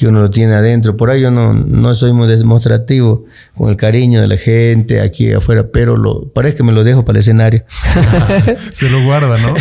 que 0.00 0.08
uno 0.08 0.20
lo 0.20 0.30
tiene 0.30 0.54
adentro. 0.54 0.96
Por 0.96 1.10
ahí 1.10 1.20
yo 1.20 1.30
no, 1.30 1.52
no 1.52 1.92
soy 1.92 2.14
muy 2.14 2.26
demostrativo 2.26 3.26
con 3.54 3.68
el 3.68 3.76
cariño 3.76 4.22
de 4.22 4.28
la 4.28 4.38
gente 4.38 5.02
aquí 5.02 5.30
afuera, 5.30 5.66
pero 5.70 5.98
lo, 5.98 6.26
parece 6.28 6.56
que 6.56 6.62
me 6.62 6.72
lo 6.72 6.84
dejo 6.84 7.04
para 7.04 7.18
el 7.18 7.20
escenario. 7.20 7.62
Se 8.72 8.88
lo 8.88 9.04
guarda, 9.04 9.36
¿no? 9.36 9.54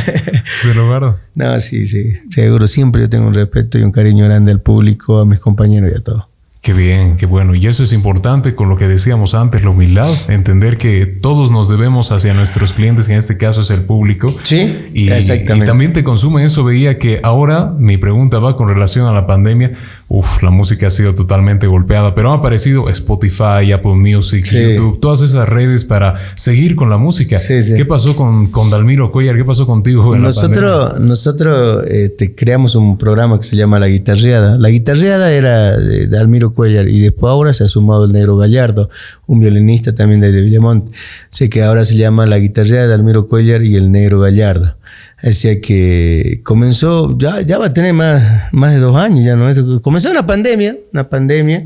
Se 0.62 0.74
lo 0.74 0.88
guarda. 0.88 1.18
No, 1.36 1.60
sí, 1.60 1.86
sí, 1.88 2.14
seguro. 2.30 2.68
Siempre 2.68 3.02
yo 3.02 3.10
tengo 3.10 3.28
un 3.28 3.34
respeto 3.34 3.78
y 3.78 3.84
un 3.84 3.92
cariño 3.92 4.24
grande 4.24 4.54
al 4.54 4.62
público, 4.62 5.20
a 5.20 5.26
mis 5.26 5.40
compañeros 5.40 5.92
y 5.94 5.98
a 5.98 6.00
todos. 6.00 6.24
Qué 6.62 6.74
bien, 6.74 7.16
qué 7.16 7.26
bueno. 7.26 7.56
Y 7.56 7.66
eso 7.68 7.84
es 7.84 7.94
importante 7.94 8.54
con 8.54 8.68
lo 8.68 8.76
que 8.76 8.88
decíamos 8.88 9.34
antes, 9.34 9.64
la 9.64 9.70
humildad, 9.70 10.10
entender 10.28 10.78
que 10.78 11.06
todos 11.06 11.52
nos 11.52 11.70
debemos 11.70 12.12
hacia 12.12 12.34
nuestros 12.34 12.74
clientes, 12.74 13.08
que 13.08 13.14
en 13.14 13.20
este 13.20 13.38
caso 13.38 13.62
es 13.62 13.70
el 13.72 13.82
público. 13.82 14.36
Sí, 14.44 14.90
y, 14.94 15.10
exactamente. 15.10 15.66
Y 15.66 15.68
también 15.68 15.94
te 15.94 16.04
consume 16.04 16.44
eso. 16.44 16.66
Veía 16.66 17.00
que 17.00 17.22
ahora 17.24 17.74
mi 17.78 17.98
pregunta 17.98 18.40
va 18.40 18.58
con 18.58 18.68
relación 18.68 19.08
a 19.08 19.14
la 19.14 19.26
pandemia. 19.26 19.72
Uf, 20.12 20.42
la 20.42 20.50
música 20.50 20.88
ha 20.88 20.90
sido 20.90 21.14
totalmente 21.14 21.68
golpeada, 21.68 22.16
pero 22.16 22.34
han 22.34 22.40
aparecido 22.40 22.90
Spotify, 22.90 23.72
Apple 23.72 23.94
Music, 23.94 24.44
YouTube, 24.44 25.00
todas 25.00 25.22
esas 25.22 25.48
redes 25.48 25.86
para 25.86 26.16
seguir 26.34 26.76
con 26.76 26.90
la 26.90 26.98
música. 26.98 27.40
¿Qué 27.48 27.86
pasó 27.86 28.16
con, 28.16 28.48
con 28.48 28.72
Dalmiro 28.72 29.12
Cuellar? 29.12 29.36
¿Qué 29.36 29.46
pasó 29.46 29.68
contigo? 29.68 30.16
En 30.16 30.24
nosotros 30.24 31.00
nosotros 31.00 31.86
este, 31.88 32.34
creamos 32.34 32.74
un 32.74 32.98
programa 32.98 33.38
que 33.38 33.44
se 33.44 33.56
llama 33.56 33.78
La 33.78 33.88
Guitarreada. 33.88 34.58
La 34.58 34.70
Guitarreada 34.70 35.32
era 35.32 35.78
de 35.78 36.08
Dalmiro 36.08 36.54
Cuellar 36.54 36.88
y 36.90 37.02
después 37.02 37.30
ahora 37.30 37.54
se 37.54 37.66
ha 37.66 37.68
sumado 37.68 38.06
el 38.06 38.12
Negro 38.12 38.36
Gallardo, 38.36 38.90
un 39.28 39.40
violinista 39.42 39.94
también 39.94 40.22
de 40.22 40.32
Villamonte. 40.32 40.92
Así 41.32 41.50
que 41.50 41.62
ahora 41.62 41.86
se 41.86 41.98
llama 41.98 42.26
La 42.26 42.40
Guitarreada 42.40 42.88
de 42.88 42.90
Dalmiro 42.90 43.28
Cuellar 43.28 43.62
y 43.62 43.76
el 43.76 43.92
Negro 43.92 44.20
Gallardo. 44.22 44.76
Decía 45.22 45.60
que 45.60 46.42
comenzó, 46.44 47.18
ya, 47.18 47.42
ya 47.42 47.58
va 47.58 47.68
a 47.68 47.74
tener 47.74 47.94
más, 47.94 48.54
más 48.54 48.74
de 48.74 48.80
dos 48.80 48.96
años 48.96 49.26
ya, 49.26 49.36
¿no? 49.36 49.82
Comenzó 49.82 50.10
una 50.12 50.26
pandemia, 50.26 50.78
una 50.94 51.10
pandemia, 51.10 51.66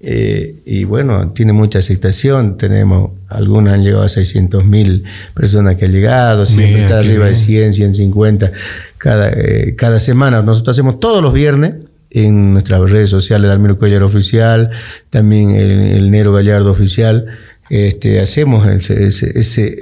eh, 0.00 0.54
y 0.66 0.84
bueno, 0.84 1.30
tiene 1.30 1.52
mucha 1.52 1.78
aceptación. 1.78 2.56
Tenemos, 2.56 3.12
algunas 3.28 3.74
han 3.74 3.82
llegado 3.82 4.04
a 4.04 4.08
600 4.08 4.64
mil 4.64 5.04
personas 5.34 5.76
que 5.76 5.86
han 5.86 5.92
llegado, 5.92 6.44
siempre 6.46 6.82
está 6.82 6.98
arriba 6.98 7.26
de 7.26 7.36
100, 7.36 7.72
150 7.72 8.52
cada, 8.98 9.30
eh, 9.30 9.74
cada 9.76 9.98
semana. 9.98 10.42
Nosotros 10.42 10.76
hacemos 10.76 11.00
todos 11.00 11.22
los 11.22 11.32
viernes 11.32 11.74
en 12.10 12.52
nuestras 12.52 12.90
redes 12.90 13.10
sociales, 13.10 13.48
Dalmiro 13.48 13.76
Cuellar 13.76 14.02
Oficial, 14.02 14.70
también 15.10 15.50
el, 15.50 15.70
el 15.70 16.10
Nero 16.10 16.32
Gallardo 16.32 16.70
Oficial. 16.70 17.26
Este, 17.68 18.20
hacemos 18.20 18.66
ese, 18.68 19.08
ese 19.08 19.78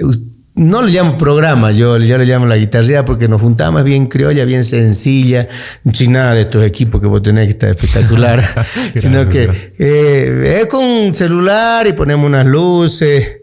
no 0.55 0.81
le 0.81 0.91
llamo 0.91 1.17
programa, 1.17 1.71
yo, 1.71 1.97
yo 1.97 2.17
le 2.17 2.25
llamo 2.25 2.45
la 2.45 2.55
guitarría 2.55 3.03
porque 3.03 3.27
nos 3.27 3.41
juntamos 3.41 3.83
bien 3.83 4.07
criolla, 4.07 4.45
bien 4.45 4.63
sencilla, 4.63 5.49
sin 5.93 6.13
nada 6.13 6.33
de 6.33 6.41
estos 6.41 6.63
equipos 6.63 7.01
que 7.01 7.07
vos 7.07 7.21
tenés 7.21 7.45
que 7.45 7.51
estar 7.51 7.69
espectacular, 7.69 8.43
sino 8.95 9.27
que 9.27 9.49
eh, 9.77 10.59
es 10.61 10.67
con 10.67 11.13
celular 11.13 11.87
y 11.87 11.93
ponemos 11.93 12.25
unas 12.25 12.45
luces 12.45 13.37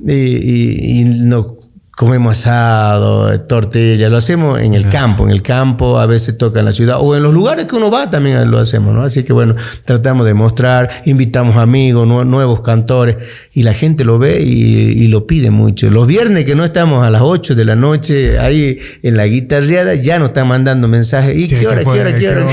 y, 0.00 0.12
y, 0.12 1.00
y 1.00 1.04
nos 1.26 1.63
comemos 1.96 2.38
asado, 2.38 3.40
tortilla, 3.42 4.08
lo 4.08 4.16
hacemos 4.16 4.60
en 4.60 4.74
el 4.74 4.88
campo, 4.88 5.24
en 5.24 5.30
el 5.30 5.42
campo, 5.42 5.98
a 5.98 6.06
veces 6.06 6.36
toca 6.36 6.60
en 6.60 6.66
la 6.66 6.72
ciudad, 6.72 6.98
o 7.00 7.14
en 7.14 7.22
los 7.22 7.32
lugares 7.32 7.66
que 7.66 7.76
uno 7.76 7.90
va 7.90 8.10
también 8.10 8.50
lo 8.50 8.58
hacemos, 8.58 8.94
¿no? 8.94 9.04
Así 9.04 9.22
que 9.22 9.32
bueno, 9.32 9.54
tratamos 9.84 10.26
de 10.26 10.34
mostrar, 10.34 10.90
invitamos 11.04 11.56
amigos, 11.56 12.06
nuevos 12.06 12.62
cantores, 12.62 13.16
y 13.52 13.62
la 13.62 13.74
gente 13.74 14.04
lo 14.04 14.18
ve 14.18 14.40
y, 14.40 15.04
lo 15.08 15.26
pide 15.26 15.50
mucho. 15.50 15.90
Los 15.90 16.06
viernes 16.06 16.44
que 16.44 16.56
no 16.56 16.64
estamos 16.64 17.06
a 17.06 17.10
las 17.10 17.22
8 17.22 17.54
de 17.54 17.64
la 17.64 17.76
noche 17.76 18.38
ahí 18.38 18.78
en 19.02 19.16
la 19.16 19.26
guitarreada, 19.26 19.94
ya 19.94 20.18
nos 20.18 20.30
están 20.30 20.48
mandando 20.48 20.88
mensajes, 20.88 21.38
¿y 21.38 21.46
qué 21.46 21.66
hora, 21.68 21.84
qué 21.84 22.00
hora, 22.00 22.14
qué 22.14 22.28
hora? 22.30 22.46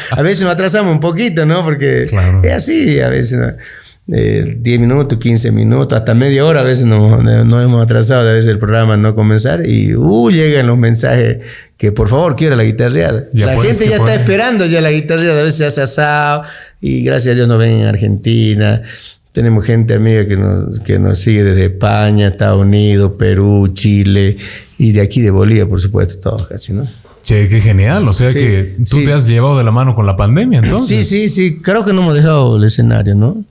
a 0.10 0.22
veces 0.22 0.42
nos 0.42 0.52
atrasamos 0.52 0.92
un 0.92 1.00
poquito, 1.00 1.46
¿no? 1.46 1.64
Porque 1.64 2.02
es 2.42 2.52
así, 2.52 3.00
a 3.00 3.08
veces... 3.08 3.38
¿no? 3.38 3.52
10 4.06 4.80
minutos, 4.80 5.18
15 5.18 5.52
minutos, 5.52 5.96
hasta 5.96 6.14
media 6.14 6.44
hora 6.44 6.60
a 6.60 6.64
veces 6.64 6.86
nos, 6.86 7.20
hemos 7.20 7.82
atrasado, 7.82 8.28
a 8.28 8.32
veces 8.32 8.50
el 8.50 8.58
programa 8.58 8.96
no 8.96 9.14
comenzar 9.14 9.66
y 9.66 9.94
uh, 9.94 10.30
llegan 10.30 10.66
los 10.66 10.76
mensajes 10.76 11.38
que 11.76 11.92
por 11.92 12.08
favor 12.08 12.34
quiero 12.34 12.56
la 12.56 12.64
guitarreada. 12.64 13.24
la 13.32 13.60
gente 13.60 13.88
ya 13.88 13.96
está 13.96 14.14
esperando 14.14 14.66
ya 14.66 14.80
la 14.80 14.90
guitarreada, 14.90 15.40
a 15.40 15.44
veces 15.44 15.58
se 15.58 15.66
hace 15.66 15.82
asado 15.82 16.42
y 16.80 17.04
gracias 17.04 17.32
a 17.32 17.36
Dios 17.36 17.48
nos 17.48 17.58
ven 17.58 17.80
en 17.80 17.86
Argentina. 17.86 18.82
Tenemos 19.30 19.64
gente 19.64 19.94
amiga 19.94 20.26
que 20.26 20.36
nos, 20.36 20.80
que 20.80 20.98
nos 20.98 21.18
sigue 21.20 21.44
desde 21.44 21.66
España, 21.66 22.26
Estados 22.26 22.60
Unidos, 22.60 23.12
Perú, 23.18 23.68
Chile 23.72 24.36
y 24.78 24.92
de 24.92 25.00
aquí 25.00 25.20
de 25.20 25.30
Bolivia, 25.30 25.66
por 25.66 25.80
supuesto, 25.80 26.18
todos 26.18 26.48
casi, 26.48 26.72
¿no? 26.72 26.86
Che, 27.22 27.48
qué 27.48 27.60
genial. 27.60 28.06
O 28.08 28.12
sea 28.12 28.32
que 28.32 28.74
tú 28.90 29.04
te 29.04 29.12
has 29.12 29.26
llevado 29.28 29.56
de 29.56 29.64
la 29.64 29.70
mano 29.70 29.94
con 29.94 30.06
la 30.06 30.16
pandemia, 30.16 30.58
entonces. 30.58 31.08
Sí, 31.08 31.28
sí, 31.28 31.28
sí. 31.28 31.58
Creo 31.62 31.84
que 31.84 31.92
no 31.92 32.02
hemos 32.02 32.14
dejado 32.14 32.56
el 32.56 32.64
escenario, 32.64 33.14
¿no? 33.14 33.44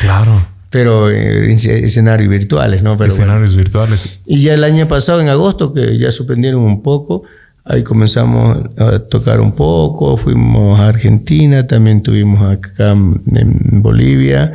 Claro. 0.00 0.46
Pero 0.70 1.08
eh, 1.08 1.52
escenarios 1.52 2.28
virtuales, 2.28 2.82
¿no? 2.82 2.96
Pero 2.96 3.08
escenarios 3.08 3.54
virtuales. 3.54 4.18
Y 4.26 4.42
ya 4.42 4.54
el 4.54 4.64
año 4.64 4.88
pasado, 4.88 5.20
en 5.20 5.28
agosto, 5.28 5.72
que 5.72 5.96
ya 5.96 6.10
suspendieron 6.10 6.62
un 6.62 6.82
poco, 6.82 7.22
ahí 7.64 7.84
comenzamos 7.84 8.58
a 8.76 8.98
tocar 8.98 9.40
un 9.40 9.52
poco, 9.52 10.16
fuimos 10.16 10.80
a 10.80 10.88
Argentina, 10.88 11.66
también 11.66 12.02
tuvimos 12.02 12.42
acá 12.50 12.90
en 12.90 13.82
Bolivia, 13.82 14.52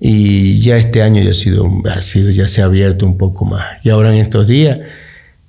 y 0.00 0.60
ya 0.60 0.78
este 0.78 1.02
año 1.02 1.22
ya 1.22 1.30
ha 1.30 1.34
sido, 1.34 1.70
ha 1.88 2.02
sido, 2.02 2.30
ya 2.30 2.48
se 2.48 2.62
ha 2.62 2.64
abierto 2.64 3.06
un 3.06 3.18
poco 3.18 3.44
más. 3.44 3.62
Y 3.84 3.90
ahora 3.90 4.12
en 4.12 4.20
estos 4.20 4.48
días 4.48 4.78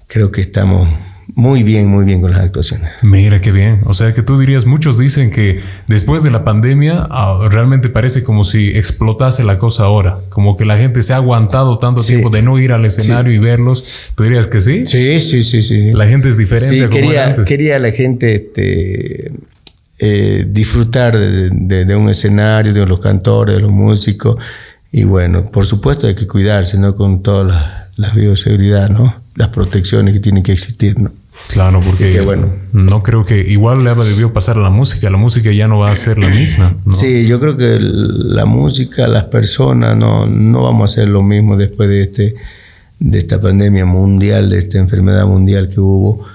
creo 0.08 0.32
que 0.32 0.42
estamos 0.42 0.90
muy 1.36 1.64
bien, 1.64 1.88
muy 1.88 2.06
bien 2.06 2.22
con 2.22 2.32
las 2.32 2.42
actuaciones. 2.42 2.92
Mira 3.02 3.42
qué 3.42 3.52
bien. 3.52 3.82
O 3.86 3.96
sea 3.96 4.14
que 4.14 4.22
tú 4.22 4.38
dirías, 4.38 4.68
muchos 4.68 5.00
dicen 5.00 5.32
que 5.32 5.60
después 5.88 6.22
de 6.22 6.30
la 6.30 6.44
pandemia 6.44 7.08
ah, 7.10 7.48
realmente 7.50 7.90
parece 7.90 8.24
como 8.24 8.44
si 8.44 8.70
explotase 8.70 9.44
la 9.44 9.58
cosa 9.58 9.84
ahora, 9.84 10.20
como 10.30 10.56
que 10.58 10.66
la 10.66 10.78
gente 10.78 11.02
se 11.02 11.14
ha 11.14 11.16
aguantado 11.16 11.80
tanto 11.80 12.04
tiempo 12.04 12.30
de 12.30 12.44
no 12.44 12.60
ir 12.60 12.72
al 12.72 12.86
escenario 12.86 13.34
y 13.34 13.40
verlos. 13.40 14.12
¿Tú 14.16 14.24
dirías 14.24 14.48
que 14.48 14.60
sí? 14.60 14.86
Sí, 14.86 15.20
sí, 15.20 15.44
sí, 15.44 15.64
sí. 15.64 15.92
La 15.94 16.06
gente 16.06 16.30
es 16.30 16.38
diferente. 16.38 16.84
Sí, 16.84 16.90
quería, 16.90 17.36
quería 17.48 17.80
la 17.80 17.92
gente 17.92 18.36
este, 18.36 19.32
eh, 19.98 20.46
disfrutar 20.48 21.18
de, 21.18 21.96
un 21.96 22.10
escenario, 22.10 22.74
de 22.74 22.86
los 22.86 23.00
cantores, 23.00 23.56
de 23.56 23.62
los 23.62 23.72
músicos. 23.72 24.38
Y 24.92 25.06
bueno, 25.06 25.50
por 25.52 25.66
supuesto 25.66 26.06
hay 26.06 26.14
que 26.14 26.28
cuidarse, 26.28 26.78
¿no? 26.78 26.96
Con 26.96 27.24
todas 27.24 27.48
las, 27.48 27.98
las 27.98 28.14
bioseguridad, 28.14 28.92
¿no? 28.92 29.16
Las 29.34 29.48
protecciones 29.48 30.14
que 30.14 30.20
tienen 30.20 30.44
que 30.44 30.52
existir, 30.52 31.00
¿no? 31.00 31.12
Claro, 31.50 31.82
porque 31.82 32.22
bueno. 32.22 32.52
no 32.72 33.04
creo 33.04 33.26
que 33.26 33.42
igual 33.42 33.84
le 33.84 33.92
ha 33.92 33.96
debido 33.96 34.34
pasar 34.34 34.58
a 34.58 34.62
la 34.62 34.70
música, 34.70 35.10
la 35.10 35.18
música 35.18 35.52
ya 35.52 35.68
no 35.68 35.78
va 35.80 35.92
a 35.92 35.96
ser 35.96 36.18
la 36.18 36.30
misma. 36.30 36.76
Sí, 36.94 37.28
yo 37.28 37.40
creo 37.40 37.58
que 37.58 37.78
la 37.80 38.46
música, 38.46 39.08
las 39.08 39.26
personas, 39.26 39.96
no, 39.96 40.26
no 40.26 40.64
vamos 40.64 40.82
a 40.82 40.86
hacer 40.86 41.10
lo 41.10 41.22
mismo 41.22 41.56
después 41.56 41.90
de, 41.90 42.02
este, 42.02 42.36
de 43.00 43.18
esta 43.18 43.40
pandemia 43.40 43.86
mundial, 43.86 44.50
de 44.50 44.58
esta 44.58 44.80
enfermedad 44.80 45.28
mundial 45.28 45.70
que 45.70 45.80
hubo. 45.80 46.26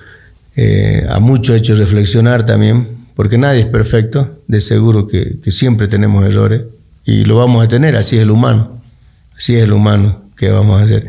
Eh, 0.55 1.07
a 1.09 1.19
mucho 1.21 1.55
hecho 1.55 1.75
reflexionar 1.75 2.45
también, 2.47 2.87
porque 3.15 3.39
nadie 3.39 3.61
es 3.61 3.67
perfecto, 3.67 4.39
de 4.47 4.61
seguro 4.61 5.07
que, 5.07 5.39
que 5.43 5.51
siempre 5.51 5.89
tenemos 5.89 6.25
errores 6.25 6.63
y 7.05 7.25
lo 7.25 7.37
vamos 7.37 7.65
a 7.65 7.69
tener, 7.69 7.97
así 7.97 8.17
es 8.17 8.23
el 8.23 8.31
humano, 8.31 8.81
así 9.37 9.57
es 9.57 9.63
el 9.63 9.73
humano 9.73 10.23
que 10.37 10.51
vamos 10.51 10.81
a 10.81 10.85
hacer. 10.85 11.07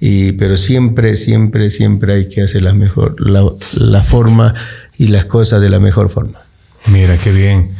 Y, 0.00 0.32
pero 0.32 0.56
siempre, 0.56 1.16
siempre, 1.16 1.70
siempre 1.70 2.14
hay 2.14 2.28
que 2.28 2.42
hacer 2.42 2.62
la 2.62 2.74
mejor, 2.74 3.18
la, 3.18 3.44
la 3.76 4.02
forma 4.02 4.54
y 4.98 5.08
las 5.08 5.24
cosas 5.24 5.60
de 5.60 5.70
la 5.70 5.80
mejor 5.80 6.10
forma. 6.10 6.40
Mira, 6.86 7.16
qué 7.18 7.32
bien. 7.32 7.70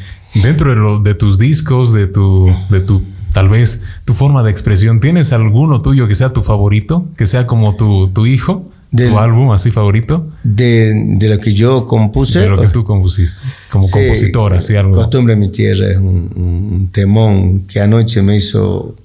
Dentro 0.43 0.71
de, 0.71 0.77
lo, 0.77 0.99
de 1.01 1.14
tus 1.14 1.39
discos, 1.39 1.93
de 1.93 2.07
tu, 2.07 2.53
de 2.71 2.81
tu, 2.81 3.03
tal 3.33 3.49
vez, 3.49 3.83
tu 4.05 4.14
forma 4.14 4.43
de 4.43 4.51
expresión, 4.51 5.01
¿tienes 5.01 5.33
alguno 5.33 5.83
tuyo 5.83 6.09
que 6.09 6.14
sea 6.14 6.33
tu 6.33 6.43
favorito? 6.43 7.07
Que 7.17 7.27
sea 7.27 7.47
como 7.47 7.77
tu, 7.77 8.09
tu 8.09 8.27
hijo, 8.27 8.71
tu 8.95 9.19
álbum 9.19 9.53
así 9.53 9.71
favorito? 9.71 10.27
De, 10.43 10.93
de, 11.19 11.29
lo 11.29 11.39
que 11.39 11.55
yo 11.55 11.87
compuse. 11.87 12.41
De 12.41 12.49
lo 12.49 12.61
que 12.61 12.69
tú 12.69 12.85
compusiste, 12.85 13.41
como 13.71 13.89
compositora, 13.91 14.59
así 14.59 14.77
algo. 14.77 14.97
Costumbre 14.97 15.37
mi 15.37 15.51
tierra 15.51 15.91
es 15.91 15.99
un, 15.99 16.31
un 16.35 16.89
temón 16.93 17.67
que 17.67 17.81
anoche 17.81 18.23
me 18.23 18.37
hizo 18.37 18.97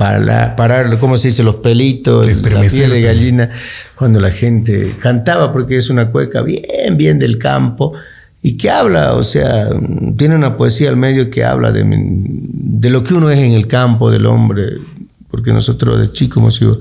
para 0.00 0.56
parar, 0.56 0.98
¿cómo 0.98 1.18
se 1.18 1.28
dice? 1.28 1.42
Los 1.42 1.56
pelitos, 1.56 2.26
la 2.42 2.60
piel 2.62 2.88
de 2.88 3.02
gallina, 3.02 3.50
cuando 3.94 4.18
la 4.18 4.30
gente 4.30 4.94
cantaba, 4.98 5.52
porque 5.52 5.76
es 5.76 5.90
una 5.90 6.10
cueca 6.10 6.40
bien, 6.40 6.96
bien 6.96 7.18
del 7.18 7.36
campo, 7.36 7.92
y 8.40 8.56
que 8.56 8.70
habla, 8.70 9.12
o 9.12 9.22
sea, 9.22 9.68
tiene 10.16 10.36
una 10.36 10.56
poesía 10.56 10.88
al 10.88 10.96
medio 10.96 11.28
que 11.28 11.44
habla 11.44 11.70
de, 11.70 11.84
de 11.84 12.88
lo 12.88 13.04
que 13.04 13.12
uno 13.12 13.28
es 13.28 13.40
en 13.40 13.52
el 13.52 13.66
campo, 13.66 14.10
del 14.10 14.24
hombre, 14.24 14.78
porque 15.30 15.52
nosotros 15.52 16.00
de 16.00 16.10
chicos 16.10 16.38
hemos 16.38 16.54
sido 16.54 16.78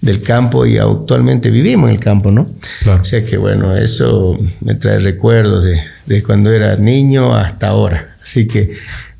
del 0.00 0.20
campo 0.20 0.66
y 0.66 0.76
actualmente 0.78 1.50
vivimos 1.50 1.88
en 1.88 1.94
el 1.94 2.00
campo, 2.00 2.32
¿no? 2.32 2.48
Claro. 2.82 3.00
O 3.00 3.04
sea 3.04 3.24
que 3.24 3.36
bueno, 3.36 3.76
eso 3.76 4.36
me 4.60 4.74
trae 4.74 4.98
recuerdos 4.98 5.62
de, 5.62 5.82
de 6.06 6.20
cuando 6.20 6.50
era 6.50 6.74
niño 6.74 7.32
hasta 7.32 7.68
ahora. 7.68 8.16
Así 8.20 8.48
que 8.48 8.72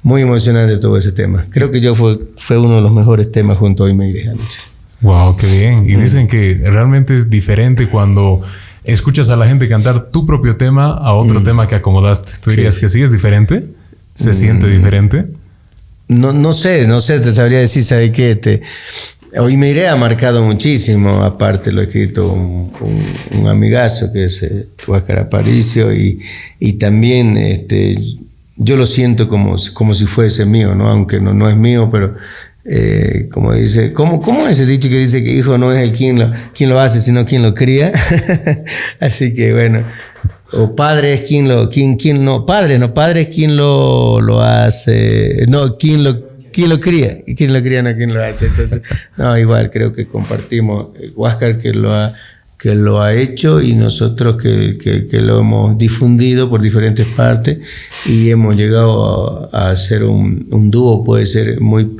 muy 0.06 0.22
emocionante 0.22 0.76
todo 0.76 0.96
ese 0.96 1.10
tema. 1.10 1.46
Creo 1.50 1.72
que 1.72 1.80
yo 1.80 1.96
fue, 1.96 2.16
fue 2.36 2.56
uno 2.58 2.76
de 2.76 2.80
los 2.80 2.92
mejores 2.92 3.32
temas 3.32 3.58
junto 3.58 3.82
a 3.82 3.86
Hoy 3.86 3.94
Me 3.94 4.08
Iré 4.08 4.28
anoche. 4.28 4.60
Wow, 5.00 5.36
qué 5.36 5.48
bien. 5.48 5.90
Y 5.90 5.96
dicen 5.96 6.28
que 6.28 6.60
realmente 6.62 7.12
es 7.12 7.28
diferente 7.28 7.88
cuando 7.88 8.40
escuchas 8.84 9.30
a 9.30 9.36
la 9.36 9.48
gente 9.48 9.68
cantar 9.68 10.10
tu 10.10 10.24
propio 10.24 10.56
tema 10.56 10.92
a 10.92 11.14
otro 11.14 11.40
mm. 11.40 11.42
tema 11.42 11.66
que 11.66 11.74
acomodaste. 11.74 12.34
¿Tú 12.40 12.50
dirías 12.50 12.78
que 12.78 12.88
sí 12.88 13.02
es 13.02 13.10
diferente? 13.10 13.66
¿Se 14.14 14.30
mm. 14.30 14.34
siente 14.34 14.68
diferente? 14.68 15.26
No, 16.06 16.32
no 16.32 16.52
sé, 16.52 16.86
no 16.86 17.00
sé, 17.00 17.18
te 17.18 17.32
sabría 17.32 17.58
decir, 17.58 17.82
¿sabes 17.82 18.12
qué? 18.12 18.30
Este, 18.30 18.62
Hoy 19.36 19.56
me 19.56 19.70
iré 19.70 19.88
ha 19.88 19.96
marcado 19.96 20.44
muchísimo, 20.44 21.24
aparte 21.24 21.72
lo 21.72 21.80
ha 21.80 21.84
escrito 21.84 22.32
un, 22.32 23.46
amigazo 23.48 24.12
que 24.12 24.24
es 24.26 24.40
eh, 24.44 24.68
Huáscar 24.86 25.18
Aparicio 25.18 25.92
y, 25.92 26.20
y 26.60 26.74
también 26.74 27.36
este, 27.36 27.98
yo 28.56 28.76
lo 28.76 28.86
siento 28.86 29.28
como, 29.28 29.56
como 29.74 29.94
si 29.94 30.06
fuese 30.06 30.46
mío, 30.46 30.74
¿no? 30.74 30.88
Aunque 30.88 31.20
no, 31.20 31.34
no 31.34 31.48
es 31.48 31.56
mío, 31.56 31.88
pero 31.90 32.14
eh, 32.64 33.28
como 33.32 33.52
dice, 33.52 33.92
¿cómo, 33.92 34.20
¿cómo 34.20 34.48
ese 34.48 34.66
dicho 34.66 34.88
que 34.88 34.98
dice 34.98 35.22
que 35.22 35.32
hijo 35.32 35.56
no 35.58 35.72
es 35.72 35.78
el 35.78 35.92
quien 35.92 36.18
lo, 36.18 36.32
quien 36.54 36.70
lo 36.70 36.80
hace, 36.80 37.00
sino 37.00 37.24
quien 37.24 37.42
lo 37.42 37.54
cría? 37.54 37.92
Así 39.00 39.34
que 39.34 39.52
bueno, 39.52 39.82
o 40.52 40.74
padre 40.74 41.14
es 41.14 41.22
quien 41.22 41.48
lo, 41.48 41.68
quien, 41.68 41.96
quien 41.96 42.24
no, 42.24 42.46
padre, 42.46 42.78
no, 42.78 42.94
padre 42.94 43.22
es 43.22 43.28
quien 43.28 43.56
lo, 43.56 44.20
lo 44.20 44.40
hace, 44.40 45.44
no, 45.48 45.76
quien 45.76 46.02
lo, 46.02 46.26
quien 46.52 46.70
lo 46.70 46.80
cría, 46.80 47.18
y 47.26 47.34
quien 47.34 47.52
lo 47.52 47.60
cría 47.60 47.82
no 47.82 47.94
quien 47.94 48.14
lo 48.14 48.22
hace. 48.22 48.46
Entonces, 48.46 48.82
no, 49.16 49.36
igual 49.38 49.70
creo 49.70 49.92
que 49.92 50.06
compartimos, 50.06 50.88
Huáscar 51.14 51.58
que 51.58 51.72
lo 51.72 51.92
ha 51.92 52.14
que 52.58 52.74
lo 52.74 53.02
ha 53.02 53.14
hecho 53.14 53.60
y 53.60 53.74
nosotros 53.74 54.42
que, 54.42 54.78
que, 54.78 55.20
lo 55.20 55.40
hemos 55.40 55.76
difundido 55.76 56.48
por 56.48 56.62
diferentes 56.62 57.06
partes 57.06 57.58
y 58.06 58.30
hemos 58.30 58.56
llegado 58.56 59.50
a, 59.52 59.70
hacer 59.70 60.04
un, 60.04 60.46
un, 60.50 60.70
dúo, 60.70 61.04
puede 61.04 61.26
ser 61.26 61.60
muy, 61.60 61.90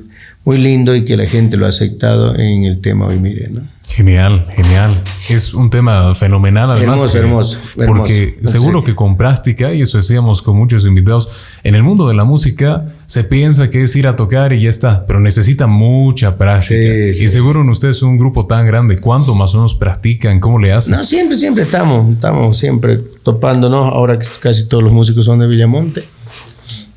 muy 0.46 0.58
lindo 0.58 0.94
y 0.94 1.04
que 1.04 1.16
la 1.16 1.26
gente 1.26 1.56
lo 1.56 1.66
ha 1.66 1.70
aceptado 1.70 2.36
en 2.38 2.64
el 2.64 2.80
tema 2.80 3.06
hoy, 3.06 3.18
mire, 3.18 3.48
¿no? 3.50 3.62
Genial, 3.88 4.46
genial. 4.54 5.02
Es 5.28 5.54
un 5.54 5.70
tema 5.70 6.14
fenomenal. 6.14 6.70
Además, 6.70 7.12
hermoso, 7.16 7.58
hermoso, 7.74 7.88
Porque 7.88 8.38
seguro 8.44 8.84
que 8.84 8.94
con 8.94 9.16
práctica, 9.16 9.74
y 9.74 9.82
eso 9.82 9.98
decíamos 9.98 10.42
con 10.42 10.56
muchos 10.56 10.86
invitados, 10.86 11.30
en 11.64 11.74
el 11.74 11.82
mundo 11.82 12.06
de 12.06 12.14
la 12.14 12.22
música 12.22 12.84
se 13.06 13.24
piensa 13.24 13.70
que 13.70 13.82
es 13.82 13.96
ir 13.96 14.06
a 14.06 14.14
tocar 14.14 14.52
y 14.52 14.60
ya 14.60 14.68
está, 14.68 15.04
pero 15.06 15.18
necesita 15.18 15.66
mucha 15.66 16.36
práctica. 16.36 16.80
y 16.80 17.14
seguro 17.14 17.62
en 17.62 17.68
ustedes 17.70 18.02
un 18.02 18.16
grupo 18.16 18.46
tan 18.46 18.66
grande, 18.66 18.98
¿cuánto 18.98 19.34
más 19.34 19.52
o 19.54 19.58
menos 19.58 19.74
practican? 19.74 20.38
¿Cómo 20.38 20.60
le 20.60 20.72
hacen? 20.72 20.94
No, 20.94 21.02
siempre, 21.02 21.36
siempre 21.36 21.64
estamos, 21.64 22.12
estamos 22.12 22.56
siempre 22.56 22.98
topándonos. 23.24 23.92
Ahora 23.92 24.16
que 24.16 24.28
casi 24.40 24.68
todos 24.68 24.84
los 24.84 24.92
músicos 24.92 25.24
son 25.24 25.40
de 25.40 25.48
Villamonte. 25.48 26.04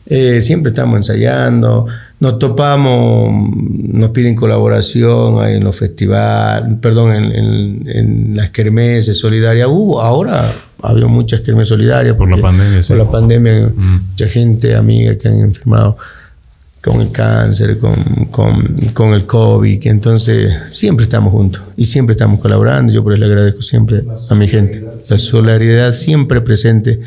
Eh, 0.06 0.42
siempre 0.42 0.70
estamos 0.70 0.98
ensayando 0.98 1.88
nos 2.20 2.38
topamos, 2.38 3.32
nos 3.94 4.10
piden 4.10 4.36
colaboración 4.36 5.44
en 5.48 5.64
los 5.64 5.76
festivales, 5.76 6.78
perdón, 6.82 7.14
en, 7.14 7.88
en, 7.88 8.36
las 8.36 8.50
kermeses 8.50 9.18
solidarias. 9.18 9.68
Hubo, 9.70 10.02
ahora 10.02 10.54
había 10.82 11.08
muchas 11.08 11.42
kermeses 11.42 11.70
solidarias. 11.70 12.16
Por 12.16 12.30
la 12.30 12.42
pandemia, 12.42 12.82
Por 12.86 12.98
la 12.98 13.10
pandemia, 13.10 13.72
mm. 13.74 14.10
mucha 14.10 14.28
gente, 14.28 14.76
amiga 14.76 15.18
que 15.18 15.30
han 15.30 15.40
enfermado 15.40 15.98
con 16.82 17.02
el 17.02 17.12
cáncer, 17.12 17.78
con, 17.78 17.96
con, 18.32 18.76
con, 18.94 19.14
el 19.14 19.26
COVID, 19.26 19.86
entonces 19.88 20.54
siempre 20.70 21.04
estamos 21.04 21.32
juntos 21.34 21.62
y 21.76 21.86
siempre 21.86 22.14
estamos 22.14 22.40
colaborando. 22.40 22.94
Yo 22.94 23.04
por 23.04 23.14
eso 23.14 23.20
le 23.20 23.26
agradezco 23.26 23.62
siempre 23.62 24.04
a 24.30 24.36
mi 24.36 24.48
gente. 24.48 24.84
La 25.10 25.18
solidaridad 25.18 25.94
siempre 25.94 26.42
presente 26.42 27.00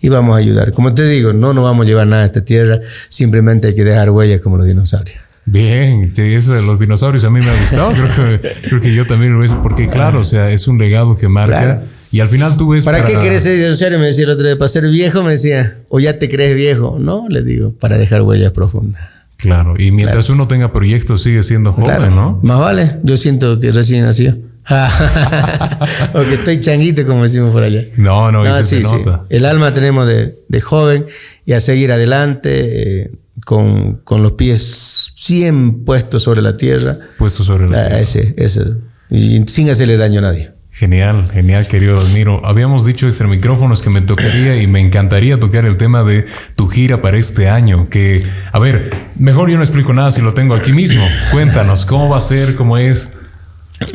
y 0.00 0.08
vamos 0.08 0.36
a 0.36 0.38
ayudar. 0.38 0.72
Como 0.72 0.94
te 0.94 1.06
digo, 1.06 1.32
no 1.32 1.52
nos 1.52 1.64
vamos 1.64 1.84
a 1.84 1.88
llevar 1.88 2.06
nada 2.06 2.22
a 2.22 2.26
esta 2.26 2.44
tierra, 2.44 2.80
simplemente 3.08 3.68
hay 3.68 3.74
que 3.74 3.84
dejar 3.84 4.10
huellas 4.10 4.40
como 4.40 4.56
los 4.56 4.66
dinosaurios. 4.66 5.18
Bien, 5.44 6.12
eso 6.14 6.52
de 6.52 6.62
los 6.62 6.78
dinosaurios 6.78 7.24
a 7.24 7.30
mí 7.30 7.40
me 7.40 7.48
ha 7.48 7.60
gustado, 7.60 7.92
creo 7.92 8.38
que, 8.40 8.48
creo 8.68 8.80
que 8.80 8.94
yo 8.94 9.06
también 9.06 9.32
lo 9.32 9.42
hice, 9.42 9.56
porque 9.62 9.88
claro, 9.88 10.20
o 10.20 10.24
sea, 10.24 10.50
es 10.50 10.68
un 10.68 10.78
legado 10.78 11.16
que 11.16 11.26
marca. 11.26 11.82
Y 12.10 12.20
al 12.20 12.28
final 12.28 12.56
tú 12.56 12.70
ves... 12.70 12.84
¿Para, 12.84 13.04
qué 13.04 13.18
querés 13.18 13.42
ser 13.42 13.56
dinosaurio? 13.56 13.98
Me 13.98 14.06
decía 14.06 14.24
el 14.24 14.30
otro 14.30 14.46
día, 14.46 14.56
para 14.56 14.68
ser 14.68 14.88
viejo, 14.88 15.22
me 15.22 15.32
decía, 15.32 15.78
o 15.88 16.00
ya 16.00 16.18
te 16.18 16.28
crees 16.28 16.54
viejo. 16.54 16.98
No, 16.98 17.28
le 17.28 17.42
digo, 17.42 17.74
para 17.78 17.98
dejar 17.98 18.22
huellas 18.22 18.52
profundas. 18.52 19.02
Claro, 19.36 19.74
y 19.78 19.92
mientras 19.92 20.30
uno 20.30 20.48
tenga 20.48 20.72
proyectos 20.72 21.22
sigue 21.22 21.44
siendo 21.44 21.72
joven, 21.72 22.14
¿no? 22.14 22.40
Más 22.42 22.58
vale, 22.58 22.96
yo 23.04 23.16
siento 23.16 23.58
que 23.58 23.70
recién 23.70 24.04
nació. 24.04 24.36
o 26.14 26.20
que 26.20 26.34
estoy 26.34 26.60
changuito, 26.60 27.06
como 27.06 27.22
decimos 27.22 27.52
por 27.52 27.62
allá. 27.62 27.82
No, 27.96 28.32
no, 28.32 28.44
eso 28.44 28.62
se 28.62 28.80
nota. 28.80 29.24
El 29.30 29.44
alma 29.46 29.72
tenemos 29.72 30.06
de, 30.06 30.60
joven 30.60 31.06
y 31.46 31.52
a 31.52 31.60
seguir 31.60 31.92
adelante 31.92 33.02
eh, 33.02 33.10
con, 33.44 34.00
los 34.10 34.32
pies 34.32 35.12
100 35.14 35.84
puestos 35.84 36.24
sobre 36.24 36.42
la 36.42 36.56
tierra. 36.56 36.98
Puestos 37.16 37.46
sobre 37.46 37.68
la 37.68 37.80
ah, 37.80 37.86
tierra. 37.86 38.00
Ese, 38.00 38.34
ese. 38.36 38.64
Y 39.08 39.46
sin 39.46 39.70
hacerle 39.70 39.96
daño 39.96 40.18
a 40.18 40.22
nadie. 40.22 40.50
Genial, 40.78 41.28
genial, 41.32 41.66
querido 41.66 41.98
Admiro. 41.98 42.40
Habíamos 42.46 42.86
dicho 42.86 43.08
extra 43.08 43.26
micrófonos 43.26 43.82
que 43.82 43.90
me 43.90 44.00
tocaría 44.00 44.62
y 44.62 44.68
me 44.68 44.78
encantaría 44.78 45.36
tocar 45.40 45.66
el 45.66 45.76
tema 45.76 46.04
de 46.04 46.24
tu 46.54 46.68
gira 46.68 47.02
para 47.02 47.18
este 47.18 47.48
año. 47.48 47.88
Que, 47.88 48.22
a 48.52 48.60
ver, 48.60 48.92
mejor 49.16 49.50
yo 49.50 49.56
no 49.56 49.64
explico 49.64 49.92
nada 49.92 50.12
si 50.12 50.22
lo 50.22 50.34
tengo 50.34 50.54
aquí 50.54 50.72
mismo. 50.72 51.04
Cuéntanos, 51.32 51.84
¿cómo 51.84 52.08
va 52.08 52.18
a 52.18 52.20
ser? 52.20 52.54
¿Cómo 52.54 52.78
es? 52.78 53.14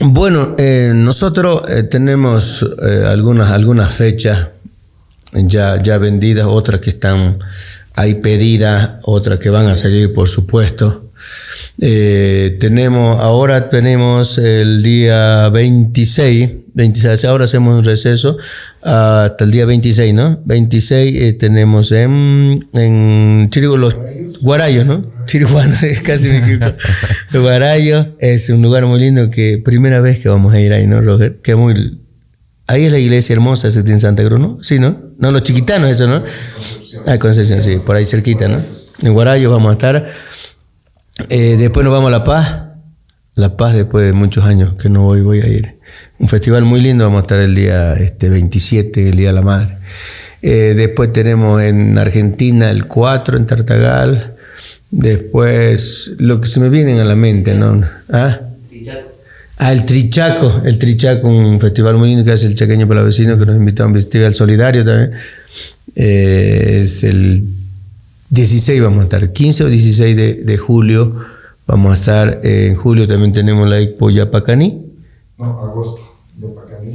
Bueno, 0.02 0.56
eh, 0.58 0.92
nosotros 0.94 1.64
eh, 1.70 1.84
tenemos 1.84 2.66
eh, 2.86 3.06
algunas, 3.08 3.96
fechas 3.96 4.50
ya, 5.32 5.82
ya 5.82 5.98
vendidas, 6.00 6.48
otras 6.48 6.82
que 6.82 6.90
están 6.90 7.40
ahí 7.96 8.16
pedidas, 8.16 8.96
otras 9.04 9.40
que 9.40 9.50
van 9.50 9.68
a 9.68 9.78
salir, 9.78 10.14
por 10.14 10.28
supuesto. 10.28 11.06
tenemos, 11.80 13.22
ahora 13.22 13.70
tenemos 13.70 14.38
el 14.38 14.84
día 14.84 15.48
26, 15.48 16.63
26, 16.76 17.26
ahora 17.26 17.46
hacemos 17.46 17.78
un 17.78 17.84
receso 17.84 18.38
hasta 18.82 19.44
el 19.44 19.52
día 19.52 19.66
26, 19.66 20.14
¿no? 20.14 20.40
26 20.46 21.38
tenemos 21.38 21.92
en, 21.92 22.68
en 22.74 23.50
los 23.78 23.98
Guarayos, 24.42 24.86
¿no? 24.86 25.06
Chiruano, 25.26 25.76
casi 26.04 26.30
me 26.30 26.38
equivoco. 26.40 26.74
Guarayo 27.34 28.14
es 28.20 28.50
un 28.50 28.62
lugar 28.62 28.86
muy 28.86 29.00
lindo 29.00 29.30
que 29.30 29.58
primera 29.58 30.02
vez 30.02 30.20
que 30.20 30.30
vamos 30.30 30.54
a 30.54 30.60
ir 30.60 30.74
ahí, 30.74 30.88
¿no, 30.88 31.02
Roger? 31.02 31.38
Que 31.42 31.56
muy... 31.56 32.00
Ahí 32.68 32.86
es 32.86 32.92
la 32.92 33.00
iglesia 33.00 33.34
hermosa, 33.34 33.68
ese 33.68 33.84
tiene 33.84 34.00
Santa 34.00 34.26
Cruz, 34.26 34.40
¿no? 34.40 34.58
Sí, 34.62 34.80
¿no? 34.80 35.00
No, 35.18 35.32
los 35.32 35.44
chiquitanos, 35.44 35.90
eso, 35.90 36.08
¿no? 36.08 36.24
Ah, 37.06 37.18
Concepción, 37.20 37.62
sí, 37.62 37.80
por 37.86 37.96
ahí 37.96 38.06
cerquita, 38.06 38.48
¿no? 38.48 38.62
En 39.02 39.14
Guarayo 39.14 39.52
vamos 39.52 39.70
a 39.70 39.74
estar. 39.74 40.12
Eh, 41.30 41.56
después 41.58 41.84
nos 41.84 41.94
vamos 41.94 42.08
a 42.08 42.12
La 42.12 42.24
Paz. 42.24 42.70
La 43.36 43.58
Paz, 43.58 43.76
después 43.76 44.06
de 44.06 44.14
muchos 44.14 44.46
años 44.46 44.74
que 44.74 44.90
no 44.90 45.04
voy, 45.04 45.22
voy 45.22 45.42
a 45.42 45.48
ir. 45.48 45.73
Un 46.24 46.30
festival 46.30 46.64
muy 46.64 46.80
lindo, 46.80 47.04
vamos 47.04 47.18
a 47.18 47.22
estar 47.24 47.40
el 47.42 47.54
día 47.54 47.96
este, 47.96 48.30
27, 48.30 49.10
el 49.10 49.18
Día 49.18 49.28
de 49.28 49.34
la 49.34 49.42
Madre. 49.42 49.76
Eh, 50.42 50.74
después 50.74 51.12
tenemos 51.12 51.62
en 51.62 51.98
Argentina 51.98 52.72
el 52.72 52.88
4 52.88 53.36
en 53.36 53.46
Tartagal. 53.46 54.34
Después, 54.90 56.14
lo 56.20 56.40
que 56.40 56.48
se 56.48 56.62
me 56.62 56.70
viene 56.70 56.98
a 57.02 57.04
la 57.04 57.18
mente, 57.18 57.56
¿no? 57.56 57.84
¿Ah? 58.10 58.40
Ah, 59.58 59.74
el 59.74 59.84
Trichaco, 59.84 60.62
el 60.64 60.80
Trichaco, 60.80 61.28
un 61.28 61.60
festival 61.60 61.98
muy 61.98 62.08
lindo 62.08 62.24
que 62.24 62.32
hace 62.32 62.48
el 62.48 62.56
Chaqueño 62.56 62.88
para 62.88 63.02
los 63.02 63.08
Vecinos, 63.08 63.38
que 63.38 63.46
nos 63.46 63.58
invitó 63.58 63.84
a 63.84 63.88
un 63.88 63.94
festival 63.94 64.34
solidario 64.34 64.86
también. 64.86 65.12
Eh, 65.94 66.80
es 66.84 67.04
el 67.04 67.44
16 68.30 68.82
vamos 68.82 69.02
a 69.02 69.04
estar, 69.04 69.30
15 69.30 69.66
o 69.66 69.68
16 69.68 70.16
de, 70.16 70.34
de 70.36 70.58
julio 70.58 71.18
vamos 71.68 71.92
a 71.92 71.96
estar, 71.96 72.40
eh, 72.44 72.68
en 72.68 72.76
julio 72.76 73.10
también 73.10 73.34
tenemos 73.34 73.70
la 73.70 73.82
Expo 73.82 74.10
Yapacaní. 74.10 74.86
No, 75.38 75.60
agosto. 75.60 76.13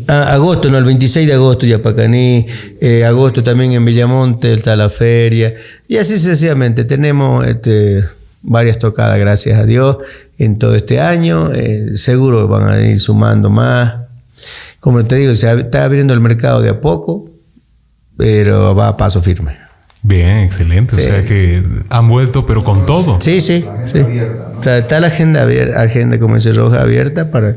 Ah, 0.07 0.33
agosto, 0.33 0.71
no, 0.71 0.79
el 0.79 0.85
26 0.85 1.27
de 1.27 1.35
agosto 1.35 1.67
Yapacaní, 1.67 2.47
eh, 2.81 3.05
agosto 3.05 3.43
también 3.43 3.73
en 3.73 3.85
Villamonte 3.85 4.55
está 4.55 4.75
la 4.77 4.89
feria, 4.89 5.55
y 5.87 5.97
así 5.97 6.19
sucesivamente. 6.19 6.85
Tenemos 6.85 7.47
este, 7.47 8.05
varias 8.43 8.79
tocadas, 8.79 9.19
gracias 9.19 9.59
a 9.59 9.65
Dios, 9.65 9.99
en 10.39 10.59
todo 10.59 10.75
este 10.75 11.01
año. 11.01 11.53
Eh, 11.55 11.97
seguro 11.97 12.49
van 12.49 12.69
a 12.69 12.81
ir 12.81 12.99
sumando 12.99 13.51
más. 13.51 13.95
Como 14.81 15.05
te 15.05 15.17
digo, 15.17 15.35
se 15.35 15.53
está 15.61 15.85
abriendo 15.85 16.15
el 16.15 16.21
mercado 16.21 16.63
de 16.63 16.71
a 16.71 16.81
poco, 16.81 17.29
pero 18.17 18.75
va 18.75 18.89
a 18.89 18.97
paso 18.97 19.21
firme. 19.21 19.57
Bien, 20.03 20.39
excelente. 20.39 20.97
O 20.97 20.99
sea 20.99 21.23
que 21.25 21.63
han 21.89 22.09
vuelto, 22.09 22.47
pero 22.47 22.65
con 22.65 22.87
todo. 22.87 23.21
Sí, 23.21 23.41
sí. 23.41 23.65
sí. 23.87 23.99
O 24.59 24.63
sea, 24.63 24.79
está 24.79 25.01
la 25.01 25.09
agenda, 25.09 25.43
abierta, 25.43 25.83
agenda, 25.83 26.19
como 26.19 26.37
dice 26.37 26.53
Roja, 26.53 26.81
abierta 26.81 27.31
para 27.31 27.57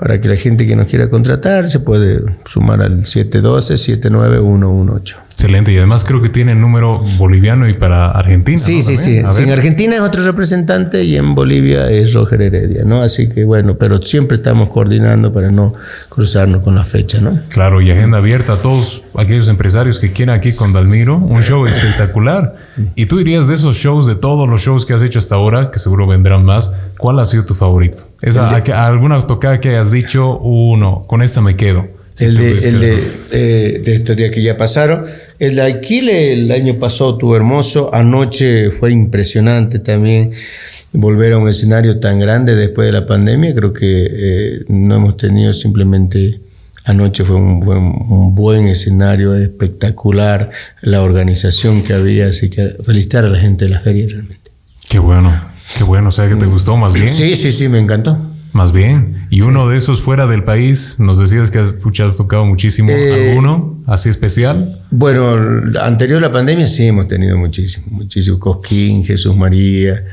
para 0.00 0.18
que 0.18 0.28
la 0.28 0.36
gente 0.36 0.66
que 0.66 0.74
nos 0.76 0.86
quiera 0.86 1.10
contratar 1.10 1.68
se 1.68 1.78
puede 1.78 2.22
sumar 2.46 2.80
al 2.80 3.02
712-79118. 3.02 5.16
Excelente, 5.40 5.72
y 5.72 5.78
además 5.78 6.04
creo 6.04 6.20
que 6.20 6.28
tiene 6.28 6.54
número 6.54 6.98
boliviano 7.16 7.66
y 7.66 7.72
para 7.72 8.10
Argentina. 8.10 8.58
Sí, 8.58 8.82
sí, 8.82 8.94
sí. 8.94 9.16
en 9.16 9.50
Argentina 9.50 9.94
es 9.96 10.02
otro 10.02 10.22
representante 10.22 11.02
y 11.04 11.16
en 11.16 11.34
Bolivia 11.34 11.90
es 11.90 12.12
Roger 12.12 12.42
Heredia, 12.42 12.84
¿no? 12.84 13.02
Así 13.02 13.30
que 13.30 13.44
bueno, 13.44 13.78
pero 13.78 14.02
siempre 14.02 14.36
estamos 14.36 14.68
coordinando 14.68 15.32
para 15.32 15.50
no 15.50 15.72
cruzarnos 16.10 16.62
con 16.62 16.74
la 16.74 16.84
fecha, 16.84 17.22
¿no? 17.22 17.40
Claro, 17.48 17.80
y 17.80 17.90
agenda 17.90 18.18
abierta 18.18 18.52
a 18.52 18.56
todos 18.56 19.04
aquellos 19.16 19.48
empresarios 19.48 19.98
que 19.98 20.12
quieran 20.12 20.36
aquí 20.36 20.52
con 20.52 20.74
Dalmiro, 20.74 21.16
un 21.16 21.42
show 21.42 21.66
espectacular. 21.66 22.56
Y 22.94 23.06
tú 23.06 23.16
dirías 23.16 23.48
de 23.48 23.54
esos 23.54 23.76
shows, 23.76 24.06
de 24.06 24.16
todos 24.16 24.46
los 24.46 24.60
shows 24.60 24.84
que 24.84 24.92
has 24.92 25.02
hecho 25.02 25.20
hasta 25.20 25.36
ahora, 25.36 25.70
que 25.70 25.78
seguro 25.78 26.06
vendrán 26.06 26.44
más, 26.44 26.74
¿cuál 26.98 27.18
ha 27.18 27.24
sido 27.24 27.46
tu 27.46 27.54
favorito? 27.54 28.02
Esa, 28.20 28.54
¿Alguna 28.84 29.18
tocada 29.22 29.58
que 29.58 29.70
hayas 29.70 29.90
dicho, 29.90 30.36
uno, 30.36 31.06
con 31.06 31.22
esta 31.22 31.40
me 31.40 31.56
quedo? 31.56 31.98
el, 32.18 32.36
de, 32.36 32.68
el 32.68 32.80
de, 32.80 33.12
eh, 33.30 33.82
de, 33.84 33.94
estos 33.94 34.16
días 34.16 34.30
que 34.30 34.42
ya 34.42 34.56
pasaron. 34.56 35.04
El 35.40 35.56
de 35.56 35.62
Aquile 35.62 36.34
el 36.34 36.52
año 36.52 36.78
pasado 36.78 37.14
estuvo 37.14 37.34
hermoso. 37.34 37.92
Anoche 37.94 38.70
fue 38.70 38.92
impresionante 38.92 39.78
también 39.78 40.32
volver 40.92 41.32
a 41.32 41.38
un 41.38 41.48
escenario 41.48 41.98
tan 41.98 42.20
grande 42.20 42.54
después 42.54 42.86
de 42.86 42.92
la 42.92 43.06
pandemia. 43.06 43.54
Creo 43.54 43.72
que 43.72 44.06
eh, 44.08 44.64
no 44.68 44.96
hemos 44.96 45.16
tenido 45.16 45.52
simplemente 45.54 46.38
Anoche 46.84 47.24
fue 47.24 47.36
un 47.36 47.60
buen, 47.60 47.78
un 47.78 48.34
buen 48.34 48.66
escenario, 48.66 49.34
espectacular, 49.34 50.50
la 50.80 51.02
organización 51.02 51.82
que 51.82 51.92
había, 51.92 52.28
así 52.28 52.48
que 52.48 52.74
felicitar 52.84 53.24
a 53.24 53.28
la 53.28 53.38
gente 53.38 53.66
de 53.66 53.70
la 53.70 53.80
feria 53.80 54.06
realmente. 54.08 54.50
Qué 54.88 54.98
bueno, 54.98 55.40
qué 55.76 55.84
bueno, 55.84 56.08
o 56.08 56.12
sea 56.12 56.28
que 56.28 56.36
te 56.36 56.46
gustó 56.46 56.76
más 56.76 56.94
bien. 56.94 57.08
Sí, 57.08 57.36
sí, 57.36 57.52
sí, 57.52 57.68
me 57.68 57.78
encantó. 57.78 58.18
Más 58.52 58.72
bien. 58.72 59.26
Y 59.30 59.42
uno 59.42 59.68
de 59.68 59.76
esos 59.76 60.02
fuera 60.02 60.26
del 60.26 60.42
país, 60.42 60.96
nos 60.98 61.18
decías 61.18 61.50
que 61.50 61.58
has, 61.58 61.72
pucha, 61.72 62.04
has 62.04 62.16
tocado 62.16 62.44
muchísimo. 62.44 62.90
Eh, 62.90 63.30
¿Alguno 63.30 63.78
así 63.86 64.08
especial? 64.08 64.80
Bueno, 64.90 65.36
anterior 65.80 66.18
a 66.18 66.28
la 66.28 66.32
pandemia 66.32 66.66
sí 66.66 66.86
hemos 66.86 67.06
tenido 67.06 67.36
muchísimo, 67.36 67.86
muchísimo. 67.90 68.38
Cosquín, 68.38 69.04
Jesús 69.04 69.36
María, 69.36 70.04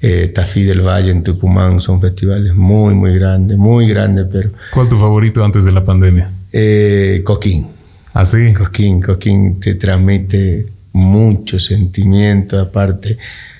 eh, 0.00 0.28
Tafí 0.28 0.62
del 0.62 0.80
Valle 0.80 1.10
en 1.10 1.22
Tucumán, 1.22 1.80
son 1.80 2.00
festivales 2.00 2.54
muy, 2.54 2.94
muy 2.94 3.14
grandes, 3.14 3.58
muy 3.58 3.86
grandes, 3.86 4.26
pero... 4.32 4.50
¿Cuál 4.72 4.88
tu 4.88 4.98
favorito 4.98 5.44
antes 5.44 5.64
de 5.64 5.72
la 5.72 5.84
pandemia? 5.84 6.30
Eh, 6.52 7.20
Cosquín. 7.24 7.66
¿Así? 8.14 8.54
Cosquín, 8.54 9.02
Cosquín 9.02 9.60
te 9.60 9.74
transmite 9.74 10.66
mucho 10.92 11.58
sentimiento, 11.58 12.60
aparte 12.60 13.18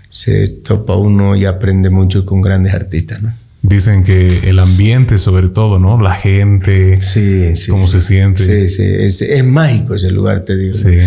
se 0.09 0.47
topa 0.47 0.95
uno 0.95 1.35
y 1.35 1.45
aprende 1.45 1.91
mucho 1.91 2.25
con 2.25 2.41
grandes 2.41 2.73
artistas, 2.73 3.21
¿no? 3.21 3.33
Dicen 3.67 4.05
que 4.05 4.51
el 4.51 4.59
ambiente, 4.59 5.17
sobre 5.17 5.49
todo, 5.49 5.79
¿no? 5.79 5.99
La 6.01 6.15
gente, 6.15 7.01
Sí, 7.01 7.57
sí. 7.57 7.71
cómo 7.71 7.87
sí. 7.87 7.93
se 7.93 8.01
siente. 8.03 8.43
Sí, 8.45 8.69
sí. 8.69 8.83
Es, 8.85 9.23
es 9.23 9.43
mágico 9.43 9.95
ese 9.95 10.11
lugar, 10.11 10.41
te 10.45 10.55
digo. 10.55 10.75
Sí. 10.75 10.99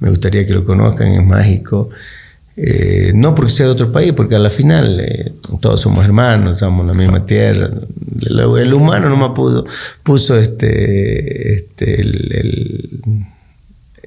Me 0.00 0.08
gustaría 0.08 0.46
que 0.46 0.54
lo 0.54 0.64
conozcan, 0.64 1.08
es 1.08 1.22
mágico. 1.22 1.90
Eh, 2.56 3.12
no 3.14 3.34
porque 3.34 3.52
sea 3.52 3.66
de 3.66 3.72
otro 3.72 3.92
país, 3.92 4.14
porque 4.14 4.34
a 4.34 4.38
la 4.38 4.48
final 4.48 4.98
eh, 4.98 5.30
todos 5.60 5.78
somos 5.78 6.02
hermanos, 6.06 6.54
estamos 6.56 6.80
en 6.82 6.86
la 6.86 6.94
misma 6.94 7.26
tierra. 7.26 7.68
El, 8.22 8.40
el 8.40 8.72
humano 8.72 9.10
no 9.10 9.16
me 9.28 9.34
pudo, 9.34 9.66
puso 10.02 10.38
este, 10.40 11.54
este 11.54 12.00
el, 12.00 12.32
el- 12.32 12.90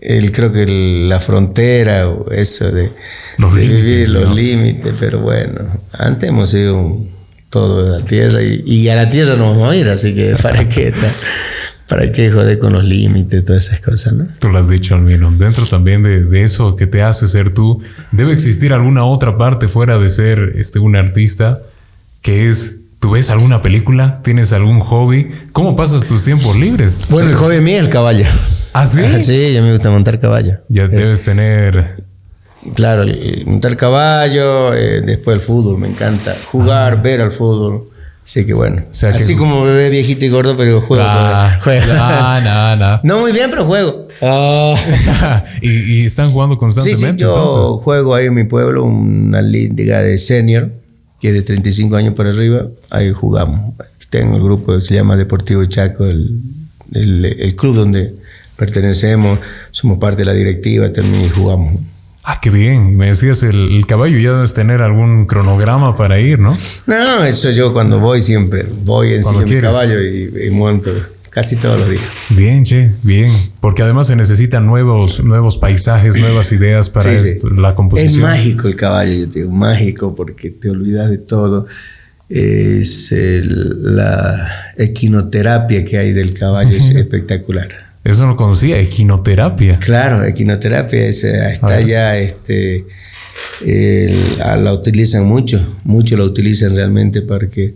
el- 0.02 0.32
creo 0.32 0.52
que 0.52 0.66
la 0.66 1.20
frontera 1.20 2.10
o 2.10 2.32
eso 2.32 2.72
de, 2.72 2.90
Los 3.38 3.54
de 3.54 3.62
límites, 3.62 3.84
vivir 3.86 4.10
los 4.10 4.30
¿no? 4.30 4.34
límites, 4.36 4.96
pero 5.00 5.20
bueno, 5.20 5.62
antes 5.92 6.30
hemos 6.30 6.50
sido 6.50 6.76
un- 6.80 7.19
todo 7.50 7.84
de 7.84 8.00
la 8.00 8.06
tierra 8.06 8.44
y, 8.44 8.64
y 8.66 8.90
a 8.90 8.96
la 8.96 9.10
tierra 9.10 9.36
nos 9.36 9.56
vamos 9.56 9.72
a 9.72 9.76
ir, 9.76 9.90
así 9.90 10.14
que 10.14 10.36
para 10.42 10.68
qué, 10.68 10.94
para 11.88 12.12
qué 12.12 12.32
joder 12.32 12.60
con 12.60 12.74
los 12.74 12.84
límites, 12.84 13.44
todas 13.44 13.68
esas 13.68 13.82
cosas, 13.82 14.14
¿no? 14.14 14.28
Tú 14.40 14.50
lo 14.50 14.60
has 14.60 14.70
dicho, 14.70 14.96
Almiro. 14.96 15.32
Dentro 15.32 15.66
también 15.66 16.04
de, 16.04 16.24
de 16.24 16.44
eso 16.44 16.76
que 16.76 16.86
te 16.86 17.02
hace 17.02 17.28
ser 17.28 17.54
tú, 17.54 17.82
debe 18.12 18.34
existir 18.34 18.74
alguna 18.74 19.04
otra 19.04 19.38
parte 19.38 19.68
fuera 19.68 19.98
de 19.98 20.10
ser 20.10 20.54
este, 20.56 20.80
un 20.80 20.96
artista 20.96 21.60
que 22.22 22.48
es, 22.48 22.82
¿tú 23.00 23.12
ves 23.12 23.30
alguna 23.30 23.62
película? 23.62 24.22
¿Tienes 24.24 24.54
algún 24.54 24.80
hobby? 24.82 25.32
¿Cómo 25.52 25.76
pasas 25.76 26.06
tus 26.06 26.24
tiempos 26.24 26.58
libres? 26.58 27.06
Bueno, 27.10 27.30
el 27.30 27.36
hobby 27.36 27.60
mío 27.62 27.78
es 27.80 27.88
el 27.88 27.90
caballo. 27.90 28.26
¿Ah, 28.74 28.86
sí? 28.86 29.00
Ah, 29.04 29.18
sí, 29.20 29.58
a 29.58 29.62
mí 29.62 29.68
me 29.68 29.72
gusta 29.72 29.90
montar 29.90 30.20
caballo. 30.20 30.58
Ya 30.68 30.88
debes 30.88 31.24
tener... 31.24 32.04
Claro, 32.76 33.04
el- 33.04 33.44
montar 33.46 33.78
caballo, 33.78 34.74
eh, 34.74 35.02
después 35.02 35.36
el 35.36 35.42
fútbol, 35.42 35.78
me 35.78 35.88
encanta. 35.88 36.36
Jugar, 36.52 37.02
ver 37.02 37.22
al 37.22 37.32
fútbol. 37.32 37.86
Así 38.24 38.46
que 38.46 38.54
bueno. 38.54 38.84
sea 38.92 39.12
que- 39.12 39.18
Así 39.20 39.36
como 39.36 39.64
bebé 39.64 39.90
viejito 39.90 40.24
y 40.26 40.30
gordo, 40.30 40.56
pero 40.56 40.82
juego. 40.82 41.04
Ah, 41.08 41.58
todavía. 41.60 41.84
Juego. 41.86 41.94
ah, 42.00 42.42
no, 42.44 42.76
no. 42.76 43.00
No 43.04 43.22
muy 43.22 43.32
bien, 43.32 43.50
pero 43.50 43.66
juego. 43.66 44.06
Ah. 44.22 44.76
y, 45.62 45.70
y 46.02 46.06
están 46.06 46.30
jugando 46.32 46.56
Sí, 46.56 46.60
constantemente, 46.60 47.12
sí, 47.12 47.18
yo 47.22 47.30
entonces. 47.34 47.84
juego 47.84 48.14
ahí 48.14 48.28
en 48.28 48.34
mi 48.36 48.44
pueblo 48.44 48.84
una 48.84 49.42
liga 49.42 50.04
de 50.04 50.18
senior, 50.20 50.70
que 51.20 51.30
es 51.30 51.34
de 51.34 51.42
35 51.42 51.96
años 51.96 52.14
para 52.14 52.30
arriba. 52.30 52.68
Ahí 52.92 53.12
jugamos. 53.14 53.74
Tengo 54.12 54.36
el 54.38 54.44
grupo 54.44 54.76
que 54.76 54.82
se 54.82 54.94
llama 54.96 55.16
Deportivo 55.16 55.66
Chaco, 55.66 56.06
el, 56.06 56.30
el- 56.94 57.26
el 57.26 57.56
club 57.56 57.76
donde 57.78 58.14
pertenecemos. 58.58 59.40
Somos 59.72 59.98
parte 59.98 60.18
de 60.20 60.26
la 60.26 60.34
directiva 60.34 60.92
también 60.94 61.26
y 61.26 61.30
jugamos. 61.30 61.74
Ah, 62.24 62.40
qué 62.42 62.50
bien. 62.50 62.96
Me 62.98 63.08
decías, 63.08 63.42
el, 63.44 63.72
el 63.78 63.86
caballo 63.88 64.18
ya 64.20 64.32
debes 64.34 64.54
tener 64.54 64.82
algún 64.82 65.26
cronograma 65.26 65.96
para 65.96 66.20
ir, 66.20 66.40
¿no? 66.40 66.56
No, 66.86 67.24
eso 67.24 67.50
yo 67.52 67.74
cuando 67.74 68.00
voy 68.00 68.22
siempre 68.22 68.66
voy 68.84 69.14
encima 69.14 69.44
de 69.44 69.56
mi 69.56 69.62
caballo 69.62 70.02
y, 70.04 70.32
y 70.48 70.50
monto 70.52 70.92
casi 71.30 71.56
todos 71.56 71.80
los 71.80 71.90
días. 71.90 72.04
Bien, 72.32 72.64
che, 72.66 72.92
bien. 73.04 73.32
Porque 73.62 73.84
además 73.84 74.08
se 74.08 74.16
necesitan 74.16 74.66
nuevos, 74.66 75.24
nuevos 75.24 75.58
paisajes, 75.58 76.18
nuevas 76.18 76.52
ideas 76.52 76.90
para 76.90 77.18
Sí, 77.18 77.20
sí. 77.26 77.36
esto, 77.36 77.50
la 77.52 77.70
Es 77.70 77.76
composición. 77.76 78.22
mágico 78.22 78.68
el 78.68 78.76
caballo, 78.76 79.14
yo 79.14 79.30
te 79.30 79.40
digo, 79.40 79.52
mágico 79.52 80.14
porque 80.16 80.50
te 80.50 80.70
olvidas 80.70 81.10
de 81.10 81.20
todo. 81.20 81.68
Es 82.28 83.12
el- 83.12 83.96
la 83.96 84.52
equinoterapia 84.78 85.84
que 85.86 85.98
hay 85.98 86.14
del 86.14 86.34
caballo, 86.34 86.70
es 86.76 86.90
espectacular. 86.90 87.89
Eso 88.04 88.26
no 88.26 88.36
conocía, 88.36 88.80
equinoterapia. 88.80 89.78
Claro, 89.80 90.24
equinoterapia 90.24 91.06
es, 91.08 91.24
eh, 91.24 91.52
está 91.52 91.82
ya, 91.82 92.18
este, 92.18 92.86
el- 93.66 94.16
ah, 94.44 94.58
la 94.58 94.74
utilizan 94.74 95.26
mucho, 95.28 95.64
mucho 95.84 96.18
la 96.18 96.24
utilizan 96.24 96.76
realmente 96.76 97.22
porque 97.22 97.76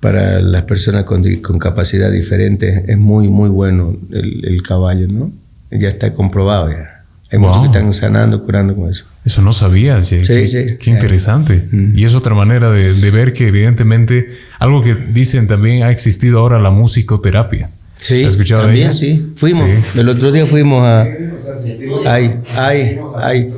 para 0.00 0.40
las 0.40 0.62
personas 0.62 1.04
con, 1.04 1.24
con 1.36 1.58
capacidad 1.58 2.10
diferente 2.12 2.84
es 2.86 2.98
muy, 2.98 3.28
muy 3.28 3.48
bueno 3.48 3.96
el, 4.12 4.44
el 4.46 4.62
caballo, 4.62 5.06
¿no? 5.08 5.32
Ya 5.70 5.88
está 5.88 6.12
comprobado 6.12 6.70
ya. 6.70 6.90
Hay 7.32 7.38
muchos 7.38 7.56
Wow. 7.56 7.62
que 7.72 7.78
están 7.78 7.92
sanando, 7.92 8.44
curando 8.44 8.76
con 8.76 8.90
eso. 8.90 9.06
Eso 9.24 9.40
no 9.42 9.52
sabía. 9.52 10.02
Sí, 10.02 10.18
qué, 10.24 10.46
sí. 10.46 10.76
Qué 10.78 10.90
interesante. 10.90 11.66
Mm. 11.72 11.98
Y 11.98 12.04
es 12.04 12.14
otra 12.14 12.34
manera 12.34 12.70
de, 12.70 12.92
de 12.94 13.10
ver 13.10 13.32
que 13.32 13.48
evidentemente 13.48 14.28
algo 14.60 14.82
que 14.84 14.94
dicen 14.94 15.48
también 15.48 15.82
ha 15.82 15.90
existido 15.90 16.38
ahora 16.38 16.60
la 16.60 16.70
musicoterapia. 16.70 17.70
Sí, 18.06 18.22
¿Has 18.24 18.32
escuchado 18.32 18.60
de 18.62 18.66
también 18.68 18.86
ella? 18.88 18.94
sí. 18.94 19.26
Fuimos, 19.34 19.66
Sí. 19.66 19.98
el 20.00 20.08
otro 20.10 20.30
día 20.30 20.46
fuimos 20.46 20.84
a, 20.84 21.06
Ay, 22.06 22.34
ay, 22.56 22.98
ay. 23.16 23.50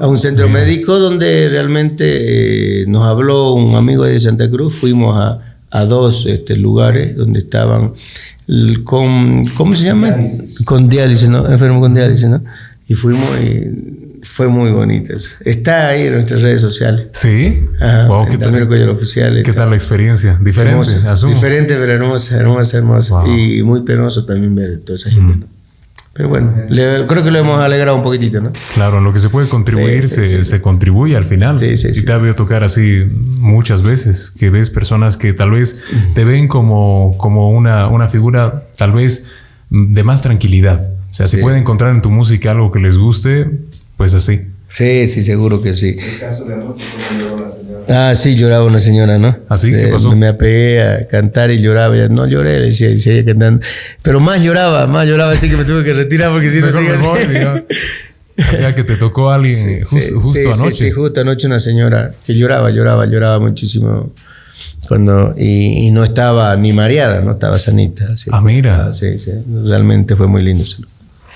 a 0.00 0.06
un 0.06 0.16
centro 0.16 0.48
médico 0.48 0.98
donde 0.98 1.48
realmente 1.50 2.82
eh, 2.82 2.86
nos 2.86 3.04
habló 3.04 3.52
un 3.52 3.74
amigo 3.74 4.04
de 4.04 4.18
Santa 4.18 4.48
Cruz. 4.50 4.74
Fuimos 4.74 5.14
a, 5.18 5.38
a 5.70 5.84
dos 5.84 6.24
este, 6.26 6.56
lugares 6.56 7.14
donde 7.16 7.40
estaban 7.40 7.92
con, 8.84 9.44
¿cómo 9.56 9.74
se 9.76 9.84
llama? 9.84 10.16
Con 10.64 10.88
diálisis, 10.88 11.28
¿no? 11.28 11.46
Enfermo 11.50 11.80
con 11.80 11.92
diálisis, 11.94 12.28
¿no? 12.28 12.42
Y 12.88 12.94
fuimos 12.94 13.28
y 13.42 14.13
fue 14.24 14.48
muy 14.48 14.70
bonito. 14.70 15.14
eso. 15.16 15.36
Está 15.44 15.88
ahí 15.88 16.02
en 16.08 16.14
nuestras 16.14 16.42
redes 16.42 16.60
sociales. 16.60 17.08
Sí. 17.12 17.66
Ajá, 17.80 18.08
Wow, 18.08 18.26
¿qué, 18.28 18.38
tal, 18.38 18.88
Oficial. 18.90 19.42
¿Qué 19.44 19.52
tal 19.52 19.70
la 19.70 19.76
experiencia? 19.76 20.38
Diferente, 20.40 20.72
Hermosa, 20.90 21.12
asumo. 21.12 21.32
Diferente, 21.34 21.74
pero 21.76 21.92
hermosa, 21.92 22.36
hermosa, 22.36 22.78
hermosa. 22.78 23.20
Wow. 23.22 23.36
Y 23.36 23.62
muy 23.62 23.82
penoso 23.82 24.24
también 24.24 24.54
ver 24.54 24.78
toda 24.78 24.96
esa 24.96 25.10
gente. 25.10 25.36
¿no? 25.38 25.46
Pero 26.12 26.28
bueno, 26.28 26.52
le- 26.68 27.06
creo 27.08 27.24
que 27.24 27.30
lo 27.32 27.40
hemos 27.40 27.58
alegrado 27.58 27.96
un 27.96 28.04
poquitito, 28.04 28.40
¿no? 28.40 28.52
Claro, 28.74 28.98
en 28.98 29.04
lo 29.04 29.12
que 29.12 29.18
se 29.18 29.30
puede 29.30 29.48
contribuir, 29.48 30.00
Sí, 30.04 30.08
sí, 30.20 30.26
se, 30.28 30.36
sí. 30.38 30.44
se 30.44 30.60
contribuye 30.60 31.16
al 31.16 31.24
final. 31.24 31.58
Sí, 31.58 31.76
sí, 31.76 31.88
y 31.92 32.02
te 32.04 32.12
ha 32.12 32.14
habido 32.14 32.36
tocar 32.36 32.62
así 32.62 33.02
muchas 33.38 33.82
veces, 33.82 34.30
que 34.30 34.48
ves 34.48 34.70
personas 34.70 35.16
que 35.16 35.32
tal 35.32 35.50
vez 35.50 35.82
te 36.14 36.24
ven 36.24 36.46
como, 36.46 37.16
como 37.18 37.50
una, 37.50 37.88
una 37.88 38.08
figura 38.08 38.62
tal 38.76 38.92
vez 38.92 39.26
de 39.70 40.04
más 40.04 40.22
tranquilidad. 40.22 40.88
O 41.10 41.14
sea, 41.14 41.26
Sí. 41.26 41.38
puede 41.38 41.58
encontrar 41.58 41.92
en 41.92 42.00
tu 42.00 42.10
música 42.10 42.52
algo 42.52 42.70
que 42.70 42.78
les 42.78 42.96
guste, 42.96 43.50
pues 43.96 44.14
así. 44.14 44.40
Sí, 44.70 45.06
sí, 45.06 45.22
seguro 45.22 45.62
que 45.62 45.72
sí. 45.72 45.96
Ah, 47.88 48.14
sí, 48.14 48.34
lloraba 48.34 48.64
una 48.64 48.80
señora, 48.80 49.18
¿no? 49.18 49.36
¿Ah, 49.48 49.56
sí? 49.56 49.70
¿Qué 49.70 49.84
Eh, 49.88 49.92
pasó? 49.92 50.14
Me 50.16 50.26
apegué 50.28 50.82
a 50.82 51.06
cantar 51.06 51.50
y 51.50 51.60
lloraba. 51.60 51.94
Ella, 51.96 52.08
no 52.08 52.26
lloré, 52.26 52.58
le 52.60 52.66
decía, 52.66 52.90
y 52.90 52.98
seguía 52.98 53.24
cantando. 53.24 53.64
Pero 54.02 54.20
más 54.20 54.42
lloraba, 54.42 54.86
más 54.86 55.06
lloraba, 55.06 55.32
así 55.32 55.48
que 55.48 55.56
me 55.56 55.64
tuve 55.64 55.84
que 55.84 55.92
retirar 55.92 56.32
porque 56.32 56.48
si 56.50 56.60
no 56.60 56.66
así. 56.66 57.26
diga. 57.28 57.64
O 58.36 58.56
sea, 58.56 58.74
que 58.74 58.82
te 58.82 58.96
tocó 58.96 59.30
a 59.30 59.36
alguien 59.36 59.56
eh, 59.68 59.82
jus- 59.84 60.00
Sí, 60.02 60.12
justo 60.14 60.32
sí, 60.32 60.42
sí, 60.42 60.50
anoche. 60.60 60.72
Sí, 60.86 60.90
justo 60.90 61.20
anoche 61.20 61.46
una 61.46 61.60
señora 61.60 62.12
que 62.26 62.34
lloraba, 62.34 62.70
lloraba, 62.70 63.06
lloraba 63.06 63.38
muchísimo. 63.38 64.12
Cuando, 64.88 65.34
y, 65.38 65.86
y 65.86 65.90
no 65.92 66.02
estaba 66.04 66.56
ni 66.56 66.72
mareada, 66.72 67.20
no 67.20 67.32
estaba 67.32 67.58
sanita. 67.60 68.06
así. 68.12 68.30
Ah, 68.32 68.40
mira. 68.40 68.86
Ah, 68.88 68.92
sí, 68.92 69.18
sí. 69.20 69.30
Realmente 69.66 70.16
fue 70.16 70.26
muy 70.26 70.42
lindo 70.42 70.64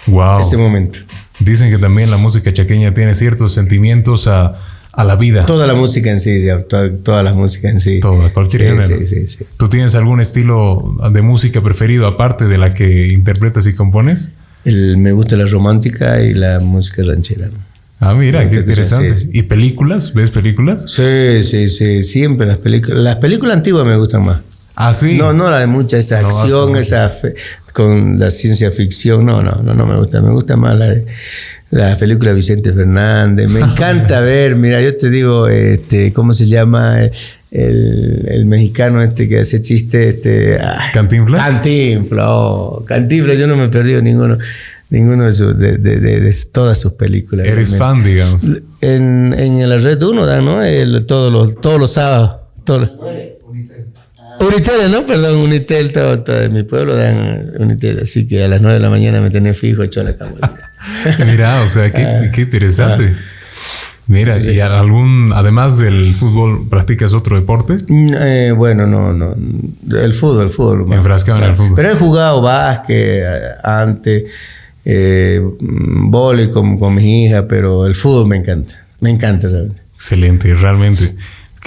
Wow. 0.07 0.41
ese 0.41 0.57
momento. 0.57 0.99
Dicen 1.41 1.71
que 1.71 1.79
también 1.79 2.11
la 2.11 2.17
música 2.17 2.53
chaqueña 2.53 2.93
tiene 2.95 3.15
ciertos 3.15 3.53
sentimientos 3.53 4.27
a, 4.27 4.57
a 4.93 5.05
la 5.05 5.17
vida. 5.17 5.47
Toda 5.47 5.67
la 5.67 5.75
música 5.75 6.11
en 6.11 6.19
sí, 6.21 6.47
toda, 6.69 6.91
toda 6.93 7.23
la 7.23 7.33
música 7.35 7.69
en 7.69 7.79
sí. 7.81 8.01
Toda, 8.01 8.31
cualquier 8.33 8.63
sí, 8.63 8.69
género. 8.87 9.07
sí, 9.07 9.07
sí, 9.07 9.29
sí. 9.29 9.45
¿Tú 9.57 9.69
tienes 9.69 9.95
algún 9.95 10.21
estilo 10.21 10.97
de 11.13 11.23
música 11.23 11.61
preferido 11.63 12.07
aparte 12.07 12.47
de 12.47 12.59
la 12.59 12.75
que 12.75 13.09
interpretas 13.09 13.67
y 13.67 13.75
compones? 13.75 14.33
El- 14.65 14.97
me 14.99 15.13
gusta 15.13 15.37
la 15.37 15.45
romántica 15.47 16.21
y 16.23 16.35
la 16.35 16.59
música 16.61 17.03
ranchera. 17.05 17.49
Ah, 18.01 18.15
mira, 18.15 18.45
Me 18.45 18.51
qué 18.51 18.57
interesante. 18.59 19.29
¿Y 19.33 19.43
películas? 19.43 20.15
¿Ves 20.15 20.31
películas? 20.31 20.85
Sí, 20.89 21.43
sí, 21.43 21.69
sí. 21.69 22.03
Siempre 22.05 22.47
las 22.47 22.59
películas. 22.59 22.99
Las 23.01 23.17
películas 23.17 23.57
antiguas 23.57 23.85
me 23.87 23.97
gustan 23.97 24.25
más. 24.25 24.39
Ah, 24.77 24.93
sí. 24.93 25.17
No, 25.19 25.33
no 25.33 25.51
la 25.51 25.59
de 25.59 25.67
mucha 25.67 25.97
esa 25.99 26.21
No 26.23 26.29
acción, 26.29 26.77
esa 26.77 27.09
fe- 27.09 27.35
con 27.79 28.19
la 28.19 28.31
ciencia 28.31 28.71
ficción. 28.71 29.25
No, 29.25 29.43
no, 29.43 29.63
no, 29.63 29.73
no 29.75 29.87
me 29.87 29.97
gusta. 29.97 30.21
Me 30.21 30.31
gusta 30.31 30.57
más 30.57 30.79
la 30.79 30.95
la 31.71 31.95
película 31.97 32.31
de 32.31 32.37
Vicente 32.37 32.73
Fernández. 32.73 33.49
Me 33.51 33.61
encanta 33.71 34.21
ver, 34.21 34.57
mira, 34.57 34.81
yo 34.83 34.97
te 34.97 35.11
digo, 35.11 35.49
este, 35.49 36.13
¿cómo 36.13 36.33
se 36.33 36.47
llama? 36.47 36.99
el, 37.51 38.27
el 38.31 38.45
mexicano 38.47 39.03
este 39.03 39.27
que 39.27 39.39
hace 39.41 39.63
chiste, 39.63 40.09
este... 40.11 40.59
ah, 40.61 40.91
¿Cantinflas? 40.93 41.43
Cantinflas, 41.43 42.27
oh, 42.29 42.85
Cantinflas, 42.87 43.39
yo 43.39 43.47
no 43.47 43.57
me 43.57 43.65
he 43.67 43.69
perdido 43.69 44.03
ninguno, 44.03 44.37
ninguno 44.91 45.25
de, 45.25 45.33
sus- 45.33 45.59
de, 45.59 45.79
de- 45.79 45.99
de- 45.99 46.21
de 46.21 46.37
todas 46.53 46.79
sus 46.79 46.93
películas. 46.93 47.47
Eres 47.47 47.71
realmente. 47.71 47.79
fan, 47.79 48.05
digamos. 48.05 48.63
En, 48.83 49.33
en 49.39 49.67
la 49.69 49.79
red 49.79 50.03
1 50.03 50.27
dan, 50.27 50.45
¿no? 50.45 50.63
El- 50.63 51.07
todos, 51.07 51.33
los, 51.33 51.59
todos 51.61 51.81
los 51.81 51.91
sábados. 51.93 52.37
Todos 52.65 52.91
Unitel, 54.41 54.91
¿no? 54.91 55.05
Perdón, 55.07 55.37
Unitel, 55.37 55.93
todo, 55.93 56.23
todo 56.23 56.43
en 56.43 56.53
mi 56.53 56.63
pueblo 56.63 56.97
dan 56.97 57.53
Unitel. 57.59 58.01
Así 58.03 58.27
que 58.27 58.45
a 58.45 58.49
las 58.49 58.61
9 58.61 58.75
de 58.75 58.81
la 58.81 58.91
mañana 58.91 59.21
me 59.21 59.31
tenía 59.31 59.55
fijo 59.55 59.83
hecho 59.83 60.03
la 60.03 60.17
cama. 60.17 60.35
Mira, 61.27 61.63
o 61.63 61.67
sea, 61.67 61.93
qué, 61.93 62.31
qué 62.33 62.43
interesante. 62.43 63.15
Mira, 64.09 64.35
¿y 64.39 64.59
algún, 64.61 65.33
además 65.35 65.77
del 65.77 66.15
fútbol, 66.15 66.67
practicas 66.71 67.13
otro 67.13 67.39
deporte? 67.39 67.77
Mm, 67.89 68.15
eh, 68.19 68.53
bueno, 68.53 68.87
no, 68.87 69.13
no. 69.13 69.35
El 69.35 70.15
fútbol, 70.15 70.45
el 70.45 70.51
fútbol. 70.51 70.93
Enfrascado 70.95 71.39
en 71.39 71.45
el 71.45 71.55
fútbol. 71.55 71.75
Pero 71.77 71.91
he 71.91 71.95
jugado 71.95 72.41
básquet 72.41 72.97
eh, 72.97 73.39
antes, 73.63 74.25
eh, 74.87 75.43
vóley 75.61 76.51
con, 76.51 76.79
con 76.79 76.95
mi 76.95 77.27
hija, 77.27 77.47
pero 77.47 77.87
el 77.87 77.95
fútbol 77.95 78.29
me 78.29 78.37
encanta. 78.37 78.83
Me 79.01 79.11
encanta 79.11 79.49
realmente. 79.49 79.83
Excelente, 79.93 80.55
realmente. 80.55 81.15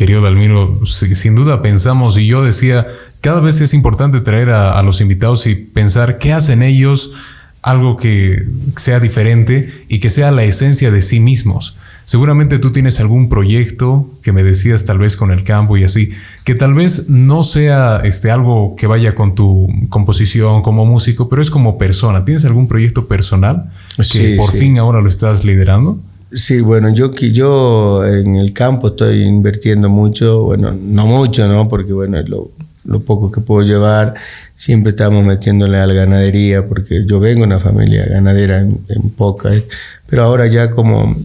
Querido 0.02 0.22
Dalmiro, 0.22 0.80
si- 0.84 1.14
sin 1.14 1.36
duda 1.36 1.62
pensamos, 1.62 2.18
y 2.18 2.26
yo 2.26 2.42
decía, 2.44 2.88
cada 3.22 3.40
vez 3.40 3.62
es 3.62 3.76
importante 3.76 4.20
traer 4.22 4.50
a, 4.50 4.80
a 4.80 4.82
los 4.82 5.00
invitados 5.00 5.46
y 5.46 5.54
pensar 5.54 6.18
qué 6.18 6.34
hacen 6.34 6.64
ellos, 6.64 7.14
algo 7.62 7.98
que 7.98 8.44
sea 8.76 9.00
diferente 9.00 9.72
y 9.88 10.00
que 10.00 10.10
sea 10.10 10.32
la 10.32 10.44
esencia 10.44 10.90
de 10.90 11.04
sí 11.04 11.20
mismos. 11.20 11.78
Seguramente 12.06 12.58
tú 12.58 12.72
tienes 12.72 13.00
algún 13.00 13.30
proyecto 13.30 14.10
que 14.24 14.32
me 14.32 14.42
decías 14.44 14.86
tal 14.86 14.98
vez 14.98 15.16
con 15.16 15.30
el 15.32 15.44
campo 15.44 15.78
y 15.78 15.84
así, 15.84 16.10
que 16.46 16.56
tal 16.56 16.74
vez 16.74 17.10
no 17.10 17.44
sea 17.44 18.02
este, 18.04 18.32
algo 18.32 18.76
que 18.76 18.88
vaya 18.88 19.14
con 19.14 19.36
tu 19.36 19.68
composición 19.90 20.64
como 20.64 20.84
músico, 20.88 21.30
pero 21.30 21.44
es 21.44 21.52
como 21.52 21.78
persona. 21.78 22.26
¿Tienes 22.26 22.44
algún 22.44 22.68
proyecto 22.68 23.08
personal 23.08 23.72
que 23.98 24.04
Sí, 24.04 24.36
por 24.36 24.52
sí. 24.52 24.58
fin 24.58 24.80
ahora 24.80 25.00
lo 25.00 25.08
estás 25.08 25.46
liderando? 25.46 26.00
Sí, 26.34 26.62
bueno, 26.62 26.94
yo, 26.94 27.12
que- 27.12 27.32
yo 27.32 28.06
en 28.06 28.36
el 28.38 28.54
campo 28.54 28.88
estoy 28.90 29.24
invirtiendo 29.24 29.90
mucho, 29.90 30.44
bueno, 30.44 30.72
no 30.72 31.06
mucho, 31.06 31.48
¿no? 31.48 31.68
Porque, 31.68 31.92
bueno, 31.94 32.20
es 32.20 32.30
lo, 32.30 32.52
lo 32.86 33.02
poco 33.02 33.30
que 33.32 33.42
puedo 33.42 33.66
llevar, 33.68 34.14
siempre 34.56 34.92
estamos 34.92 35.26
metiéndole 35.26 35.78
a 35.78 35.86
la 35.88 35.94
ganadería, 35.94 36.66
porque 36.68 37.06
yo 37.06 37.20
vengo 37.20 37.42
de 37.42 37.48
una 37.48 37.60
familia 37.60 38.06
ganadera 38.06 38.60
en, 38.60 38.80
en 38.90 39.10
Poca, 39.10 39.54
eh, 39.54 39.64
pero 40.08 40.24
ahora 40.24 40.48
ya 40.48 40.72
como 40.72 41.16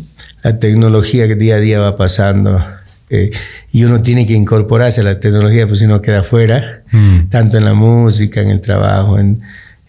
la 0.43 0.59
tecnología 0.59 1.27
que 1.29 1.37
día 1.37 1.57
a 1.57 1.61
día 1.61 1.79
va 1.81 1.97
pasando 1.97 2.63
eh, 3.09 3.31
y 3.73 3.85
uno 3.85 4.03
tiene 4.03 4.27
que 4.27 4.33
incorporarse 4.35 5.01
a 5.01 5.05
la 5.05 5.21
tecnología, 5.21 5.67
pues 5.69 5.79
si 5.79 5.87
no 5.87 6.01
queda 6.03 6.23
fuera, 6.25 6.83
Mm. 6.93 7.29
tanto 7.31 7.59
en 7.59 7.65
la 7.65 7.75
música, 7.75 8.41
en 8.41 8.49
el 8.51 8.61
trabajo, 8.61 9.19
en, 9.19 9.41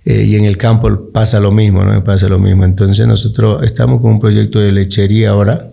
eh, 0.10 0.24
y 0.24 0.36
en 0.38 0.46
el 0.46 0.56
campo 0.58 1.12
pasa 1.12 1.40
lo 1.42 1.52
mismo, 1.52 1.84
¿no? 1.84 2.02
Pasa 2.04 2.28
lo 2.30 2.40
mismo. 2.40 2.64
Entonces 2.64 3.06
nosotros 3.08 3.64
estamos 3.64 4.00
con 4.02 4.12
un 4.14 4.20
proyecto 4.20 4.60
de 4.60 4.72
lechería 4.72 5.30
ahora, 5.32 5.66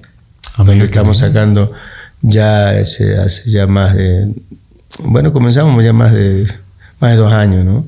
Ah, 0.56 0.58
donde 0.58 0.74
mira, 0.74 0.84
estamos 0.86 1.18
sacando 1.18 1.72
ya 2.22 2.70
hace, 2.70 3.16
hace 3.16 3.50
ya 3.50 3.66
más 3.66 3.94
de, 3.96 4.28
bueno, 5.04 5.32
comenzamos 5.32 5.82
ya 5.84 5.92
más 5.92 6.12
de, 6.12 6.46
más 7.00 7.10
de 7.12 7.16
dos 7.16 7.32
años, 7.32 7.64
¿no? 7.64 7.84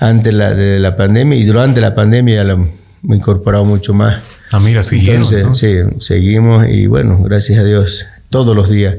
Antes 0.00 0.34
la, 0.34 0.52
de 0.54 0.78
la 0.80 0.96
pandemia 0.96 1.38
y 1.38 1.44
durante 1.44 1.80
la 1.80 1.94
pandemia 1.94 2.36
ya 2.36 2.44
lo 2.44 2.52
hemos 2.54 2.68
incorporado 3.04 3.64
mucho 3.64 3.94
más. 3.94 4.20
Ah, 4.50 4.58
mira, 4.60 4.82
siguieron, 4.82 5.22
Entonces, 5.22 5.38
entonces. 5.38 5.88
sí, 6.00 6.06
seguimos 6.06 6.66
y 6.68 6.86
bueno, 6.86 7.22
gracias 7.22 7.58
a 7.60 7.64
Dios, 7.64 8.06
todos 8.30 8.54
los 8.56 8.68
días 8.68 8.96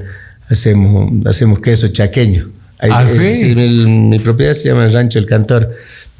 hacemos, 0.49 1.11
hacemos 1.27 1.59
queso 1.59 1.87
chaqueño. 1.89 2.47
Ahí- 2.79 2.91
¿Ah, 2.93 3.03
eh, 3.03 3.35
sí? 3.35 3.51
el- 3.51 3.87
mi 3.87 4.19
propiedad 4.19 4.53
se 4.53 4.69
llama 4.69 4.85
el 4.85 4.93
Rancho 4.93 5.19
El 5.19 5.25
Cantor. 5.25 5.71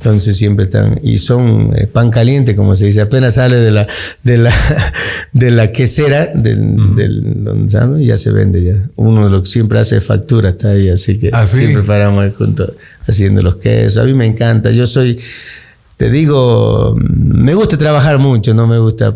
Entonces 0.03 0.35
siempre 0.35 0.65
están, 0.65 0.99
y 1.01 1.17
son 1.17 1.71
eh, 1.77 1.87
pan 1.87 2.11
caliente, 2.11 2.57
como 2.57 2.75
se 2.75 2.87
dice, 2.87 2.99
apenas 2.99 3.35
sale 3.35 3.55
de 3.55 3.71
la, 3.71 3.87
de 4.23 4.37
la, 4.37 4.53
de 5.31 5.49
la 5.49 5.71
quesera, 5.71 6.25
del, 6.27 6.93
del- 6.93 7.41
donde 7.45 7.71
sale, 7.71 8.03
ya 8.05 8.17
se 8.17 8.31
vende 8.33 8.61
ya. 8.61 8.73
Uno 8.97 9.29
lo 9.29 9.41
que 9.43 9.49
siempre 9.49 9.79
hace 9.79 9.95
es 9.95 10.03
factura, 10.03 10.49
está 10.49 10.71
ahí, 10.71 10.89
así 10.89 11.17
que 11.17 11.29
¿Ah, 11.31 11.45
sí? 11.45 11.55
siempre 11.55 11.83
paramos 11.83 12.35
juntos 12.35 12.73
haciendo 13.07 13.41
los 13.41 13.55
quesos. 13.55 14.03
A 14.03 14.05
mí 14.05 14.13
me 14.13 14.25
encanta, 14.25 14.71
yo 14.71 14.85
soy, 14.87 15.17
te 15.95 16.09
digo, 16.09 16.97
me 16.99 17.53
gusta 17.53 17.77
trabajar 17.77 18.17
mucho, 18.17 18.53
no 18.53 18.67
me 18.67 18.79
gusta. 18.79 19.15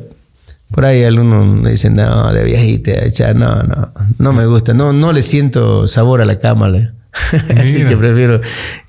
Por 0.71 0.85
ahí 0.85 1.03
algunos 1.03 1.45
me 1.61 1.71
dicen, 1.71 1.97
no, 1.97 2.31
de 2.31 2.45
viejita, 2.45 2.93
no, 3.33 3.61
no, 3.63 3.91
no 4.19 4.31
me 4.33 4.45
gusta, 4.45 4.73
no, 4.73 4.93
no 4.93 5.11
le 5.11 5.21
siento 5.21 5.85
sabor 5.85 6.21
a 6.21 6.25
la 6.25 6.39
cámara. 6.39 6.93
Así 7.57 7.83
que 7.83 7.97
prefiero 7.97 8.39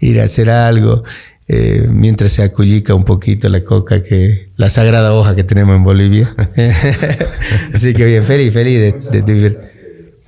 ir 0.01 0.21
a 0.21 0.25
hacer 0.25 0.49
algo 0.51 1.03
eh, 1.49 1.89
mientras 1.91 2.33
se 2.33 2.43
acullica 2.43 2.95
un 2.95 3.05
poquito 3.05 3.49
la 3.49 3.65
coca 3.65 4.03
que 4.03 4.49
la 4.57 4.69
sagrada 4.69 5.15
hoja 5.15 5.35
que 5.35 5.45
tenemos 5.45 5.77
en 5.77 5.85
Bolivia. 5.85 6.35
Así 7.73 7.95
que 7.95 8.05
bien, 8.05 8.23
feliz, 8.23 8.53
feliz 8.53 8.79
de, 8.79 8.93
de, 9.11 9.23
de 9.23 9.33
vivir. 9.33 9.59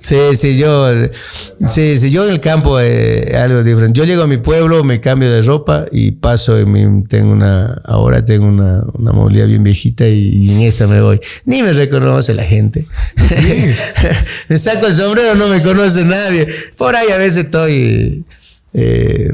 Sí, 0.01 0.15
sí, 0.33 0.57
yo, 0.57 0.87
sí, 1.67 1.99
sí, 1.99 2.09
yo 2.09 2.25
en 2.25 2.31
el 2.31 2.39
campo 2.39 2.79
eh, 2.79 3.35
algo 3.35 3.63
diferente. 3.63 3.99
Yo 3.99 4.03
llego 4.03 4.23
a 4.23 4.27
mi 4.27 4.37
pueblo, 4.37 4.83
me 4.83 4.99
cambio 4.99 5.29
de 5.29 5.43
ropa 5.43 5.85
y 5.91 6.09
paso 6.13 6.57
en 6.57 6.71
mi, 6.71 7.03
tengo 7.03 7.31
una, 7.31 7.79
ahora 7.85 8.25
tengo 8.25 8.47
una, 8.47 8.83
una 8.93 9.11
movilidad 9.11 9.45
bien 9.45 9.63
viejita 9.63 10.07
y, 10.07 10.17
y 10.17 10.55
en 10.55 10.61
esa 10.61 10.87
me 10.87 11.01
voy. 11.01 11.19
Ni 11.45 11.61
me 11.61 11.71
reconoce 11.71 12.33
la 12.33 12.45
gente. 12.45 12.83
me 14.49 14.57
saco 14.57 14.87
el 14.87 14.93
sombrero, 14.95 15.35
no 15.35 15.47
me 15.49 15.61
conoce 15.61 16.03
nadie. 16.03 16.47
Por 16.77 16.95
ahí 16.95 17.11
a 17.11 17.17
veces 17.17 17.45
estoy 17.45 18.25
eh, 18.73 19.29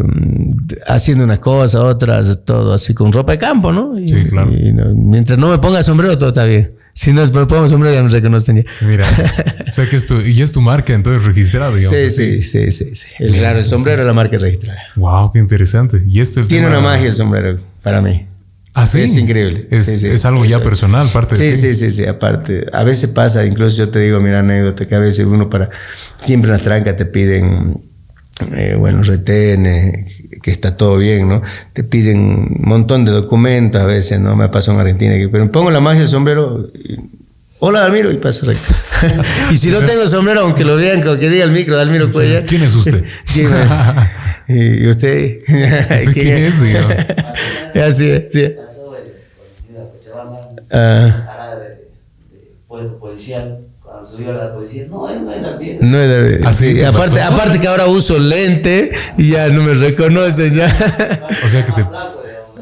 haciendo 0.87 1.23
unas 1.23 1.39
cosas, 1.39 1.81
otras, 1.81 2.39
todo 2.45 2.73
así 2.73 2.93
con 2.93 3.11
ropa 3.13 3.33
de 3.33 3.37
campo, 3.37 3.71
¿no? 3.71 3.97
Y- 3.99 4.07
Sí, 4.09 4.23
claro. 4.29 4.51
y 4.51 4.73
no- 4.73 4.93
mientras 4.93 5.37
no 5.39 5.49
me 5.49 5.57
ponga 5.59 5.81
sombrero, 5.83 6.17
todo 6.17 6.29
está 6.29 6.45
bien. 6.45 6.73
Si 6.93 7.13
no 7.13 7.21
me 7.23 7.45
pongo 7.45 7.67
sombrero, 7.67 7.93
ya 7.93 8.01
me 8.01 8.09
reconocen 8.09 8.57
ya. 8.57 8.63
Mira, 8.87 9.05
o 9.67 9.71
sea 9.71 9.87
que 9.87 9.95
es 9.95 10.07
tu, 10.07 10.19
y 10.19 10.41
es 10.41 10.51
tu 10.51 10.61
marca 10.61 10.93
entonces 10.93 11.23
registrada, 11.25 11.75
digamos. 11.75 11.95
Sí, 11.99 12.05
así. 12.07 12.41
sí, 12.41 12.71
sí, 12.71 12.71
sí, 12.71 12.95
sí. 12.95 13.07
El, 13.19 13.33
claro, 13.33 13.59
el 13.59 13.65
sombrero 13.65 14.01
es 14.01 14.07
la 14.07 14.13
marca 14.13 14.37
registrada. 14.39 14.79
Wow, 14.95 15.31
qué 15.31 15.37
interesante. 15.39 16.01
Y 16.07 16.19
esto 16.21 16.41
es 16.41 16.47
Tiene 16.47 16.65
una 16.67 16.79
magia 16.79 17.07
el 17.07 17.13
sombrero 17.13 17.59
para 17.83 18.01
mí. 18.01 18.25
¿Ah, 18.73 18.85
sí? 18.87 19.01
Es 19.01 19.15
increíble. 19.15 19.67
Es, 19.71 19.85
Sí, 19.85 19.97
sí. 19.97 20.07
es 20.07 20.25
algo 20.25 20.43
ya 20.45 20.57
Eso- 20.57 20.63
personal, 20.65 21.07
parte 21.09 21.35
de 21.35 21.53
Sí, 21.55 21.67
ti. 21.67 21.73
sí, 21.73 21.75
sí, 21.75 21.91
sí, 21.91 22.05
aparte. 22.07 22.65
A 22.73 22.83
veces 22.83 23.09
pasa, 23.11 23.45
incluso 23.45 23.77
yo 23.77 23.89
te 23.89 23.99
digo, 23.99 24.19
mira, 24.19 24.39
anécdota, 24.39 24.87
que 24.87 24.95
a 24.95 24.99
veces 24.99 25.25
uno 25.25 25.49
para. 25.49 25.69
Siempre 26.17 26.49
en 26.49 26.53
las 26.53 26.61
trancas 26.63 26.95
te 26.95 27.05
piden, 27.05 27.79
eh, 28.55 28.75
bueno, 28.77 29.01
retenes, 29.03 30.16
que 30.47 30.51
está 30.51 30.77
todo 30.77 30.95
bien, 30.97 31.27
¿no? 31.27 31.41
Te 31.73 31.83
piden 31.83 32.19
un 32.21 32.61
montón 32.61 33.03
de 33.03 33.11
documentos 33.11 33.81
a 33.81 33.85
veces, 33.85 34.21
¿no? 34.21 34.33
Me 34.37 34.45
ha 34.45 34.49
pasado 34.49 34.75
en 34.75 34.79
Argentina, 34.79 35.13
pero 35.29 35.51
pongo 35.51 35.71
la 35.71 35.81
magia 35.81 35.99
del 35.99 36.07
sombrero. 36.07 36.71
y, 36.73 36.95
Hola, 37.59 37.81
Dalmiro, 37.81 38.09
y 38.13 38.15
pasa 38.15 38.45
recto. 38.45 38.73
y 39.51 39.57
si 39.57 39.69
no 39.71 39.81
tengo 39.81 40.07
sombrero, 40.07 40.39
aunque 40.39 40.63
lo 40.63 40.77
vean, 40.77 41.01
que 41.01 41.29
diga 41.29 41.43
el 41.43 41.51
micro, 41.51 41.75
Dalmiro 41.75 42.13
Cuellar. 42.13 42.45
¿Quién 42.45 42.63
es 42.63 42.73
usted? 42.75 43.03
¿Quién 43.33 43.47
es? 44.47 44.47
¿Y 44.83 44.87
usted? 44.87 45.39
quién 46.13 46.27
es, 46.29 46.61
digamos? 46.61 46.95
Así 47.85 48.09
es, 48.09 48.25
sí. 48.31 48.47
pasó 48.55 48.95
el 48.95 49.03
policía 49.35 49.83
de 49.83 49.89
Cochabamba, 49.99 50.41
Ah. 50.71 51.23
parada 51.27 51.59
de, 51.59 51.67
de 51.71 52.51
puesto 52.69 52.99
policial, 52.99 53.59
cuando 53.97 54.07
subió 54.09 54.33
la 54.33 54.53
policía, 54.53 54.85
no, 54.89 55.09
él 55.09 55.25
no 55.25 55.31
es 55.33 55.41
Dalmiro. 55.41 55.79
No 55.81 55.99
es 55.99 56.09
de- 56.09 56.47
¿Así 56.47 56.69
sí, 56.69 56.75
te 56.75 56.85
aparte, 56.85 57.15
pasó? 57.15 57.33
aparte 57.33 57.59
que 57.59 57.67
ahora 57.67 57.87
uso 57.87 58.19
lente 58.19 58.91
y 59.17 59.31
ya 59.31 59.47
no 59.49 59.63
me 59.63 59.73
reconocen 59.73 60.53
ya. 60.53 60.67
O 61.43 61.47
sea 61.47 61.65
que 61.65 61.71
te, 61.71 61.81
digamos. 61.81 61.95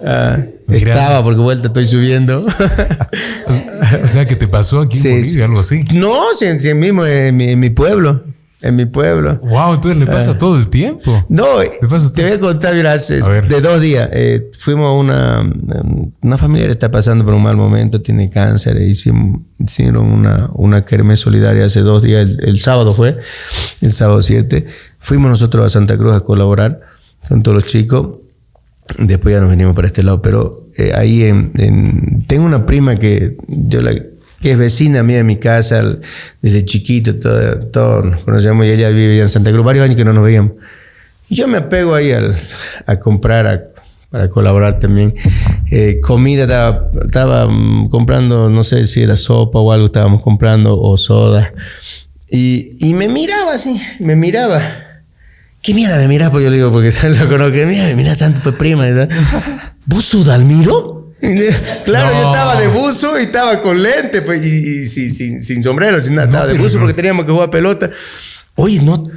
Ah, 0.05 0.37
estaba 0.69 1.23
porque 1.23 1.41
vuelta 1.41 1.67
estoy 1.67 1.85
subiendo. 1.85 2.45
o 4.03 4.07
sea 4.07 4.25
que 4.25 4.35
te 4.35 4.47
pasó 4.47 4.81
aquí 4.81 4.97
Sí, 4.97 5.07
en 5.09 5.13
Bolivia, 5.15 5.31
sí. 5.33 5.41
algo 5.41 5.59
así. 5.59 5.83
no, 5.95 6.15
si, 6.37 6.59
si 6.59 6.73
mismo 6.73 7.05
en 7.05 7.35
mi, 7.35 7.49
en 7.49 7.59
mi 7.59 7.69
pueblo. 7.69 8.23
En 8.67 8.75
mi 8.75 8.85
pueblo. 8.85 9.39
Wow, 9.43 9.75
entonces 9.75 9.99
le 9.99 10.05
pasa 10.07 10.37
todo 10.37 10.57
el 10.57 10.67
tiempo. 10.69 11.25
No, 11.29 11.45
¿Qué 11.79 11.87
pasa 11.87 12.11
te 12.11 12.23
voy 12.23 12.31
a 12.31 12.39
contar, 12.39 12.73
mira, 12.75 12.93
hace 12.93 13.21
A 13.21 13.27
de 13.41 13.61
dos 13.61 13.79
días. 13.79 14.09
eh, 14.11 14.49
fuimos 14.59 14.87
a 14.87 14.91
una, 14.93 15.53
una 16.21 16.37
familia 16.37 16.65
que 16.67 16.71
está 16.73 16.89
pasando 16.89 17.23
por 17.23 17.33
un 17.33 17.43
mal 17.43 17.55
momento, 17.57 18.01
tiene 18.01 18.29
cáncer, 18.29 18.77
e 18.77 18.87
hicimos, 18.87 19.41
hicieron 19.59 20.07
una, 20.11 20.49
una 20.53 20.83
kermés 20.83 21.19
solidaria 21.19 21.65
hace 21.65 21.81
dos 21.81 22.01
días, 22.01 22.23
el, 22.23 22.39
el 22.43 22.59
sábado 22.59 22.93
fue, 22.93 23.17
el 23.81 23.91
sábado 23.91 24.21
7. 24.21 24.65
Fuimos 24.99 25.29
nosotros 25.29 25.65
a 25.65 25.69
Santa 25.69 25.97
Cruz 25.97 26.13
a 26.15 26.21
colaborar 26.21 26.81
con 27.29 27.43
todos 27.43 27.55
los 27.55 27.65
chicos. 27.67 28.17
Después 28.99 29.33
ya 29.33 29.41
nos 29.41 29.49
venimos 29.49 29.75
para 29.75 29.87
este 29.87 30.03
lado, 30.03 30.21
pero 30.21 30.49
eh, 30.77 30.91
ahí 30.95 31.23
en, 31.23 31.51
en- 31.57 32.23
tengo 32.27 32.45
una 32.45 32.65
prima 32.65 32.95
que 32.97 33.35
yo 33.47 33.81
la 33.81 33.93
que 34.41 34.51
es 34.51 34.57
vecina 34.57 35.01
mía 35.03 35.17
de 35.17 35.23
mi 35.23 35.37
casa 35.37 35.83
desde 36.41 36.65
chiquito, 36.65 37.15
todo, 37.15 37.59
todo 37.71 38.01
nos 38.03 38.23
conocemos 38.23 38.65
y 38.65 38.69
ella 38.69 38.89
vive 38.89 39.13
allá 39.13 39.23
en 39.23 39.29
Santa 39.29 39.51
Cruz, 39.51 39.65
varios 39.65 39.85
años 39.85 39.95
que 39.95 40.05
no 40.05 40.13
nos 40.13 40.23
veíamos. 40.23 40.53
Y 41.29 41.35
yo 41.35 41.47
me 41.47 41.57
apego 41.57 41.95
ahí 41.95 42.11
al- 42.11 42.35
a 42.85 42.99
comprar, 42.99 43.47
a- 43.47 43.63
para 44.11 44.29
colaborar 44.29 44.77
también. 44.79 45.13
Eh, 45.71 45.99
comida, 46.01 46.43
estaba, 46.43 46.89
estaba, 47.05 47.47
mm, 47.47 47.89
comprando, 47.89 48.49
no 48.49 48.63
sé 48.63 48.85
si 48.87 49.01
era 49.01 49.15
sopa 49.15 49.59
o 49.59 49.71
algo, 49.71 49.85
estábamos 49.87 50.21
comprando, 50.21 50.79
o 50.79 50.95
soda. 50.97 51.51
Y, 52.29 52.69
y 52.87 52.93
me 52.93 53.07
miraba 53.07 53.53
así, 53.55 53.79
me 53.99 54.15
miraba. 54.15 54.61
¿qué 55.61 55.73
mierda 55.73 55.97
me 55.97 56.07
miras? 56.07 56.29
Pues 56.29 56.43
yo 56.43 56.51
le 56.51 56.57
digo, 56.57 56.71
porque 56.71 56.91
lo 57.19 57.27
conozco, 57.27 57.53
¿qué 57.53 57.65
mierda 57.65 57.87
me 57.87 57.95
miras 57.95 58.19
tanto, 58.19 58.39
pues 58.43 58.55
prima? 58.55 58.83
¿verdad? 58.85 59.09
¿Vos 59.87 60.05
sos 60.05 60.29
Claro, 61.85 62.11
yo 62.11 62.27
estaba 62.27 62.59
de 62.59 62.67
buzo 62.67 63.19
y 63.19 63.23
estaba 63.23 63.61
con 63.61 63.81
lente, 63.81 64.21
pues, 64.21 64.45
y, 64.45 64.49
y 64.49 64.85
sin, 64.85 65.11
sin, 65.11 65.41
sin 65.41 65.63
sombrero, 65.63 65.99
sin 66.01 66.15
nada. 66.15 66.27
Estaba 66.27 66.47
de 66.47 66.57
buzo 66.57 66.79
porque 66.79 66.93
teníamos 66.93 67.25
que 67.25 67.31
jugar 67.31 67.49
pelota. 67.49 67.89
Oye, 68.55 68.81
no 68.81 69.09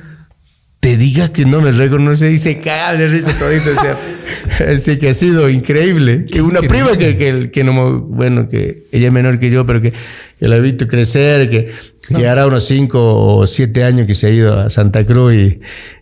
te 0.81 0.97
digas 0.97 1.31
que 1.31 1.45
no 1.45 1.61
me 1.61 1.73
reconoce 1.73 2.31
y 2.31 2.39
se 2.39 2.59
caga 2.61 2.97
de 2.97 3.09
risa 3.09 3.37
todito. 3.37 3.71
O 3.71 3.81
sea, 3.81 3.97
así 4.75 4.99
que 4.99 5.09
ha 5.09 5.15
sido 5.15 5.49
increíble. 5.49 6.27
Que 6.27 6.41
una 6.41 6.61
prima 6.61 6.97
que, 6.97 7.17
que, 7.17 7.51
que 7.51 7.65
no, 7.65 8.01
bueno, 8.01 8.49
que 8.49 8.87
ella 8.93 9.09
es 9.09 9.13
menor 9.13 9.39
que 9.39 9.51
yo, 9.51 9.67
pero 9.67 9.83
que, 9.83 9.93
que 9.93 10.49
la 10.49 10.57
he 10.57 10.61
visto 10.61 10.87
crecer, 10.87 11.51
que, 11.51 11.73
que 12.09 12.27
hará 12.27 12.47
unos 12.47 12.65
5 12.65 13.39
o 13.39 13.47
7 13.47 13.85
años 13.85 14.07
que 14.07 14.15
se 14.15 14.29
ha 14.29 14.31
ido 14.31 14.59
a 14.59 14.71
Santa 14.71 15.05
Cruz 15.05 15.35
y, 15.35 15.61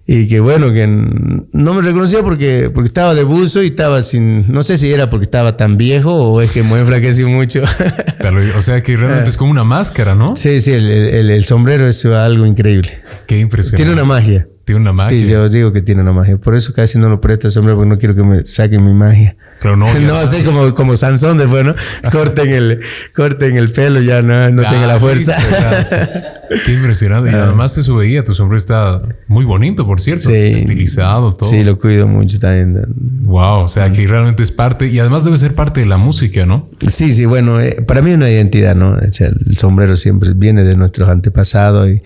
y 0.08 0.28
que 0.28 0.38
bueno, 0.38 0.70
que 0.70 0.86
no 0.86 1.74
me 1.74 1.82
reconocía 1.82 2.22
porque, 2.22 2.70
porque 2.72 2.86
estaba 2.86 3.14
de 3.14 3.24
buzo 3.24 3.62
y 3.62 3.68
estaba 3.68 4.02
sin, 4.02 4.50
no 4.52 4.62
sé 4.62 4.78
si 4.78 4.92
era 4.92 5.10
porque 5.10 5.24
estaba 5.24 5.56
tan 5.56 5.76
viejo 5.76 6.14
o 6.14 6.40
es 6.40 6.52
que 6.52 6.62
me 6.62 6.78
enflaquecí 6.78 7.24
mucho. 7.24 7.62
Pero, 8.18 8.40
o 8.56 8.62
sea 8.62 8.82
que 8.82 8.96
realmente 8.96 9.30
es 9.30 9.36
como 9.36 9.50
una 9.50 9.64
máscara, 9.64 10.14
¿no? 10.14 10.36
Sí, 10.36 10.60
sí, 10.60 10.72
el, 10.72 10.88
el, 10.88 11.30
el 11.30 11.44
sombrero 11.44 11.88
es 11.88 12.04
algo 12.04 12.46
increíble. 12.46 13.00
Qué 13.26 13.40
impresionante. 13.40 13.78
Tiene 13.78 13.92
una 13.92 14.04
magia. 14.04 14.46
Tiene 14.66 14.80
una 14.80 14.92
magia. 14.92 15.16
Sí, 15.16 15.26
yo 15.30 15.44
os 15.44 15.52
digo 15.52 15.72
que 15.72 15.80
tiene 15.80 16.02
una 16.02 16.12
magia. 16.12 16.38
Por 16.38 16.56
eso 16.56 16.72
casi 16.72 16.98
no 16.98 17.08
lo 17.08 17.20
presto 17.20 17.46
el 17.46 17.52
sombrero 17.52 17.76
porque 17.78 17.88
no 17.88 17.98
quiero 17.98 18.16
que 18.16 18.24
me 18.24 18.44
saquen 18.44 18.84
mi 18.84 18.92
magia. 18.92 19.36
Claro, 19.60 19.76
no, 19.76 19.94
No, 20.00 20.16
así 20.16 20.42
como, 20.42 20.74
como 20.74 20.96
Sansón 20.96 21.38
después, 21.38 21.64
¿no? 21.64 21.72
Corten 22.10 22.50
el, 22.52 22.80
corten 23.14 23.56
el 23.56 23.70
pelo, 23.70 24.00
ya 24.00 24.22
no, 24.22 24.50
no 24.50 24.62
tenga 24.62 24.88
la 24.88 24.94
Ah, 24.96 24.98
fuerza. 24.98 25.36
Qué 26.64 26.72
impresionante. 26.72 27.30
Y 27.30 27.34
además 27.34 27.78
eso 27.78 27.94
veía, 27.94 28.24
tu 28.24 28.34
sombrero 28.34 28.56
está 28.58 29.02
muy 29.28 29.44
bonito, 29.44 29.86
por 29.86 30.00
cierto. 30.00 30.30
Sí. 30.30 30.34
Estilizado, 30.34 31.32
todo. 31.36 31.48
Sí, 31.48 31.62
lo 31.62 31.78
cuido 31.78 32.08
mucho 32.08 32.40
también. 32.40 32.84
Wow, 33.22 33.60
o 33.60 33.68
sea 33.68 33.90
que 33.92 34.04
realmente 34.08 34.42
es 34.42 34.50
parte, 34.50 34.88
y 34.88 34.98
además 34.98 35.22
debe 35.24 35.38
ser 35.38 35.54
parte 35.54 35.78
de 35.78 35.86
la 35.86 35.96
música, 35.96 36.44
¿no? 36.44 36.68
Sí, 36.88 37.12
sí, 37.12 37.24
bueno, 37.24 37.60
eh, 37.60 37.82
para 37.86 38.02
mí 38.02 38.10
es 38.10 38.16
una 38.16 38.28
identidad, 38.30 38.74
¿no? 38.74 38.94
O 38.94 39.12
sea, 39.12 39.28
el 39.28 39.56
sombrero 39.56 39.94
siempre 39.94 40.32
viene 40.34 40.64
de 40.64 40.76
nuestros 40.76 41.08
antepasados 41.08 41.88
y 41.88 42.02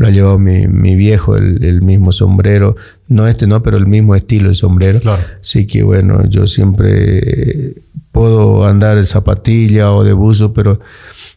lo 0.00 0.06
ha 0.06 0.10
llevado 0.10 0.38
mi, 0.38 0.66
mi 0.66 0.96
viejo, 0.96 1.36
el, 1.36 1.62
el 1.62 1.82
mismo 1.82 2.10
sombrero. 2.10 2.74
No 3.08 3.28
este, 3.28 3.46
no, 3.46 3.62
pero 3.62 3.76
el 3.76 3.86
mismo 3.86 4.14
estilo 4.14 4.48
de 4.48 4.54
sombrero. 4.54 4.98
Claro. 4.98 5.22
Así 5.42 5.66
que 5.66 5.82
bueno, 5.82 6.24
yo 6.26 6.46
siempre 6.46 7.18
eh, 7.18 7.74
puedo 8.10 8.64
andar 8.64 8.96
en 8.96 9.04
zapatilla 9.04 9.92
o 9.92 10.02
de 10.02 10.14
buzo, 10.14 10.54
pero, 10.54 10.80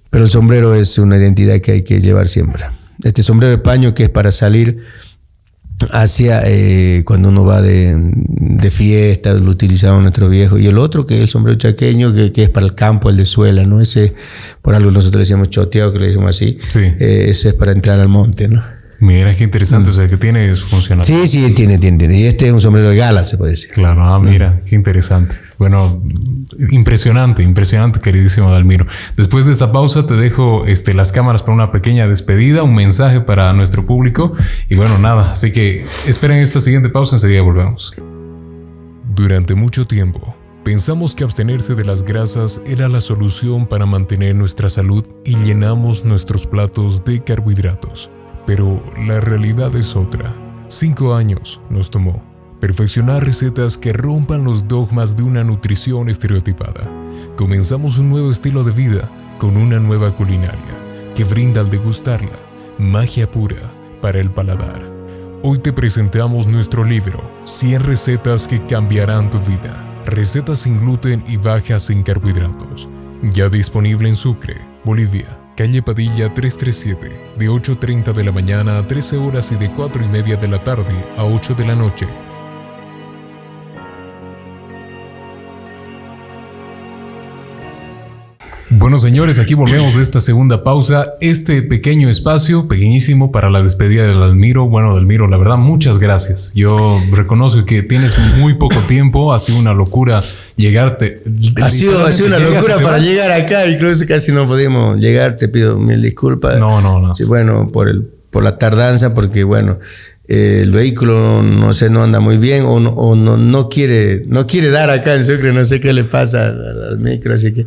pero 0.10 0.24
el 0.24 0.30
sombrero 0.30 0.74
es 0.76 0.98
una 0.98 1.18
identidad 1.18 1.60
que 1.60 1.74
hay 1.74 1.82
que 1.82 2.00
llevar 2.00 2.30
siempre. 2.30 2.64
Este 3.04 3.22
sombrero 3.22 3.52
de 3.52 3.58
paño 3.58 3.94
que 3.94 4.04
es 4.04 4.10
para 4.10 4.32
salir 4.32 4.86
hacia 5.92 6.42
eh, 6.46 7.04
cuando 7.06 7.30
uno 7.30 7.46
va 7.46 7.62
de, 7.62 7.96
de 7.98 8.72
fiesta, 8.72 9.34
lo 9.34 9.50
utilizaban 9.50 10.02
nuestros 10.02 10.30
viejos. 10.30 10.60
Y 10.60 10.68
el 10.68 10.78
otro 10.78 11.06
que 11.06 11.16
es 11.16 11.22
el 11.22 11.28
sombrero 11.28 11.58
chaqueño, 11.58 12.14
que, 12.14 12.32
que 12.32 12.44
es 12.44 12.50
para 12.50 12.66
el 12.66 12.76
campo, 12.76 13.10
el 13.10 13.18
de 13.18 13.26
suela, 13.26 13.66
¿no? 13.66 13.82
Ese, 13.82 14.14
por 14.62 14.76
algo 14.76 14.92
nosotros 14.92 15.20
le 15.20 15.24
decíamos 15.24 15.50
choteado, 15.50 15.92
que 15.92 16.00
le 16.00 16.08
decimos 16.08 16.36
así. 16.36 16.58
Sí. 16.70 16.80
Eh, 16.80 17.26
ese 17.30 17.50
es 17.50 17.54
para 17.54 17.72
entrar 17.72 18.00
al 18.00 18.10
monte, 18.10 18.48
¿no? 18.48 18.64
Mira 19.04 19.36
qué 19.36 19.44
interesante, 19.44 19.90
o 19.90 19.94
sea 19.94 20.08
que 20.08 20.16
tiene 20.16 20.56
su 20.56 20.66
funcionalidad. 20.66 21.20
Sí, 21.24 21.28
sí, 21.28 21.52
tiene, 21.52 21.78
tiene, 21.78 21.98
tiene. 21.98 22.22
Y 22.22 22.26
este 22.26 22.48
es 22.48 22.54
un 22.54 22.62
sombrero 22.62 22.88
de 22.88 22.96
gala, 22.96 23.26
se 23.26 23.38
puede 23.38 23.52
decir. 23.52 23.70
Claro, 23.72 24.02
ah, 24.02 24.18
mira, 24.18 24.62
qué 24.66 24.76
interesante. 24.76 25.36
Bueno, 25.58 26.02
impresionante, 26.72 27.44
impresionante, 27.44 28.00
queridísimo 28.00 28.50
Dalmiro. 28.50 28.88
Después 29.18 29.46
de 29.46 29.52
esta 29.52 29.74
pausa 29.74 30.08
te 30.08 30.14
dejo 30.14 30.66
este, 30.68 30.94
las 30.94 31.12
cámaras 31.12 31.42
para 31.44 31.54
una 31.54 31.70
pequeña 31.70 32.08
despedida, 32.08 32.64
un 32.64 32.76
mensaje 32.76 33.20
para 33.20 33.52
nuestro 33.52 33.86
público. 33.86 34.38
Y 34.70 34.76
bueno, 34.76 34.98
nada, 34.98 35.34
así 35.34 35.52
que 35.52 35.84
esperen 36.08 36.38
esta 36.38 36.62
siguiente 36.62 36.88
pausa, 36.88 37.18
enseguida 37.18 37.42
volvemos. 37.42 37.94
Durante 39.14 39.54
mucho 39.54 39.86
tiempo, 39.86 40.34
pensamos 40.64 41.14
que 41.14 41.26
abstenerse 41.26 41.76
de 41.76 41.84
las 41.84 42.04
grasas 42.04 42.62
era 42.66 42.88
la 42.88 43.02
solución 43.02 43.66
para 43.66 43.86
mantener 43.86 44.34
nuestra 44.34 44.70
salud 44.70 45.06
y 45.26 45.36
llenamos 45.44 46.06
nuestros 46.06 46.48
platos 46.48 47.04
de 47.04 47.22
carbohidratos. 47.22 48.10
Pero 48.46 48.84
la 48.98 49.20
realidad 49.20 49.76
es 49.76 49.96
otra. 49.96 50.34
Cinco 50.68 51.16
años 51.16 51.62
nos 51.70 51.90
tomó 51.90 52.24
perfeccionar 52.60 53.26
recetas 53.26 53.78
que 53.78 53.92
rompan 53.92 54.46
los 54.46 54.70
dogmas 54.70 55.18
de 55.18 55.24
una 55.24 55.44
nutrición 55.44 56.08
estereotipada. 56.08 56.90
Comenzamos 57.36 58.00
un 58.00 58.10
nuevo 58.10 58.32
estilo 58.32 58.64
de 58.64 58.72
vida 58.72 59.10
con 59.38 59.58
una 59.58 59.80
nueva 59.80 60.16
culinaria 60.16 61.12
que 61.14 61.26
brinda 61.26 61.60
al 61.60 61.70
degustarla 61.70 62.40
magia 62.78 63.30
pura 63.30 63.72
para 64.02 64.20
el 64.20 64.32
paladar. 64.32 64.82
Hoy 65.44 65.58
te 65.58 65.74
presentamos 65.74 66.48
nuestro 66.48 66.84
libro 66.84 67.20
100 67.44 67.84
recetas 67.84 68.48
que 68.48 68.66
cambiarán 68.66 69.30
tu 69.30 69.40
vida. 69.40 69.76
Recetas 70.06 70.60
sin 70.60 70.80
gluten 70.80 71.24
y 71.28 71.38
bajas 71.38 71.90
en 71.90 72.04
carbohidratos. 72.04 72.90
Ya 73.22 73.50
disponible 73.50 74.10
en 74.10 74.16
Sucre, 74.16 74.62
Bolivia, 74.84 75.38
calle 75.56 75.82
Padilla 75.82 76.34
337, 76.34 77.36
de 77.38 77.50
8.30 77.50 78.14
de 78.14 78.24
la 78.24 78.32
mañana 78.32 78.78
a 78.78 78.88
13 78.88 79.18
horas 79.18 79.52
y 79.52 79.56
de 79.56 79.72
4 79.72 80.04
y 80.04 80.08
media 80.08 80.36
de 80.36 80.48
la 80.48 80.64
tarde 80.64 80.94
a 81.18 81.26
8 81.26 81.54
de 81.56 81.66
la 81.66 81.76
noche. 81.76 82.08
Bueno, 88.84 88.98
señores, 88.98 89.40
aquí 89.40 89.54
volvemos 89.54 89.96
de 89.96 90.02
esta 90.02 90.20
segunda 90.20 90.62
pausa. 90.66 91.14
Este 91.22 91.62
pequeño 91.62 92.10
espacio, 92.10 92.68
pequeñísimo, 92.68 93.32
para 93.32 93.50
la 93.50 93.64
despedida 93.64 94.04
del 94.04 94.22
Almiro. 94.22 94.68
Bueno, 94.68 94.94
Dalmiro, 94.94 95.30
la 95.30 95.38
verdad, 95.38 95.56
muchas 95.56 96.00
gracias. 96.00 96.52
Yo 96.54 97.02
reconozco 97.14 97.64
que 97.64 97.82
tienes 97.82 98.14
muy 98.40 98.56
poco 98.56 98.76
tiempo. 98.82 99.34
Ha 99.34 99.40
sido 99.40 99.58
una 99.58 99.74
locura 99.74 100.22
llegarte. 100.58 101.16
Ha 101.62 101.70
sido, 101.70 102.06
ha 102.06 102.12
sido 102.12 102.28
una 102.28 102.40
Llegas 102.40 102.56
locura 102.56 102.80
para 102.82 103.00
llegar 103.00 103.32
acá, 103.32 103.66
incluso 103.70 104.06
casi 104.06 104.34
no 104.34 104.46
pudimos 104.46 105.00
llegar, 105.00 105.38
te 105.38 105.48
pido 105.48 105.80
mil 105.80 106.02
disculpas. 106.02 106.60
No, 106.60 106.82
no, 106.82 107.00
no. 107.00 107.16
Sí, 107.16 107.24
bueno, 107.24 107.72
por, 107.72 107.88
el, 107.88 108.06
por 108.32 108.44
la 108.44 108.58
tardanza, 108.58 109.16
porque 109.16 109.46
bueno, 109.46 109.80
eh, 110.28 110.60
el 110.64 110.74
vehículo 110.74 111.42
no 111.42 111.72
sé, 111.72 111.90
no 111.90 112.04
anda 112.04 112.20
muy 112.20 112.38
bien 112.38 112.64
o, 112.66 112.82
no, 112.82 112.90
o 112.90 113.16
no, 113.16 113.38
no 113.38 113.70
quiere, 113.70 114.26
no 114.28 114.46
quiere 114.46 114.72
dar 114.72 114.90
acá 114.90 115.16
en 115.16 115.24
Sucre, 115.24 115.54
no 115.54 115.64
sé 115.64 115.80
qué 115.80 115.94
le 115.94 116.04
pasa 116.04 116.50
al, 116.50 116.84
al 116.90 117.00
micro, 117.00 117.34
así 117.34 117.54
que 117.54 117.66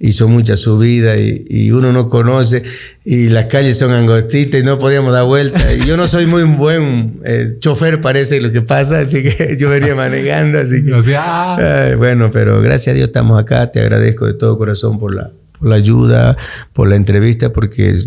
hizo 0.00 0.28
mucha 0.28 0.56
subida 0.56 1.16
y, 1.16 1.44
y 1.48 1.70
uno 1.72 1.92
no 1.92 2.08
conoce 2.08 2.62
y 3.04 3.28
las 3.28 3.46
calles 3.46 3.78
son 3.78 3.92
angostitas 3.92 4.60
y 4.60 4.64
no 4.64 4.78
podíamos 4.78 5.12
dar 5.12 5.24
vuelta. 5.24 5.60
Y 5.74 5.86
yo 5.86 5.96
no 5.96 6.06
soy 6.06 6.26
muy 6.26 6.44
buen 6.44 7.20
eh, 7.24 7.56
chofer, 7.58 8.00
parece 8.00 8.40
lo 8.40 8.52
que 8.52 8.62
pasa, 8.62 9.00
así 9.00 9.22
que 9.22 9.56
yo 9.58 9.70
venía 9.70 9.94
manejando, 9.94 10.58
así 10.58 10.84
que... 10.84 10.94
O 10.94 11.02
sea, 11.02 11.22
ah, 11.24 11.86
Ay, 11.86 11.94
bueno, 11.96 12.30
pero 12.30 12.60
gracias 12.60 12.92
a 12.92 12.96
Dios 12.96 13.08
estamos 13.08 13.40
acá. 13.40 13.72
Te 13.72 13.80
agradezco 13.80 14.26
de 14.26 14.34
todo 14.34 14.58
corazón 14.58 14.98
por 14.98 15.14
la, 15.14 15.30
por 15.58 15.68
la 15.68 15.76
ayuda, 15.76 16.36
por 16.72 16.88
la 16.88 16.96
entrevista, 16.96 17.52
porque 17.52 17.98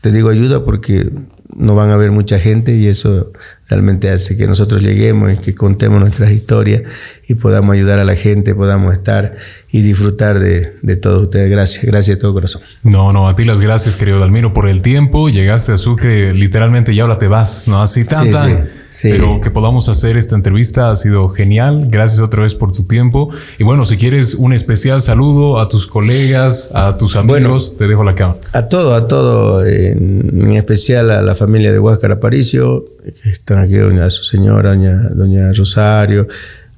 te 0.00 0.12
digo 0.12 0.28
ayuda 0.28 0.62
porque 0.62 1.10
no 1.56 1.74
van 1.74 1.90
a 1.90 1.96
ver 1.96 2.10
mucha 2.10 2.38
gente 2.38 2.74
y 2.74 2.86
eso 2.86 3.32
realmente 3.68 4.10
hace 4.10 4.36
que 4.36 4.46
nosotros 4.46 4.82
lleguemos 4.82 5.32
y 5.32 5.36
que 5.38 5.54
contemos 5.54 6.00
nuestras 6.00 6.30
historias 6.32 6.82
y 7.28 7.34
podamos 7.34 7.74
ayudar 7.74 7.98
a 7.98 8.04
la 8.04 8.14
gente, 8.14 8.54
podamos 8.54 8.92
estar 8.92 9.36
y 9.72 9.80
disfrutar 9.82 10.38
de, 10.38 10.74
de 10.82 10.96
todos 10.96 11.22
ustedes. 11.22 11.50
Gracias, 11.50 11.84
gracias 11.84 12.16
de 12.16 12.20
todo 12.20 12.34
corazón. 12.34 12.62
No, 12.82 13.12
no, 13.12 13.28
a 13.28 13.34
ti 13.36 13.44
las 13.44 13.60
gracias, 13.60 13.96
querido 13.96 14.18
Dalmiro, 14.20 14.52
por 14.52 14.68
el 14.68 14.82
tiempo. 14.82 15.28
Llegaste 15.28 15.72
a 15.72 15.76
Sucre, 15.76 16.34
literalmente, 16.34 16.92
y 16.92 17.00
ahora 17.00 17.18
te 17.18 17.28
vas, 17.28 17.64
¿no? 17.66 17.80
Así 17.82 18.04
tan, 18.04 18.26
Sí, 18.26 18.32
tan. 18.32 18.48
sí, 18.48 18.70
sí. 18.94 19.10
Pero 19.10 19.40
que 19.40 19.50
podamos 19.50 19.88
hacer 19.88 20.16
esta 20.16 20.36
entrevista 20.36 20.90
ha 20.90 20.96
sido 20.96 21.28
genial. 21.30 21.88
Gracias 21.90 22.20
otra 22.20 22.42
vez 22.42 22.54
por 22.54 22.72
tu 22.72 22.84
tiempo. 22.84 23.30
Y 23.58 23.64
bueno, 23.64 23.84
si 23.84 23.96
quieres 23.96 24.34
un 24.34 24.52
especial 24.52 25.00
saludo 25.00 25.58
a 25.58 25.68
tus 25.68 25.86
colegas, 25.86 26.70
a 26.74 26.96
tus 26.96 27.16
amigos, 27.16 27.76
te 27.76 27.88
dejo 27.88 28.04
la 28.04 28.14
cámara. 28.14 28.38
A 28.52 28.68
todo, 28.68 28.94
a 28.94 29.08
todo, 29.08 29.66
en, 29.66 30.30
en 30.32 30.52
especial 30.52 31.10
a 31.10 31.22
la 31.22 31.34
familia 31.34 31.72
de 31.72 31.78
Huáscar 31.78 32.12
Aparicio, 32.12 32.84
que 33.02 33.30
están 33.30 33.58
aquí, 33.58 33.74
doña, 33.74 34.06
a 34.06 34.10
su 34.10 34.22
señora, 34.24 34.70
doña, 34.70 35.08
doña 35.10 35.52
Rosario, 35.52 36.28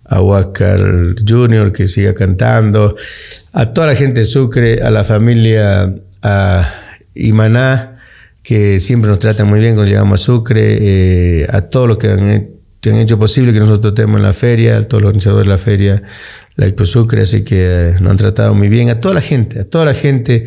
a 0.05 0.23
Huáscar 0.23 0.81
Junior, 1.27 1.73
que 1.73 1.87
siga 1.87 2.15
cantando, 2.15 2.97
a 3.53 3.73
toda 3.73 3.89
la 3.89 3.95
gente 3.95 4.21
de 4.21 4.27
Sucre, 4.27 4.83
a 4.83 4.91
la 4.91 5.05
familia 5.05 5.95
a 6.23 6.69
Imaná, 7.15 7.96
que 8.47 8.79
siempre 8.79 9.11
nos 9.11 9.19
tratan 9.19 9.49
muy 9.49 9.59
bien 9.59 9.75
cuando 9.75 9.91
llegamos 9.91 10.21
a 10.21 10.25
Sucre, 10.25 10.79
eh, 10.81 11.47
a 11.51 11.63
todos 11.63 11.89
los 11.89 11.99
que 11.99 12.11
han, 12.11 12.47
que 12.81 12.91
han 12.91 12.97
hecho 12.99 13.19
posible 13.19 13.53
que 13.53 13.59
nosotros 13.59 13.93
estemos 13.93 14.19
en 14.19 14.23
la 14.23 14.33
feria, 14.33 14.77
a 14.77 14.83
todos 14.85 15.03
los 15.03 15.09
organizadores 15.09 15.47
de 15.47 15.51
la 15.53 15.59
feria, 15.59 16.03
la 16.55 16.67
Expo 16.67 16.85
Sucre, 16.85 17.23
así 17.23 17.43
que 17.43 17.57
eh, 17.67 17.95
nos 18.01 18.13
han 18.13 18.17
tratado 18.19 18.55
muy 18.55 18.69
bien, 18.69 18.89
a 18.89 19.01
toda 19.01 19.17
la 19.17 19.21
gente, 19.21 19.59
a 19.59 19.65
toda 19.65 19.85
la 19.85 19.95
gente. 19.95 20.47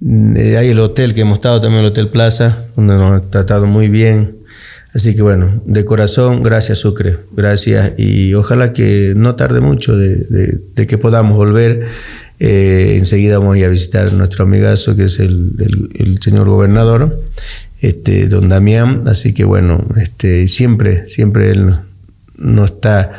Mm, 0.00 0.36
eh, 0.38 0.56
hay 0.56 0.68
el 0.70 0.80
hotel 0.80 1.12
que 1.12 1.20
hemos 1.20 1.36
estado 1.36 1.60
también, 1.60 1.80
el 1.82 1.90
Hotel 1.90 2.08
Plaza, 2.08 2.64
donde 2.76 2.94
nos 2.94 3.12
han 3.22 3.30
tratado 3.30 3.66
muy 3.66 3.88
bien. 3.88 4.36
Así 4.94 5.14
que 5.14 5.20
bueno, 5.22 5.60
de 5.66 5.84
corazón, 5.84 6.42
gracias 6.42 6.78
Sucre, 6.78 7.18
gracias 7.32 7.92
y 7.98 8.32
ojalá 8.32 8.72
que 8.72 9.12
no 9.16 9.34
tarde 9.34 9.60
mucho 9.60 9.96
de, 9.98 10.16
de- 10.16 10.58
de 10.74 10.86
que 10.86 10.96
podamos 10.96 11.36
volver. 11.36 11.88
Eh, 12.40 12.96
enseguida 12.98 13.38
vamos 13.38 13.54
a 13.56 13.58
ir 13.58 13.64
a 13.66 13.68
visitar 13.68 14.08
a 14.08 14.10
nuestro 14.10 14.44
amigazo 14.44 14.96
que 14.96 15.04
es 15.04 15.20
el, 15.20 15.52
el- 15.58 15.90
el 15.94 16.20
señor 16.22 16.48
gobernador. 16.48 17.22
este, 17.80 18.26
don 18.28 18.48
Damián, 18.48 19.02
así 19.06 19.32
que 19.34 19.44
bueno, 19.44 19.84
este, 20.00 20.48
siempre, 20.48 21.06
siempre 21.06 21.50
él 21.50 21.74
nos 22.38 22.70
está 22.72 23.12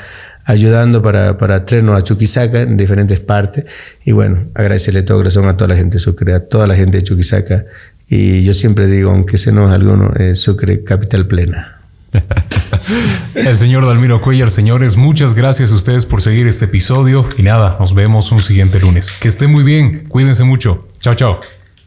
ayudando 0.43 1.01
para, 1.03 1.38
para 1.38 1.66
traernos 1.66 1.97
a 1.99 2.03
Chuquisaca 2.03 2.61
en 2.61 2.76
diferentes 2.78 3.20
partes. 3.20 3.66
Y 4.05 4.11
bueno, 4.11 4.43
agradecerle 4.55 5.03
todo 5.03 5.18
corazón 5.20 5.47
a 5.47 5.55
toda 5.55 5.68
la 5.70 5.76
gente 5.76 5.97
de 5.97 5.99
Sucre, 5.99 6.34
a 6.34 6.39
toda 6.47 6.66
la 6.68 6.76
gente 6.76 6.97
de 6.97 7.03
Chuquisaca. 7.03 7.63
Y 8.09 8.43
yo 8.43 8.53
siempre 8.53 8.88
digo, 8.88 9.11
aunque 9.11 9.38
se 9.38 9.51
nos 9.51 9.72
alguno, 9.72 10.11
eh, 10.18 10.36
Sucre, 10.36 10.84
capital 10.84 11.26
plena. 11.28 11.80
El 13.36 13.55
señor 13.55 13.86
Dalmiro 13.86 14.21
Cuellar, 14.21 14.51
señores, 14.51 14.97
muchas 14.97 15.33
gracias 15.33 15.71
a 15.71 15.75
ustedes 15.75 16.05
por 16.05 16.21
seguir 16.21 16.47
este 16.47 16.65
episodio 16.65 17.27
y 17.38 17.43
nada, 17.43 17.77
nos 17.79 17.93
vemos 17.93 18.31
un 18.31 18.41
siguiente 18.41 18.79
lunes. 18.79 19.17
Que 19.19 19.27
esté 19.27 19.47
muy 19.47 19.63
bien, 19.63 20.05
cuídense 20.07 20.43
mucho. 20.43 20.88
Chao, 20.99 21.15
chao. 21.15 21.39